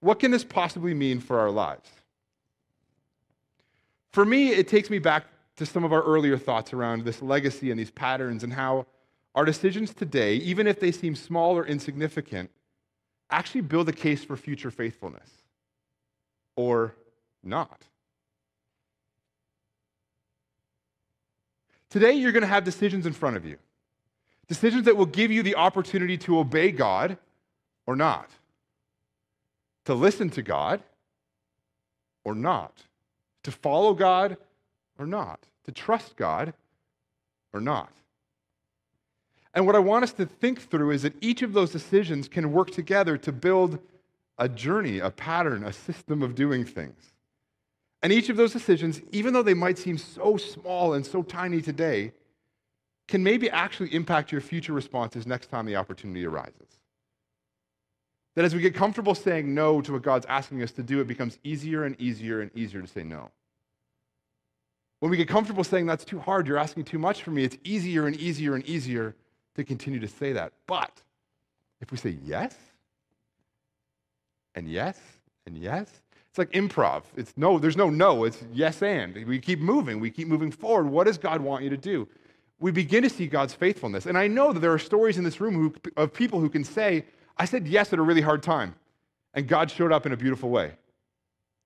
What 0.00 0.18
can 0.18 0.30
this 0.30 0.44
possibly 0.44 0.92
mean 0.92 1.20
for 1.20 1.38
our 1.38 1.50
lives? 1.50 1.88
For 4.12 4.24
me, 4.24 4.50
it 4.50 4.68
takes 4.68 4.90
me 4.90 4.98
back 4.98 5.24
to 5.56 5.64
some 5.64 5.84
of 5.84 5.92
our 5.92 6.02
earlier 6.02 6.36
thoughts 6.36 6.72
around 6.72 7.04
this 7.04 7.22
legacy 7.22 7.70
and 7.70 7.80
these 7.80 7.90
patterns 7.90 8.44
and 8.44 8.52
how 8.52 8.86
our 9.34 9.44
decisions 9.44 9.94
today, 9.94 10.34
even 10.36 10.66
if 10.66 10.80
they 10.80 10.90
seem 10.90 11.14
small 11.14 11.56
or 11.56 11.66
insignificant, 11.66 12.50
actually 13.30 13.62
build 13.62 13.88
a 13.88 13.92
case 13.92 14.24
for 14.24 14.36
future 14.36 14.70
faithfulness 14.70 15.28
or 16.54 16.94
not? 17.42 17.82
Today, 21.90 22.12
you're 22.12 22.32
going 22.32 22.42
to 22.42 22.48
have 22.48 22.64
decisions 22.64 23.06
in 23.06 23.12
front 23.12 23.36
of 23.36 23.44
you. 23.44 23.56
Decisions 24.48 24.84
that 24.84 24.96
will 24.96 25.06
give 25.06 25.30
you 25.30 25.42
the 25.42 25.56
opportunity 25.56 26.18
to 26.18 26.38
obey 26.38 26.70
God 26.70 27.18
or 27.86 27.96
not, 27.96 28.30
to 29.84 29.94
listen 29.94 30.30
to 30.30 30.42
God 30.42 30.82
or 32.24 32.34
not, 32.34 32.72
to 33.44 33.50
follow 33.50 33.94
God 33.94 34.36
or 34.98 35.06
not, 35.06 35.40
to 35.64 35.72
trust 35.72 36.16
God 36.16 36.52
or 37.52 37.60
not. 37.60 37.92
And 39.56 39.66
what 39.66 39.74
I 39.74 39.78
want 39.78 40.04
us 40.04 40.12
to 40.12 40.26
think 40.26 40.60
through 40.70 40.90
is 40.90 41.02
that 41.02 41.14
each 41.22 41.40
of 41.40 41.54
those 41.54 41.72
decisions 41.72 42.28
can 42.28 42.52
work 42.52 42.70
together 42.70 43.16
to 43.16 43.32
build 43.32 43.78
a 44.36 44.50
journey, 44.50 44.98
a 44.98 45.10
pattern, 45.10 45.64
a 45.64 45.72
system 45.72 46.22
of 46.22 46.34
doing 46.34 46.62
things. 46.62 47.14
And 48.02 48.12
each 48.12 48.28
of 48.28 48.36
those 48.36 48.52
decisions, 48.52 49.00
even 49.12 49.32
though 49.32 49.42
they 49.42 49.54
might 49.54 49.78
seem 49.78 49.96
so 49.96 50.36
small 50.36 50.92
and 50.92 51.06
so 51.06 51.22
tiny 51.22 51.62
today, 51.62 52.12
can 53.08 53.22
maybe 53.22 53.48
actually 53.48 53.94
impact 53.94 54.30
your 54.30 54.42
future 54.42 54.74
responses 54.74 55.26
next 55.26 55.46
time 55.46 55.64
the 55.64 55.76
opportunity 55.76 56.26
arises. 56.26 56.68
That 58.34 58.44
as 58.44 58.54
we 58.54 58.60
get 58.60 58.74
comfortable 58.74 59.14
saying 59.14 59.54
no 59.54 59.80
to 59.80 59.94
what 59.94 60.02
God's 60.02 60.26
asking 60.26 60.62
us 60.62 60.72
to 60.72 60.82
do, 60.82 61.00
it 61.00 61.06
becomes 61.06 61.38
easier 61.42 61.84
and 61.84 61.98
easier 61.98 62.42
and 62.42 62.50
easier 62.54 62.82
to 62.82 62.88
say 62.88 63.04
no. 63.04 63.30
When 65.00 65.10
we 65.10 65.16
get 65.16 65.28
comfortable 65.28 65.64
saying 65.64 65.86
that's 65.86 66.04
too 66.04 66.18
hard, 66.18 66.46
you're 66.46 66.58
asking 66.58 66.84
too 66.84 66.98
much 66.98 67.22
for 67.22 67.30
me, 67.30 67.44
it's 67.44 67.56
easier 67.64 68.06
and 68.06 68.16
easier 68.16 68.54
and 68.54 68.64
easier 68.66 69.14
to 69.56 69.64
continue 69.64 70.00
to 70.00 70.08
say 70.08 70.32
that. 70.32 70.52
But 70.66 70.92
if 71.80 71.90
we 71.90 71.98
say 71.98 72.16
yes, 72.24 72.54
and 74.54 74.68
yes, 74.68 74.98
and 75.46 75.56
yes, 75.56 75.90
it's 76.30 76.38
like 76.38 76.50
improv. 76.52 77.02
It's 77.16 77.32
no, 77.36 77.58
there's 77.58 77.76
no 77.76 77.90
no, 77.90 78.24
it's 78.24 78.42
yes 78.52 78.82
and. 78.82 79.14
We 79.26 79.38
keep 79.38 79.58
moving, 79.58 80.00
we 80.00 80.10
keep 80.10 80.28
moving 80.28 80.50
forward. 80.50 80.88
What 80.88 81.04
does 81.06 81.18
God 81.18 81.40
want 81.40 81.64
you 81.64 81.70
to 81.70 81.76
do? 81.76 82.08
We 82.58 82.70
begin 82.70 83.02
to 83.02 83.10
see 83.10 83.26
God's 83.26 83.52
faithfulness. 83.52 84.06
And 84.06 84.16
I 84.16 84.26
know 84.26 84.52
that 84.52 84.60
there 84.60 84.72
are 84.72 84.78
stories 84.78 85.18
in 85.18 85.24
this 85.24 85.40
room 85.40 85.54
who, 85.54 85.74
of 85.96 86.12
people 86.12 86.40
who 86.40 86.48
can 86.48 86.64
say, 86.64 87.04
I 87.36 87.44
said 87.44 87.66
yes 87.68 87.92
at 87.92 87.98
a 87.98 88.02
really 88.02 88.22
hard 88.22 88.42
time, 88.42 88.74
and 89.34 89.46
God 89.46 89.70
showed 89.70 89.92
up 89.92 90.06
in 90.06 90.12
a 90.12 90.16
beautiful 90.16 90.48
way. 90.48 90.72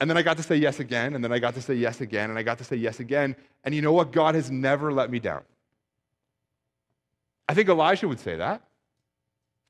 And 0.01 0.09
then 0.09 0.17
I 0.17 0.23
got 0.23 0.39
to 0.39 0.43
say 0.43 0.57
yes 0.57 0.81
again, 0.81 1.15
and 1.15 1.23
then 1.23 1.33
I 1.33 1.39
got 1.39 1.55
to 1.55 1.63
say 1.63 1.75
yes 1.75 2.01
again, 2.01 2.31
and 2.31 2.39
I 2.39 2.43
got 2.43 2.59
to 2.59 2.65
say 2.65 2.77
yes 2.77 3.01
again. 3.01 3.37
And 3.65 3.75
you 3.75 3.83
know 3.83 3.93
what? 3.93 4.13
God 4.13 4.35
has 4.35 4.51
never 4.51 4.93
let 4.93 5.11
me 5.11 5.21
down. 5.21 5.43
I 7.51 7.55
think 7.55 7.69
Elijah 7.69 8.07
would 8.07 8.21
say 8.21 8.37
that. 8.37 8.63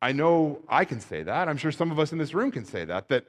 I 0.02 0.12
know 0.12 0.60
I 0.68 0.84
can 0.84 1.00
say 1.00 1.22
that. 1.22 1.48
I'm 1.48 1.56
sure 1.56 1.72
some 1.72 1.90
of 1.90 1.98
us 1.98 2.12
in 2.12 2.18
this 2.18 2.34
room 2.34 2.50
can 2.50 2.66
say 2.66 2.84
that, 2.84 3.08
that, 3.08 3.24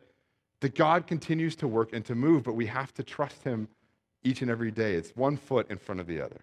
that 0.60 0.76
God 0.76 1.08
continues 1.08 1.56
to 1.56 1.70
work 1.70 1.94
and 1.94 2.04
to 2.04 2.16
move, 2.16 2.44
but 2.44 2.56
we 2.56 2.66
have 2.66 2.94
to 2.96 3.04
trust 3.04 3.46
Him 3.46 3.70
each 4.24 4.42
and 4.42 4.52
every 4.52 4.70
day. 4.70 4.96
It's 4.96 5.12
one 5.12 5.38
foot 5.38 5.72
in 5.72 5.78
front 5.78 6.02
of 6.02 6.08
the 6.08 6.20
other. 6.20 6.42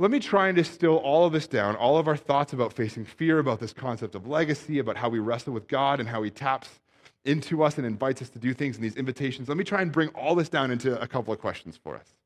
Let 0.00 0.10
me 0.10 0.18
try 0.18 0.48
and 0.48 0.56
distill 0.56 0.96
all 0.96 1.24
of 1.24 1.32
this 1.32 1.46
down, 1.46 1.76
all 1.76 1.98
of 1.98 2.08
our 2.08 2.16
thoughts 2.16 2.52
about 2.52 2.72
facing 2.72 3.04
fear, 3.04 3.38
about 3.38 3.60
this 3.60 3.72
concept 3.72 4.16
of 4.16 4.26
legacy, 4.26 4.80
about 4.80 4.96
how 4.96 5.08
we 5.08 5.20
wrestle 5.20 5.52
with 5.52 5.68
God 5.68 6.00
and 6.00 6.08
how 6.08 6.24
He 6.24 6.30
taps 6.30 6.80
into 7.24 7.62
us 7.62 7.78
and 7.78 7.86
invites 7.86 8.22
us 8.22 8.28
to 8.30 8.40
do 8.40 8.52
things 8.52 8.74
in 8.74 8.82
these 8.82 8.96
invitations. 8.96 9.46
Let 9.46 9.56
me 9.56 9.62
try 9.62 9.82
and 9.82 9.92
bring 9.92 10.08
all 10.08 10.34
this 10.34 10.48
down 10.48 10.72
into 10.72 11.00
a 11.00 11.06
couple 11.06 11.32
of 11.32 11.38
questions 11.38 11.78
for 11.80 11.94
us. 11.94 12.16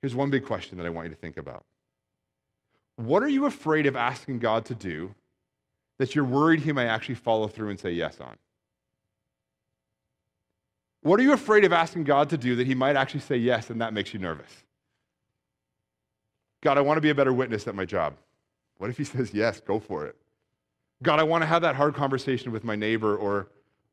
Here's 0.00 0.14
one 0.14 0.30
big 0.30 0.44
question 0.44 0.78
that 0.78 0.86
I 0.86 0.90
want 0.90 1.08
you 1.08 1.14
to 1.14 1.20
think 1.20 1.36
about 1.36 1.64
What 2.96 3.22
are 3.22 3.28
you 3.28 3.46
afraid 3.46 3.86
of 3.86 3.96
asking 3.96 4.38
God 4.38 4.64
to 4.66 4.74
do 4.74 5.14
that 5.98 6.14
you're 6.14 6.24
worried 6.24 6.60
He 6.60 6.72
may 6.72 6.86
actually 6.86 7.16
follow 7.16 7.48
through 7.48 7.70
and 7.70 7.80
say 7.80 7.90
yes 7.92 8.20
on? 8.20 8.36
What 11.02 11.20
are 11.20 11.22
you 11.22 11.32
afraid 11.32 11.64
of 11.64 11.72
asking 11.72 12.04
God 12.04 12.30
to 12.30 12.36
do 12.36 12.56
that 12.56 12.66
He 12.66 12.74
might 12.74 12.96
actually 12.96 13.20
say 13.20 13.36
yes 13.36 13.70
and 13.70 13.80
that 13.80 13.92
makes 13.92 14.12
you 14.12 14.20
nervous? 14.20 14.64
God, 16.60 16.76
I 16.76 16.80
want 16.80 16.96
to 16.96 17.02
be 17.02 17.10
a 17.10 17.14
better 17.14 17.32
witness 17.32 17.68
at 17.68 17.74
my 17.74 17.84
job. 17.84 18.14
What 18.78 18.90
if 18.90 18.96
He 18.96 19.04
says 19.16 19.32
yes? 19.32 19.60
Go 19.60 19.78
for 19.80 20.06
it. 20.06 20.16
God, 21.02 21.20
I 21.20 21.22
want 21.22 21.42
to 21.42 21.46
have 21.46 21.62
that 21.62 21.76
hard 21.76 21.94
conversation 21.94 22.50
with 22.50 22.64
my 22.64 22.74
neighbor 22.74 23.16
or 23.16 23.48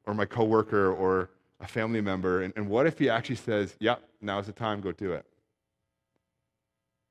or 0.08 0.14
my 0.14 0.26
coworker 0.26 0.92
or 0.92 1.30
a 1.60 1.68
family 1.68 2.02
member. 2.02 2.44
And, 2.44 2.54
and 2.56 2.68
what 2.68 2.86
if 2.86 3.00
he 3.00 3.10
actually 3.10 3.38
says, 3.38 3.76
Yep, 3.80 4.02
now's 4.22 4.46
the 4.46 4.52
time, 4.52 4.82
go 4.82 4.92
do 4.92 5.14
it? 5.14 5.26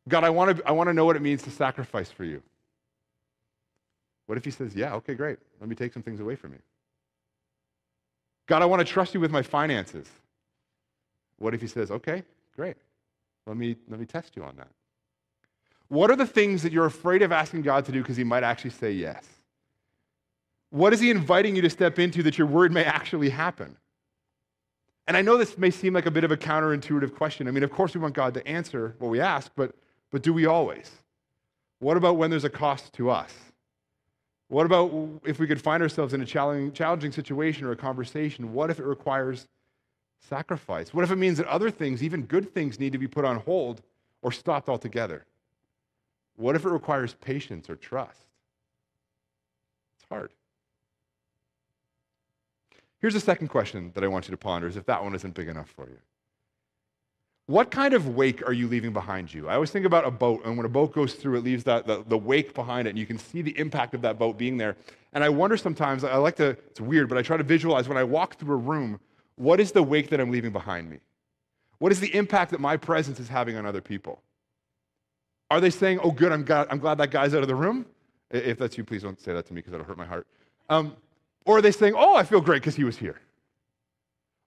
God, 0.08 0.24
I 0.24 0.30
want 0.30 0.56
to 0.56 0.68
I 0.68 0.72
want 0.72 0.88
to 0.88 0.94
know 0.94 1.04
what 1.04 1.16
it 1.16 1.22
means 1.22 1.42
to 1.42 1.50
sacrifice 1.50 2.10
for 2.10 2.24
you. 2.24 2.42
What 4.26 4.38
if 4.38 4.44
he 4.44 4.50
says, 4.50 4.74
Yeah, 4.74 4.94
okay, 4.94 5.14
great. 5.14 5.38
Let 5.60 5.68
me 5.68 5.74
take 5.74 5.92
some 5.92 6.02
things 6.02 6.20
away 6.20 6.36
from 6.36 6.52
you. 6.52 6.60
God, 8.46 8.62
I 8.62 8.66
want 8.66 8.80
to 8.80 8.84
trust 8.84 9.14
you 9.14 9.20
with 9.20 9.30
my 9.30 9.42
finances. 9.42 10.08
What 11.38 11.54
if 11.54 11.60
he 11.60 11.66
says, 11.66 11.90
Okay, 11.90 12.22
great. 12.56 12.76
Let 13.46 13.56
me 13.56 13.76
let 13.88 14.00
me 14.00 14.06
test 14.06 14.36
you 14.36 14.44
on 14.44 14.56
that. 14.56 14.68
What 15.88 16.10
are 16.10 16.16
the 16.16 16.26
things 16.26 16.62
that 16.62 16.72
you're 16.72 16.86
afraid 16.86 17.22
of 17.22 17.32
asking 17.32 17.62
God 17.62 17.84
to 17.86 17.92
do 17.92 18.00
because 18.02 18.16
he 18.16 18.24
might 18.24 18.42
actually 18.42 18.70
say 18.70 18.92
yes? 18.92 19.26
What 20.70 20.92
is 20.92 21.00
he 21.00 21.10
inviting 21.10 21.54
you 21.54 21.62
to 21.62 21.70
step 21.70 21.98
into 21.98 22.22
that 22.24 22.36
your 22.36 22.46
word 22.46 22.72
may 22.72 22.84
actually 22.84 23.30
happen? 23.30 23.76
And 25.06 25.16
I 25.16 25.22
know 25.22 25.36
this 25.36 25.58
may 25.58 25.70
seem 25.70 25.92
like 25.92 26.06
a 26.06 26.10
bit 26.10 26.24
of 26.24 26.32
a 26.32 26.36
counterintuitive 26.36 27.14
question. 27.14 27.46
I 27.46 27.50
mean, 27.50 27.62
of 27.62 27.70
course, 27.70 27.94
we 27.94 28.00
want 28.00 28.14
God 28.14 28.34
to 28.34 28.46
answer 28.48 28.94
what 28.98 29.08
we 29.08 29.20
ask, 29.20 29.52
but, 29.54 29.74
but 30.14 30.22
do 30.22 30.32
we 30.32 30.46
always? 30.46 30.88
What 31.80 31.96
about 31.96 32.16
when 32.16 32.30
there's 32.30 32.44
a 32.44 32.48
cost 32.48 32.92
to 32.92 33.10
us? 33.10 33.34
What 34.46 34.64
about 34.64 34.92
if 35.24 35.40
we 35.40 35.48
could 35.48 35.60
find 35.60 35.82
ourselves 35.82 36.14
in 36.14 36.20
a 36.20 36.24
challenging, 36.24 37.10
situation 37.10 37.66
or 37.66 37.72
a 37.72 37.76
conversation? 37.76 38.52
What 38.52 38.70
if 38.70 38.78
it 38.78 38.84
requires 38.84 39.48
sacrifice? 40.20 40.94
What 40.94 41.02
if 41.02 41.10
it 41.10 41.16
means 41.16 41.38
that 41.38 41.48
other 41.48 41.68
things, 41.68 42.00
even 42.00 42.26
good 42.26 42.54
things, 42.54 42.78
need 42.78 42.92
to 42.92 42.98
be 42.98 43.08
put 43.08 43.24
on 43.24 43.40
hold 43.40 43.82
or 44.22 44.30
stopped 44.30 44.68
altogether? 44.68 45.24
What 46.36 46.54
if 46.54 46.64
it 46.64 46.70
requires 46.70 47.14
patience 47.14 47.68
or 47.68 47.74
trust? 47.74 48.20
It's 49.96 50.06
hard. 50.08 50.30
Here's 53.00 53.16
a 53.16 53.20
second 53.20 53.48
question 53.48 53.90
that 53.96 54.04
I 54.04 54.06
want 54.06 54.28
you 54.28 54.30
to 54.30 54.36
ponder 54.36 54.68
is 54.68 54.76
if 54.76 54.86
that 54.86 55.02
one 55.02 55.16
isn't 55.16 55.34
big 55.34 55.48
enough 55.48 55.70
for 55.70 55.88
you. 55.88 55.98
What 57.46 57.70
kind 57.70 57.92
of 57.92 58.08
wake 58.16 58.46
are 58.46 58.54
you 58.54 58.68
leaving 58.68 58.94
behind 58.94 59.32
you? 59.32 59.48
I 59.48 59.54
always 59.54 59.70
think 59.70 59.84
about 59.84 60.06
a 60.06 60.10
boat, 60.10 60.42
and 60.46 60.56
when 60.56 60.64
a 60.64 60.68
boat 60.68 60.94
goes 60.94 61.12
through, 61.12 61.36
it 61.36 61.44
leaves 61.44 61.64
that, 61.64 61.86
the, 61.86 62.02
the 62.06 62.16
wake 62.16 62.54
behind 62.54 62.86
it, 62.88 62.90
and 62.90 62.98
you 62.98 63.04
can 63.04 63.18
see 63.18 63.42
the 63.42 63.56
impact 63.58 63.92
of 63.94 64.00
that 64.00 64.18
boat 64.18 64.38
being 64.38 64.56
there. 64.56 64.76
And 65.12 65.22
I 65.22 65.28
wonder 65.28 65.58
sometimes, 65.58 66.04
I 66.04 66.16
like 66.16 66.36
to, 66.36 66.50
it's 66.50 66.80
weird, 66.80 67.08
but 67.10 67.18
I 67.18 67.22
try 67.22 67.36
to 67.36 67.42
visualize 67.42 67.86
when 67.86 67.98
I 67.98 68.04
walk 68.04 68.36
through 68.36 68.54
a 68.54 68.58
room, 68.58 68.98
what 69.36 69.60
is 69.60 69.72
the 69.72 69.82
wake 69.82 70.08
that 70.08 70.20
I'm 70.20 70.30
leaving 70.30 70.52
behind 70.52 70.88
me? 70.88 71.00
What 71.78 71.92
is 71.92 72.00
the 72.00 72.14
impact 72.14 72.50
that 72.52 72.60
my 72.60 72.78
presence 72.78 73.20
is 73.20 73.28
having 73.28 73.56
on 73.56 73.66
other 73.66 73.82
people? 73.82 74.22
Are 75.50 75.60
they 75.60 75.70
saying, 75.70 76.00
oh, 76.02 76.12
good, 76.12 76.32
I'm 76.32 76.44
glad, 76.44 76.68
I'm 76.70 76.78
glad 76.78 76.96
that 76.98 77.10
guy's 77.10 77.34
out 77.34 77.42
of 77.42 77.48
the 77.48 77.54
room? 77.54 77.84
If 78.30 78.58
that's 78.58 78.78
you, 78.78 78.84
please 78.84 79.02
don't 79.02 79.20
say 79.20 79.34
that 79.34 79.44
to 79.46 79.52
me 79.52 79.58
because 79.58 79.72
that'll 79.72 79.86
hurt 79.86 79.98
my 79.98 80.06
heart. 80.06 80.26
Um, 80.70 80.96
or 81.44 81.58
are 81.58 81.62
they 81.62 81.72
saying, 81.72 81.92
oh, 81.94 82.14
I 82.14 82.22
feel 82.22 82.40
great 82.40 82.62
because 82.62 82.74
he 82.74 82.84
was 82.84 82.96
here? 82.96 83.20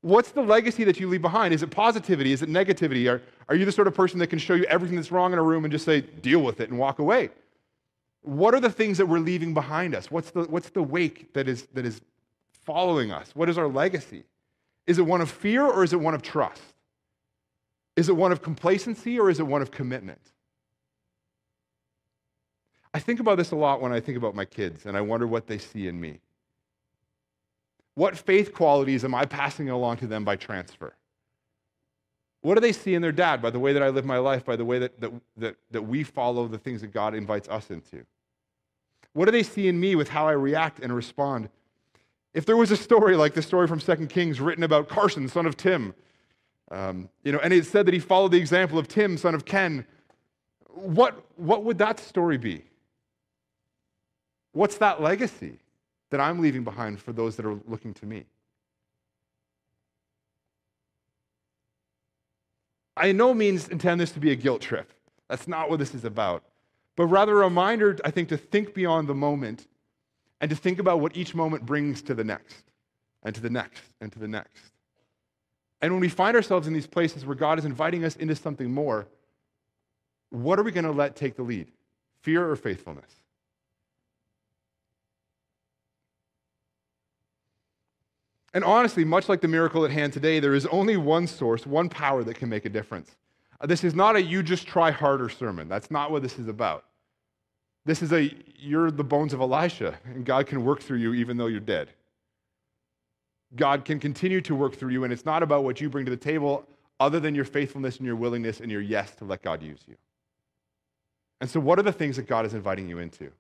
What's 0.02 0.32
the 0.32 0.42
legacy 0.42 0.84
that 0.84 1.00
you 1.00 1.08
leave 1.08 1.22
behind? 1.22 1.54
Is 1.54 1.64
it 1.64 1.72
positivity? 1.72 2.32
Is 2.32 2.42
it 2.42 2.50
negativity? 2.50 3.12
Are, 3.12 3.22
are 3.50 3.56
you 3.56 3.66
the 3.66 3.72
sort 3.72 3.88
of 3.88 3.96
person 3.96 4.20
that 4.20 4.28
can 4.28 4.40
show 4.40 4.54
you 4.54 4.64
everything 4.66 4.96
that's 4.96 5.12
wrong 5.12 5.34
in 5.34 5.40
a 5.40 5.44
room 5.44 5.66
and 5.66 5.72
just 5.72 5.86
say, 5.86 6.02
deal 6.02 6.40
with 6.42 6.62
it 6.62 6.70
and 6.70 6.78
walk 6.78 7.00
away? 7.00 7.30
What 8.22 8.54
are 8.54 8.60
the 8.60 8.70
things 8.70 8.98
that 9.00 9.06
we're 9.06 9.20
leaving 9.20 9.54
behind 9.54 9.96
us? 9.96 10.12
What's 10.12 10.32
the, 10.32 10.44
what's 10.44 10.70
the 10.70 10.84
wake 10.84 11.34
that 11.34 11.48
is, 11.48 11.68
that 11.74 11.86
is 11.86 12.02
following 12.52 13.12
us? 13.12 13.32
What 13.34 13.50
is 13.50 13.58
our 13.58 13.68
legacy? 13.68 14.24
Is 14.86 15.00
it 15.00 15.06
one 15.06 15.22
of 15.22 15.32
fear 15.32 15.66
or 15.66 15.84
is 15.84 15.94
it 15.94 16.00
one 16.00 16.14
of 16.14 16.22
trust? 16.22 16.62
Is 17.96 18.10
it 18.10 18.16
one 18.16 18.32
of 18.32 18.42
complacency 18.42 19.20
or 19.20 19.30
is 19.30 19.40
it 19.40 19.48
one 19.48 19.62
of 19.62 19.72
commitment? 19.72 20.22
I 22.94 23.00
think 23.00 23.20
about 23.20 23.38
this 23.38 23.52
a 23.52 23.56
lot 23.56 23.82
when 23.82 23.92
I 23.92 24.00
think 24.00 24.18
about 24.18 24.36
my 24.36 24.46
kids 24.46 24.86
and 24.86 24.96
I 24.96 25.02
wonder 25.02 25.28
what 25.28 25.48
they 25.48 25.58
see 25.58 25.88
in 25.88 26.00
me. 26.00 26.20
What 27.98 28.16
faith 28.16 28.54
qualities 28.54 29.04
am 29.04 29.16
I 29.16 29.26
passing 29.26 29.72
along 29.72 29.98
to 29.98 30.08
them 30.08 30.24
by 30.24 30.36
transfer? 30.36 30.94
What 32.42 32.54
do 32.54 32.62
they 32.62 32.72
see 32.72 32.94
in 32.94 33.02
their 33.02 33.12
dad 33.12 33.42
by 33.42 33.50
the 33.50 33.58
way 33.58 33.74
that 33.74 33.82
I 33.82 33.90
live 33.90 34.06
my 34.06 34.20
life, 34.20 34.46
by 34.46 34.56
the 34.56 34.64
way 34.64 34.78
that, 34.78 35.02
that, 35.02 35.12
that, 35.38 35.56
that 35.72 35.82
we 35.82 36.04
follow 36.04 36.48
the 36.48 36.60
things 36.60 36.82
that 36.82 36.94
God 36.94 37.16
invites 37.16 37.50
us 37.50 37.72
into? 37.72 38.06
What 39.14 39.26
do 39.26 39.32
they 39.32 39.42
see 39.42 39.68
in 39.68 39.80
me 39.80 39.96
with 39.96 40.10
how 40.10 40.28
I 40.28 40.34
react 40.34 40.80
and 40.80 40.96
respond? 40.96 41.50
If 42.36 42.46
there 42.46 42.56
was 42.56 42.70
a 42.70 42.78
story 42.78 43.16
like 43.16 43.34
the 43.34 43.42
story 43.42 43.66
from 43.66 43.80
2 43.80 44.06
Kings 44.06 44.40
written 44.40 44.64
about 44.64 44.90
Carson, 44.90 45.28
son 45.28 45.48
of 45.48 45.58
Tim, 45.58 45.96
um, 46.70 47.10
you 47.24 47.32
know, 47.32 47.40
and 47.40 47.52
it 47.52 47.66
said 47.66 47.88
that 47.88 47.96
he 47.96 48.00
followed 48.00 48.32
the 48.32 48.38
example 48.38 48.78
of 48.78 48.88
Tim, 48.88 49.18
son 49.18 49.34
of 49.34 49.44
Ken, 49.44 49.84
what, 50.70 51.26
what 51.36 51.64
would 51.64 51.80
that 51.80 52.00
story 52.00 52.38
be? 52.38 52.64
What's 54.52 54.78
that 54.78 55.02
legacy? 55.02 55.58
That 56.10 56.20
I'm 56.20 56.40
leaving 56.40 56.64
behind 56.64 57.00
for 57.02 57.14
those 57.14 57.36
that 57.36 57.46
are 57.46 57.60
looking 57.68 57.94
to 57.96 58.06
me. 58.06 58.26
I 62.96 63.08
in 63.08 63.18
no 63.18 63.34
means 63.34 63.68
intend 63.70 64.00
this 64.02 64.12
to 64.14 64.20
be 64.20 64.32
a 64.32 64.36
guilt 64.36 64.62
trip. 64.62 64.92
That's 65.30 65.48
not 65.48 65.70
what 65.70 65.80
this 65.80 65.94
is 65.94 66.06
about. 66.06 66.44
But 66.96 67.06
rather 67.06 67.34
a 67.34 67.44
reminder, 67.44 67.98
I 68.04 68.12
think, 68.12 68.30
to 68.30 68.38
think 68.38 68.74
beyond 68.74 69.08
the 69.08 69.14
moment 69.14 69.68
and 70.42 70.50
to 70.50 70.56
think 70.56 70.80
about 70.80 71.00
what 71.00 71.16
each 71.16 71.36
moment 71.36 71.66
brings 71.66 72.02
to 72.04 72.16
the 72.16 72.24
next. 72.24 72.64
and 73.24 73.36
to 73.36 73.42
the 73.42 73.50
next 73.50 73.84
and 74.00 74.12
to 74.14 74.20
the 74.20 74.28
next. 74.28 74.72
And 75.82 75.92
when 75.92 76.00
we 76.00 76.10
find 76.10 76.36
ourselves 76.36 76.68
in 76.68 76.74
these 76.74 76.88
places 76.88 77.26
where 77.26 77.36
God 77.36 77.60
is 77.60 77.66
inviting 77.66 78.04
us 78.04 78.16
into 78.16 78.36
something 78.36 78.72
more, 78.72 79.08
what 80.30 80.58
are 80.60 80.64
we 80.64 80.72
going 80.72 80.86
to 80.86 80.92
let 80.92 81.16
take 81.16 81.36
the 81.36 81.44
lead? 81.44 81.68
Fear 82.22 82.50
or 82.50 82.56
faithfulness? 82.56 83.12
And 88.54 88.64
honestly, 88.64 89.04
much 89.04 89.30
like 89.30 89.42
the 89.42 89.48
miracle 89.48 89.86
at 89.86 89.92
hand 89.92 90.14
today, 90.14 90.40
there 90.40 90.56
is 90.56 90.66
only 90.68 90.98
one 90.98 91.28
source, 91.28 91.66
one 91.66 91.90
power 91.90 92.24
that 92.24 92.36
can 92.36 92.50
make 92.50 92.66
a 92.66 92.70
difference. 92.70 93.16
Uh, 93.60 93.68
this 93.68 93.84
is 93.84 93.94
not 93.94 94.16
a 94.16 94.22
you 94.22 94.42
just 94.44 94.68
try 94.68 94.92
harder 94.92 95.30
sermon. 95.30 95.68
That's 95.68 95.92
not 95.92 96.12
what 96.12 96.22
this 96.22 96.40
is 96.40 96.48
about. 96.48 96.86
This 97.86 98.02
is 98.02 98.12
a 98.12 98.34
you're 98.60 98.92
the 98.92 99.04
bones 99.04 99.34
of 99.34 99.40
Elisha, 99.40 99.98
and 100.06 100.26
God 100.26 100.48
can 100.48 100.64
work 100.64 100.82
through 100.82 100.98
you 100.98 101.14
even 101.14 101.38
though 101.38 101.48
you're 101.48 101.60
dead. 101.60 101.90
God 103.56 103.86
can 103.86 104.00
continue 104.00 104.42
to 104.42 104.56
work 104.56 104.76
through 104.76 104.92
you, 104.92 105.04
and 105.04 105.14
it's 105.14 105.26
not 105.26 105.42
about 105.42 105.64
what 105.64 105.80
you 105.80 105.90
bring 105.90 106.06
to 106.06 106.12
the 106.12 106.18
table 106.18 106.66
other 107.00 107.20
than 107.20 107.34
your 107.34 107.46
faithfulness 107.46 107.98
and 107.98 108.06
your 108.06 108.16
willingness 108.16 108.60
and 108.60 108.72
your 108.72 108.82
yes 108.82 109.16
to 109.16 109.26
let 109.26 109.42
God 109.42 109.64
use 109.64 109.80
you. 109.88 109.96
And 111.40 111.50
so, 111.50 111.60
what 111.60 111.80
are 111.80 111.84
the 111.84 111.92
things 111.92 112.16
that 112.18 112.28
God 112.28 112.46
is 112.46 112.54
inviting 112.54 112.90
you 112.90 113.00
into? 113.00 113.32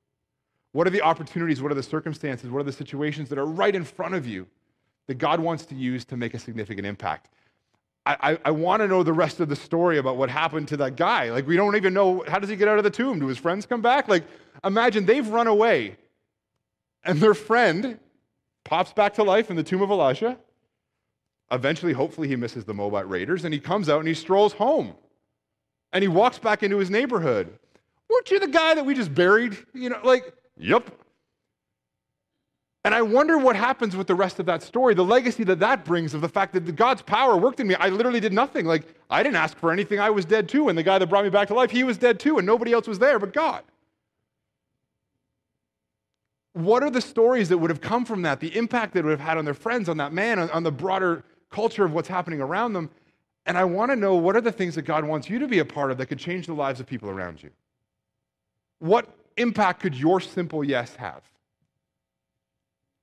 What 0.72 0.88
are 0.88 0.92
the 0.92 1.02
opportunities? 1.02 1.62
What 1.62 1.72
are 1.72 1.76
the 1.76 1.84
circumstances? 1.84 2.50
What 2.50 2.60
are 2.60 2.64
the 2.64 2.72
situations 2.72 3.30
that 3.30 3.38
are 3.38 3.46
right 3.46 3.76
in 3.76 3.84
front 3.84 4.14
of 4.14 4.28
you 4.28 4.48
that 5.08 5.16
God 5.16 5.40
wants 5.40 5.66
to 5.68 5.76
use 5.76 6.06
to 6.06 6.18
make 6.18 6.34
a 6.34 6.40
significant 6.40 6.86
impact? 6.86 7.30
I, 8.08 8.40
I, 8.46 8.52
want 8.52 8.82
to 8.82 8.88
know 8.88 9.04
the 9.04 9.12
rest 9.12 9.42
of 9.42 9.50
the 9.50 9.56
story 9.56 9.98
about 9.98 10.16
what 10.16 10.30
happened 10.30 10.70
to 10.70 10.78
that 10.78 10.96
guy. 10.96 11.30
Like, 11.30 11.46
we 11.46 11.58
don't 11.58 11.76
even 11.76 11.94
know 11.94 12.24
how 12.26 12.40
does 12.40 12.50
he 12.50 12.56
get 12.56 12.70
out 12.70 12.78
of 12.78 12.86
the 12.86 12.90
tomb? 12.90 13.20
Do 13.20 13.28
his 13.28 13.38
friends 13.38 13.66
come 13.66 13.82
back? 13.82 14.08
Like, 14.08 14.24
imagine 14.64 15.06
they've 15.06 15.28
run 15.28 15.48
away, 15.48 15.98
and 17.04 17.20
their 17.20 17.34
friend 17.34 18.00
pops 18.64 18.94
back 18.94 19.16
to 19.16 19.24
life 19.24 19.50
in 19.50 19.58
the 19.58 19.64
tomb 19.64 19.82
of 19.82 19.90
Elisha. 19.90 20.38
Eventually, 21.52 21.94
hopefully, 21.94 22.28
he 22.28 22.36
misses 22.38 22.64
the 22.64 22.74
Moabite 22.74 23.10
raiders, 23.10 23.44
and 23.44 23.54
he 23.54 23.60
comes 23.60 23.90
out 23.90 24.00
and 24.00 24.08
he 24.08 24.14
strolls 24.14 24.54
home. 24.54 24.94
And 25.92 26.02
he 26.02 26.08
walks 26.08 26.40
back 26.40 26.64
into 26.64 26.78
his 26.78 26.90
neighborhood. 26.90 27.58
Weren't 28.10 28.32
you 28.32 28.40
the 28.40 28.48
guy 28.48 28.76
that 28.76 28.86
we 28.86 28.94
just 28.94 29.14
buried? 29.14 29.58
You 29.74 29.90
know, 29.90 30.00
like, 30.04 30.34
yep. 30.58 30.90
And 32.88 32.96
I 32.96 33.02
wonder 33.02 33.38
what 33.38 33.58
happens 33.58 33.98
with 33.98 34.08
the 34.08 34.16
rest 34.16 34.40
of 34.40 34.46
that 34.46 34.64
story, 34.64 34.94
the 34.94 35.04
legacy 35.04 35.44
that 35.44 35.60
that 35.60 35.84
brings 35.84 36.14
of 36.14 36.22
the 36.22 36.30
fact 36.30 36.54
that 36.54 36.74
God's 36.78 37.02
power 37.02 37.36
worked 37.36 37.60
in 37.60 37.68
me. 37.68 37.76
I 37.76 37.90
literally 37.90 38.22
did 38.22 38.32
nothing. 38.32 38.66
Like, 38.66 38.84
I 39.10 39.24
didn't 39.24 39.36
ask 39.36 39.58
for 39.58 39.74
anything. 39.74 40.00
I 40.00 40.10
was 40.10 40.24
dead 40.24 40.48
too. 40.48 40.70
And 40.70 40.78
the 40.78 40.84
guy 40.84 40.98
that 40.98 41.08
brought 41.08 41.26
me 41.26 41.30
back 41.30 41.50
to 41.50 41.54
life, 41.54 41.70
he 41.70 41.84
was 41.84 41.98
dead 41.98 42.18
too. 42.18 42.38
And 42.38 42.48
nobody 42.48 42.72
else 42.72 42.88
was 42.88 42.98
there 42.98 43.20
but 43.20 43.34
God. 43.34 43.66
What 46.54 46.82
are 46.82 46.90
the 46.90 47.02
stories 47.02 47.50
that 47.50 47.58
would 47.58 47.72
have 47.72 47.82
come 47.82 48.06
from 48.06 48.22
that? 48.22 48.40
The 48.40 48.56
impact 48.56 48.94
that 48.94 49.04
would 49.04 49.12
have 49.12 49.20
had 49.20 49.38
on 49.38 49.44
their 49.44 49.54
friends, 49.54 49.90
on 49.90 49.98
that 49.98 50.14
man, 50.14 50.40
on, 50.40 50.50
on 50.52 50.64
the 50.64 50.72
broader 50.72 51.26
culture 51.50 51.84
of 51.84 51.92
what's 51.92 52.08
happening 52.08 52.40
around 52.40 52.72
them. 52.72 52.90
And 53.46 53.58
I 53.58 53.66
want 53.66 53.92
to 53.92 53.98
know 53.98 54.16
what 54.16 54.38
are 54.38 54.42
the 54.42 54.54
things 54.54 54.76
that 54.76 54.84
God 54.84 55.04
wants 55.04 55.30
you 55.30 55.40
to 55.40 55.48
be 55.50 55.60
a 55.60 55.66
part 55.66 55.92
of 55.92 55.98
that 55.98 56.06
could 56.06 56.20
change 56.20 56.48
the 56.48 56.54
lives 56.54 56.80
of 56.80 56.88
people 56.88 57.10
around 57.10 57.44
you? 57.44 57.50
What 58.80 59.14
impact 59.36 59.82
could 59.82 59.94
your 59.94 60.22
simple 60.22 60.64
yes 60.64 60.96
have? 60.96 61.22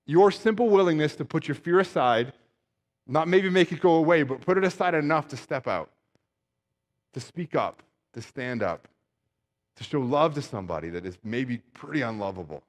Your 0.07 0.31
simple 0.31 0.69
willingness 0.69 1.17
to 1.17 1.25
put 1.25 1.49
your 1.49 1.55
fear 1.55 1.81
aside, 1.81 2.33
not 3.07 3.29
maybe 3.29 3.49
make 3.49 3.73
it 3.73 3.81
go 3.81 3.95
away, 3.95 4.23
but 4.23 4.41
put 4.41 4.59
it 4.59 4.65
aside 4.65 4.95
enough 4.95 5.29
to 5.29 5.37
step 5.37 5.67
out, 5.67 5.91
to 7.15 7.21
speak 7.21 7.55
up, 7.55 7.83
to 8.13 8.23
stand 8.23 8.63
up, 8.63 8.89
to 9.77 9.85
show 9.85 10.01
love 10.01 10.35
to 10.35 10.43
somebody 10.43 10.91
that 10.91 11.05
is 11.07 11.19
maybe 11.25 11.59
pretty 11.73 12.03
unlovable, 12.03 12.63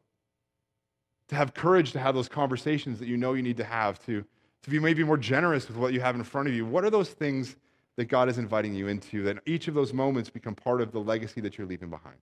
to 1.30 1.36
have 1.36 1.54
courage 1.54 1.92
to 1.92 2.00
have 2.00 2.16
those 2.16 2.30
conversations 2.30 3.00
that 3.00 3.08
you 3.08 3.18
know 3.18 3.34
you 3.34 3.44
need 3.44 3.58
to 3.58 3.64
have, 3.64 4.04
to, 4.06 4.24
to 4.64 4.70
be 4.70 4.80
maybe 4.80 5.04
more 5.04 5.18
generous 5.18 5.68
with 5.68 5.78
what 5.78 5.94
you 5.94 6.00
have 6.00 6.16
in 6.16 6.24
front 6.24 6.48
of 6.48 6.54
you. 6.54 6.66
What 6.66 6.84
are 6.84 6.90
those 6.90 7.10
things 7.10 7.56
that 7.98 8.06
God 8.06 8.30
is 8.30 8.38
inviting 8.38 8.74
you 8.74 8.88
into 8.88 9.24
that 9.24 9.38
each 9.46 9.68
of 9.68 9.74
those 9.74 9.94
moments 9.94 10.30
become 10.30 10.56
part 10.56 10.82
of 10.82 10.92
the 10.92 11.00
legacy 11.00 11.42
that 11.42 11.58
you're 11.58 11.68
leaving 11.68 11.90
behind? 11.90 12.18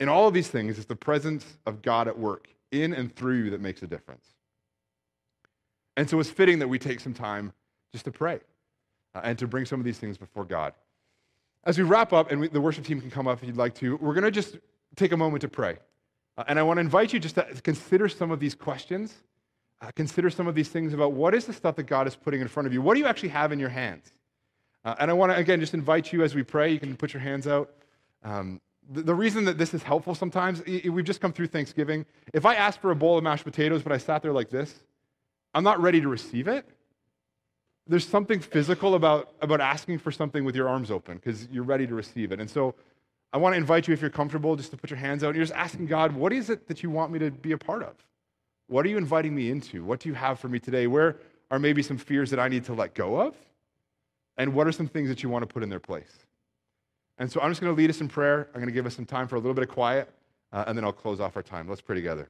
In 0.00 0.08
all 0.08 0.26
of 0.26 0.34
these 0.34 0.48
things, 0.48 0.78
it's 0.78 0.86
the 0.86 0.96
presence 0.96 1.44
of 1.66 1.82
God 1.82 2.08
at 2.08 2.18
work 2.18 2.48
in 2.72 2.92
and 2.92 3.14
through 3.14 3.44
you 3.44 3.50
that 3.50 3.60
makes 3.60 3.82
a 3.82 3.86
difference. 3.86 4.26
And 5.96 6.08
so 6.08 6.18
it's 6.18 6.30
fitting 6.30 6.58
that 6.60 6.68
we 6.68 6.78
take 6.78 7.00
some 7.00 7.12
time 7.14 7.52
just 7.92 8.06
to 8.06 8.10
pray 8.10 8.40
uh, 9.14 9.20
and 9.22 9.38
to 9.38 9.46
bring 9.46 9.66
some 9.66 9.78
of 9.78 9.84
these 9.84 9.98
things 9.98 10.16
before 10.16 10.44
God. 10.44 10.72
As 11.64 11.76
we 11.76 11.84
wrap 11.84 12.12
up, 12.12 12.30
and 12.30 12.40
we, 12.40 12.48
the 12.48 12.60
worship 12.60 12.84
team 12.84 13.00
can 13.00 13.10
come 13.10 13.28
up 13.28 13.42
if 13.42 13.46
you'd 13.46 13.56
like 13.56 13.74
to, 13.76 13.96
we're 13.96 14.14
going 14.14 14.24
to 14.24 14.30
just 14.30 14.58
take 14.96 15.12
a 15.12 15.16
moment 15.16 15.42
to 15.42 15.48
pray. 15.48 15.76
Uh, 16.38 16.44
and 16.48 16.58
I 16.58 16.62
want 16.62 16.78
to 16.78 16.80
invite 16.80 17.12
you 17.12 17.20
just 17.20 17.34
to 17.34 17.44
consider 17.62 18.08
some 18.08 18.30
of 18.30 18.40
these 18.40 18.54
questions. 18.54 19.14
Uh, 19.82 19.90
consider 19.94 20.30
some 20.30 20.46
of 20.46 20.54
these 20.54 20.68
things 20.68 20.94
about 20.94 21.12
what 21.12 21.34
is 21.34 21.44
the 21.44 21.52
stuff 21.52 21.76
that 21.76 21.84
God 21.84 22.06
is 22.06 22.16
putting 22.16 22.40
in 22.40 22.48
front 22.48 22.66
of 22.66 22.72
you? 22.72 22.80
What 22.80 22.94
do 22.94 23.00
you 23.00 23.06
actually 23.06 23.30
have 23.30 23.52
in 23.52 23.58
your 23.58 23.68
hands? 23.68 24.12
Uh, 24.84 24.94
and 24.98 25.10
I 25.10 25.14
want 25.14 25.32
to, 25.32 25.36
again, 25.36 25.60
just 25.60 25.74
invite 25.74 26.12
you 26.12 26.22
as 26.22 26.34
we 26.34 26.42
pray. 26.42 26.72
You 26.72 26.80
can 26.80 26.96
put 26.96 27.12
your 27.12 27.20
hands 27.20 27.46
out. 27.46 27.70
Um, 28.22 28.60
the 28.92 29.14
reason 29.14 29.44
that 29.44 29.56
this 29.56 29.72
is 29.72 29.82
helpful 29.82 30.14
sometimes, 30.16 30.62
we've 30.66 31.04
just 31.04 31.20
come 31.20 31.32
through 31.32 31.46
Thanksgiving. 31.46 32.04
If 32.34 32.44
I 32.44 32.56
asked 32.56 32.80
for 32.80 32.90
a 32.90 32.96
bowl 32.96 33.16
of 33.16 33.24
mashed 33.24 33.44
potatoes, 33.44 33.82
but 33.82 33.92
I 33.92 33.98
sat 33.98 34.20
there 34.22 34.32
like 34.32 34.50
this, 34.50 34.74
I'm 35.54 35.62
not 35.62 35.80
ready 35.80 36.00
to 36.00 36.08
receive 36.08 36.48
it. 36.48 36.68
There's 37.86 38.06
something 38.06 38.40
physical 38.40 38.94
about, 38.96 39.32
about 39.40 39.60
asking 39.60 39.98
for 39.98 40.10
something 40.10 40.44
with 40.44 40.56
your 40.56 40.68
arms 40.68 40.90
open 40.90 41.16
because 41.16 41.48
you're 41.50 41.64
ready 41.64 41.86
to 41.86 41.94
receive 41.94 42.32
it. 42.32 42.40
And 42.40 42.50
so 42.50 42.74
I 43.32 43.38
want 43.38 43.54
to 43.54 43.58
invite 43.58 43.86
you, 43.86 43.94
if 43.94 44.00
you're 44.00 44.10
comfortable, 44.10 44.56
just 44.56 44.72
to 44.72 44.76
put 44.76 44.90
your 44.90 44.98
hands 44.98 45.22
out 45.22 45.28
and 45.28 45.36
you're 45.36 45.44
just 45.44 45.56
asking 45.56 45.86
God, 45.86 46.12
what 46.12 46.32
is 46.32 46.50
it 46.50 46.66
that 46.68 46.82
you 46.82 46.90
want 46.90 47.12
me 47.12 47.18
to 47.20 47.30
be 47.30 47.52
a 47.52 47.58
part 47.58 47.82
of? 47.82 47.94
What 48.66 48.84
are 48.86 48.88
you 48.88 48.98
inviting 48.98 49.34
me 49.34 49.50
into? 49.50 49.84
What 49.84 50.00
do 50.00 50.08
you 50.08 50.14
have 50.14 50.38
for 50.38 50.48
me 50.48 50.58
today? 50.58 50.86
Where 50.88 51.16
are 51.50 51.58
maybe 51.58 51.82
some 51.82 51.98
fears 51.98 52.30
that 52.30 52.38
I 52.38 52.48
need 52.48 52.64
to 52.64 52.74
let 52.74 52.94
go 52.94 53.20
of? 53.20 53.34
And 54.36 54.54
what 54.54 54.66
are 54.66 54.72
some 54.72 54.88
things 54.88 55.08
that 55.08 55.22
you 55.22 55.28
want 55.28 55.42
to 55.42 55.46
put 55.46 55.62
in 55.62 55.68
their 55.68 55.80
place? 55.80 56.26
And 57.20 57.30
so 57.30 57.38
I'm 57.40 57.50
just 57.50 57.60
going 57.60 57.72
to 57.72 57.76
lead 57.76 57.90
us 57.90 58.00
in 58.00 58.08
prayer. 58.08 58.48
I'm 58.48 58.60
going 58.60 58.66
to 58.66 58.72
give 58.72 58.86
us 58.86 58.96
some 58.96 59.04
time 59.04 59.28
for 59.28 59.36
a 59.36 59.38
little 59.38 59.52
bit 59.54 59.62
of 59.62 59.68
quiet, 59.68 60.10
uh, 60.52 60.64
and 60.66 60.76
then 60.76 60.84
I'll 60.84 60.92
close 60.92 61.20
off 61.20 61.36
our 61.36 61.42
time. 61.42 61.68
Let's 61.68 61.82
pray 61.82 61.94
together. 61.94 62.28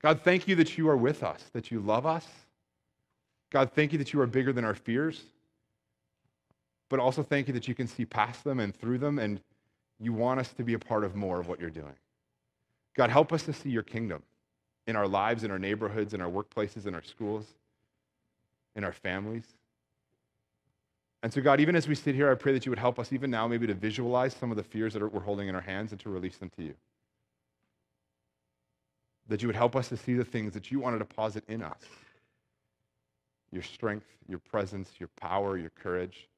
God, 0.00 0.20
thank 0.22 0.46
you 0.46 0.54
that 0.54 0.78
you 0.78 0.88
are 0.88 0.96
with 0.96 1.24
us, 1.24 1.42
that 1.52 1.72
you 1.72 1.80
love 1.80 2.06
us. 2.06 2.26
God, 3.50 3.72
thank 3.74 3.92
you 3.92 3.98
that 3.98 4.12
you 4.12 4.20
are 4.20 4.28
bigger 4.28 4.52
than 4.52 4.64
our 4.64 4.76
fears, 4.76 5.22
but 6.88 7.00
also 7.00 7.24
thank 7.24 7.48
you 7.48 7.52
that 7.54 7.66
you 7.66 7.74
can 7.74 7.88
see 7.88 8.04
past 8.04 8.44
them 8.44 8.60
and 8.60 8.74
through 8.74 8.98
them, 8.98 9.18
and 9.18 9.40
you 9.98 10.12
want 10.12 10.38
us 10.38 10.52
to 10.52 10.62
be 10.62 10.74
a 10.74 10.78
part 10.78 11.02
of 11.02 11.16
more 11.16 11.40
of 11.40 11.48
what 11.48 11.60
you're 11.60 11.68
doing. 11.68 11.96
God, 12.94 13.10
help 13.10 13.32
us 13.32 13.42
to 13.42 13.52
see 13.52 13.70
your 13.70 13.82
kingdom 13.82 14.22
in 14.86 14.94
our 14.94 15.08
lives, 15.08 15.42
in 15.42 15.50
our 15.50 15.58
neighborhoods, 15.58 16.14
in 16.14 16.20
our 16.20 16.30
workplaces, 16.30 16.86
in 16.86 16.94
our 16.94 17.02
schools, 17.02 17.44
in 18.76 18.84
our 18.84 18.92
families. 18.92 19.44
And 21.22 21.32
so, 21.32 21.40
God, 21.42 21.60
even 21.60 21.76
as 21.76 21.86
we 21.86 21.94
sit 21.94 22.14
here, 22.14 22.30
I 22.30 22.34
pray 22.34 22.52
that 22.52 22.64
you 22.64 22.70
would 22.70 22.78
help 22.78 22.98
us 22.98 23.12
even 23.12 23.30
now 23.30 23.46
maybe 23.46 23.66
to 23.66 23.74
visualize 23.74 24.34
some 24.34 24.50
of 24.50 24.56
the 24.56 24.62
fears 24.62 24.94
that 24.94 25.12
we're 25.12 25.20
holding 25.20 25.48
in 25.48 25.54
our 25.54 25.60
hands 25.60 25.92
and 25.92 26.00
to 26.00 26.08
release 26.08 26.38
them 26.38 26.50
to 26.56 26.62
you. 26.62 26.74
That 29.28 29.42
you 29.42 29.48
would 29.48 29.56
help 29.56 29.76
us 29.76 29.88
to 29.90 29.96
see 29.96 30.14
the 30.14 30.24
things 30.24 30.54
that 30.54 30.70
you 30.70 30.80
want 30.80 30.94
to 30.94 30.98
deposit 30.98 31.44
in 31.48 31.62
us 31.62 31.82
your 33.52 33.62
strength, 33.62 34.06
your 34.28 34.38
presence, 34.38 34.92
your 35.00 35.08
power, 35.20 35.58
your 35.58 35.70
courage. 35.70 36.28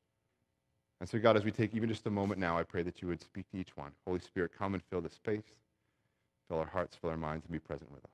And 1.01 1.09
so, 1.09 1.18
God, 1.18 1.37
as 1.37 1.45
we 1.45 1.51
take 1.51 1.74
even 1.74 1.89
just 1.89 2.07
a 2.07 2.11
moment 2.11 2.41
now, 2.41 2.59
I 2.59 2.62
pray 2.62 2.83
that 2.83 3.03
you 3.03 3.09
would 3.09 3.20
speak 3.20 3.51
to 3.51 3.59
each 3.59 3.76
one. 3.76 3.93
Holy 4.07 4.20
Spirit, 4.20 4.53
come 4.57 4.74
and 4.74 4.83
fill 4.85 5.01
the 5.01 5.11
space, 5.11 5.43
fill 6.49 6.59
our 6.59 6.66
hearts, 6.66 6.97
fill 6.97 7.11
our 7.11 7.16
minds, 7.16 7.45
and 7.45 7.53
be 7.53 7.59
present 7.59 7.91
with 7.93 8.05
us. 8.05 8.12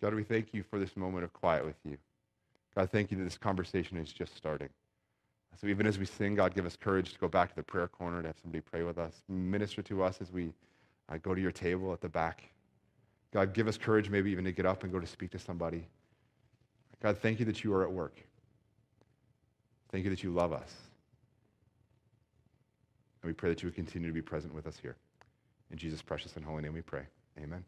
God, 0.00 0.14
we 0.14 0.24
thank 0.24 0.54
you 0.54 0.62
for 0.62 0.78
this 0.78 0.96
moment 0.96 1.24
of 1.24 1.32
quiet 1.32 1.64
with 1.64 1.76
you. 1.84 1.98
God, 2.74 2.90
thank 2.90 3.10
you 3.10 3.18
that 3.18 3.24
this 3.24 3.38
conversation 3.38 3.96
is 3.98 4.12
just 4.12 4.36
starting. 4.36 4.68
So 5.60 5.66
even 5.66 5.86
as 5.86 5.98
we 5.98 6.06
sing, 6.06 6.36
God, 6.36 6.54
give 6.54 6.64
us 6.64 6.76
courage 6.76 7.12
to 7.12 7.18
go 7.18 7.28
back 7.28 7.50
to 7.50 7.56
the 7.56 7.62
prayer 7.62 7.88
corner 7.88 8.22
to 8.22 8.28
have 8.28 8.36
somebody 8.40 8.62
pray 8.62 8.82
with 8.82 8.98
us, 8.98 9.22
minister 9.28 9.82
to 9.82 10.02
us 10.02 10.20
as 10.20 10.32
we 10.32 10.52
uh, 11.08 11.18
go 11.18 11.34
to 11.34 11.40
your 11.40 11.50
table 11.50 11.92
at 11.92 12.00
the 12.00 12.08
back. 12.08 12.44
God, 13.32 13.52
give 13.52 13.68
us 13.68 13.76
courage 13.76 14.08
maybe 14.08 14.30
even 14.30 14.44
to 14.44 14.52
get 14.52 14.64
up 14.64 14.84
and 14.84 14.92
go 14.92 14.98
to 14.98 15.06
speak 15.06 15.30
to 15.32 15.38
somebody. 15.38 15.86
God, 17.02 17.18
thank 17.18 17.38
you 17.38 17.44
that 17.46 17.62
you 17.62 17.74
are 17.74 17.82
at 17.82 17.92
work. 17.92 18.22
Thank 19.90 20.04
you 20.04 20.10
that 20.10 20.22
you 20.22 20.30
love 20.30 20.52
us. 20.52 20.72
And 23.22 23.28
we 23.28 23.34
pray 23.34 23.50
that 23.50 23.62
you 23.62 23.66
would 23.66 23.74
continue 23.74 24.08
to 24.08 24.14
be 24.14 24.22
present 24.22 24.54
with 24.54 24.66
us 24.66 24.78
here. 24.80 24.96
In 25.70 25.78
Jesus' 25.78 26.00
precious 26.00 26.36
and 26.36 26.44
holy 26.44 26.62
name 26.62 26.72
we 26.72 26.80
pray. 26.80 27.02
Amen. 27.38 27.64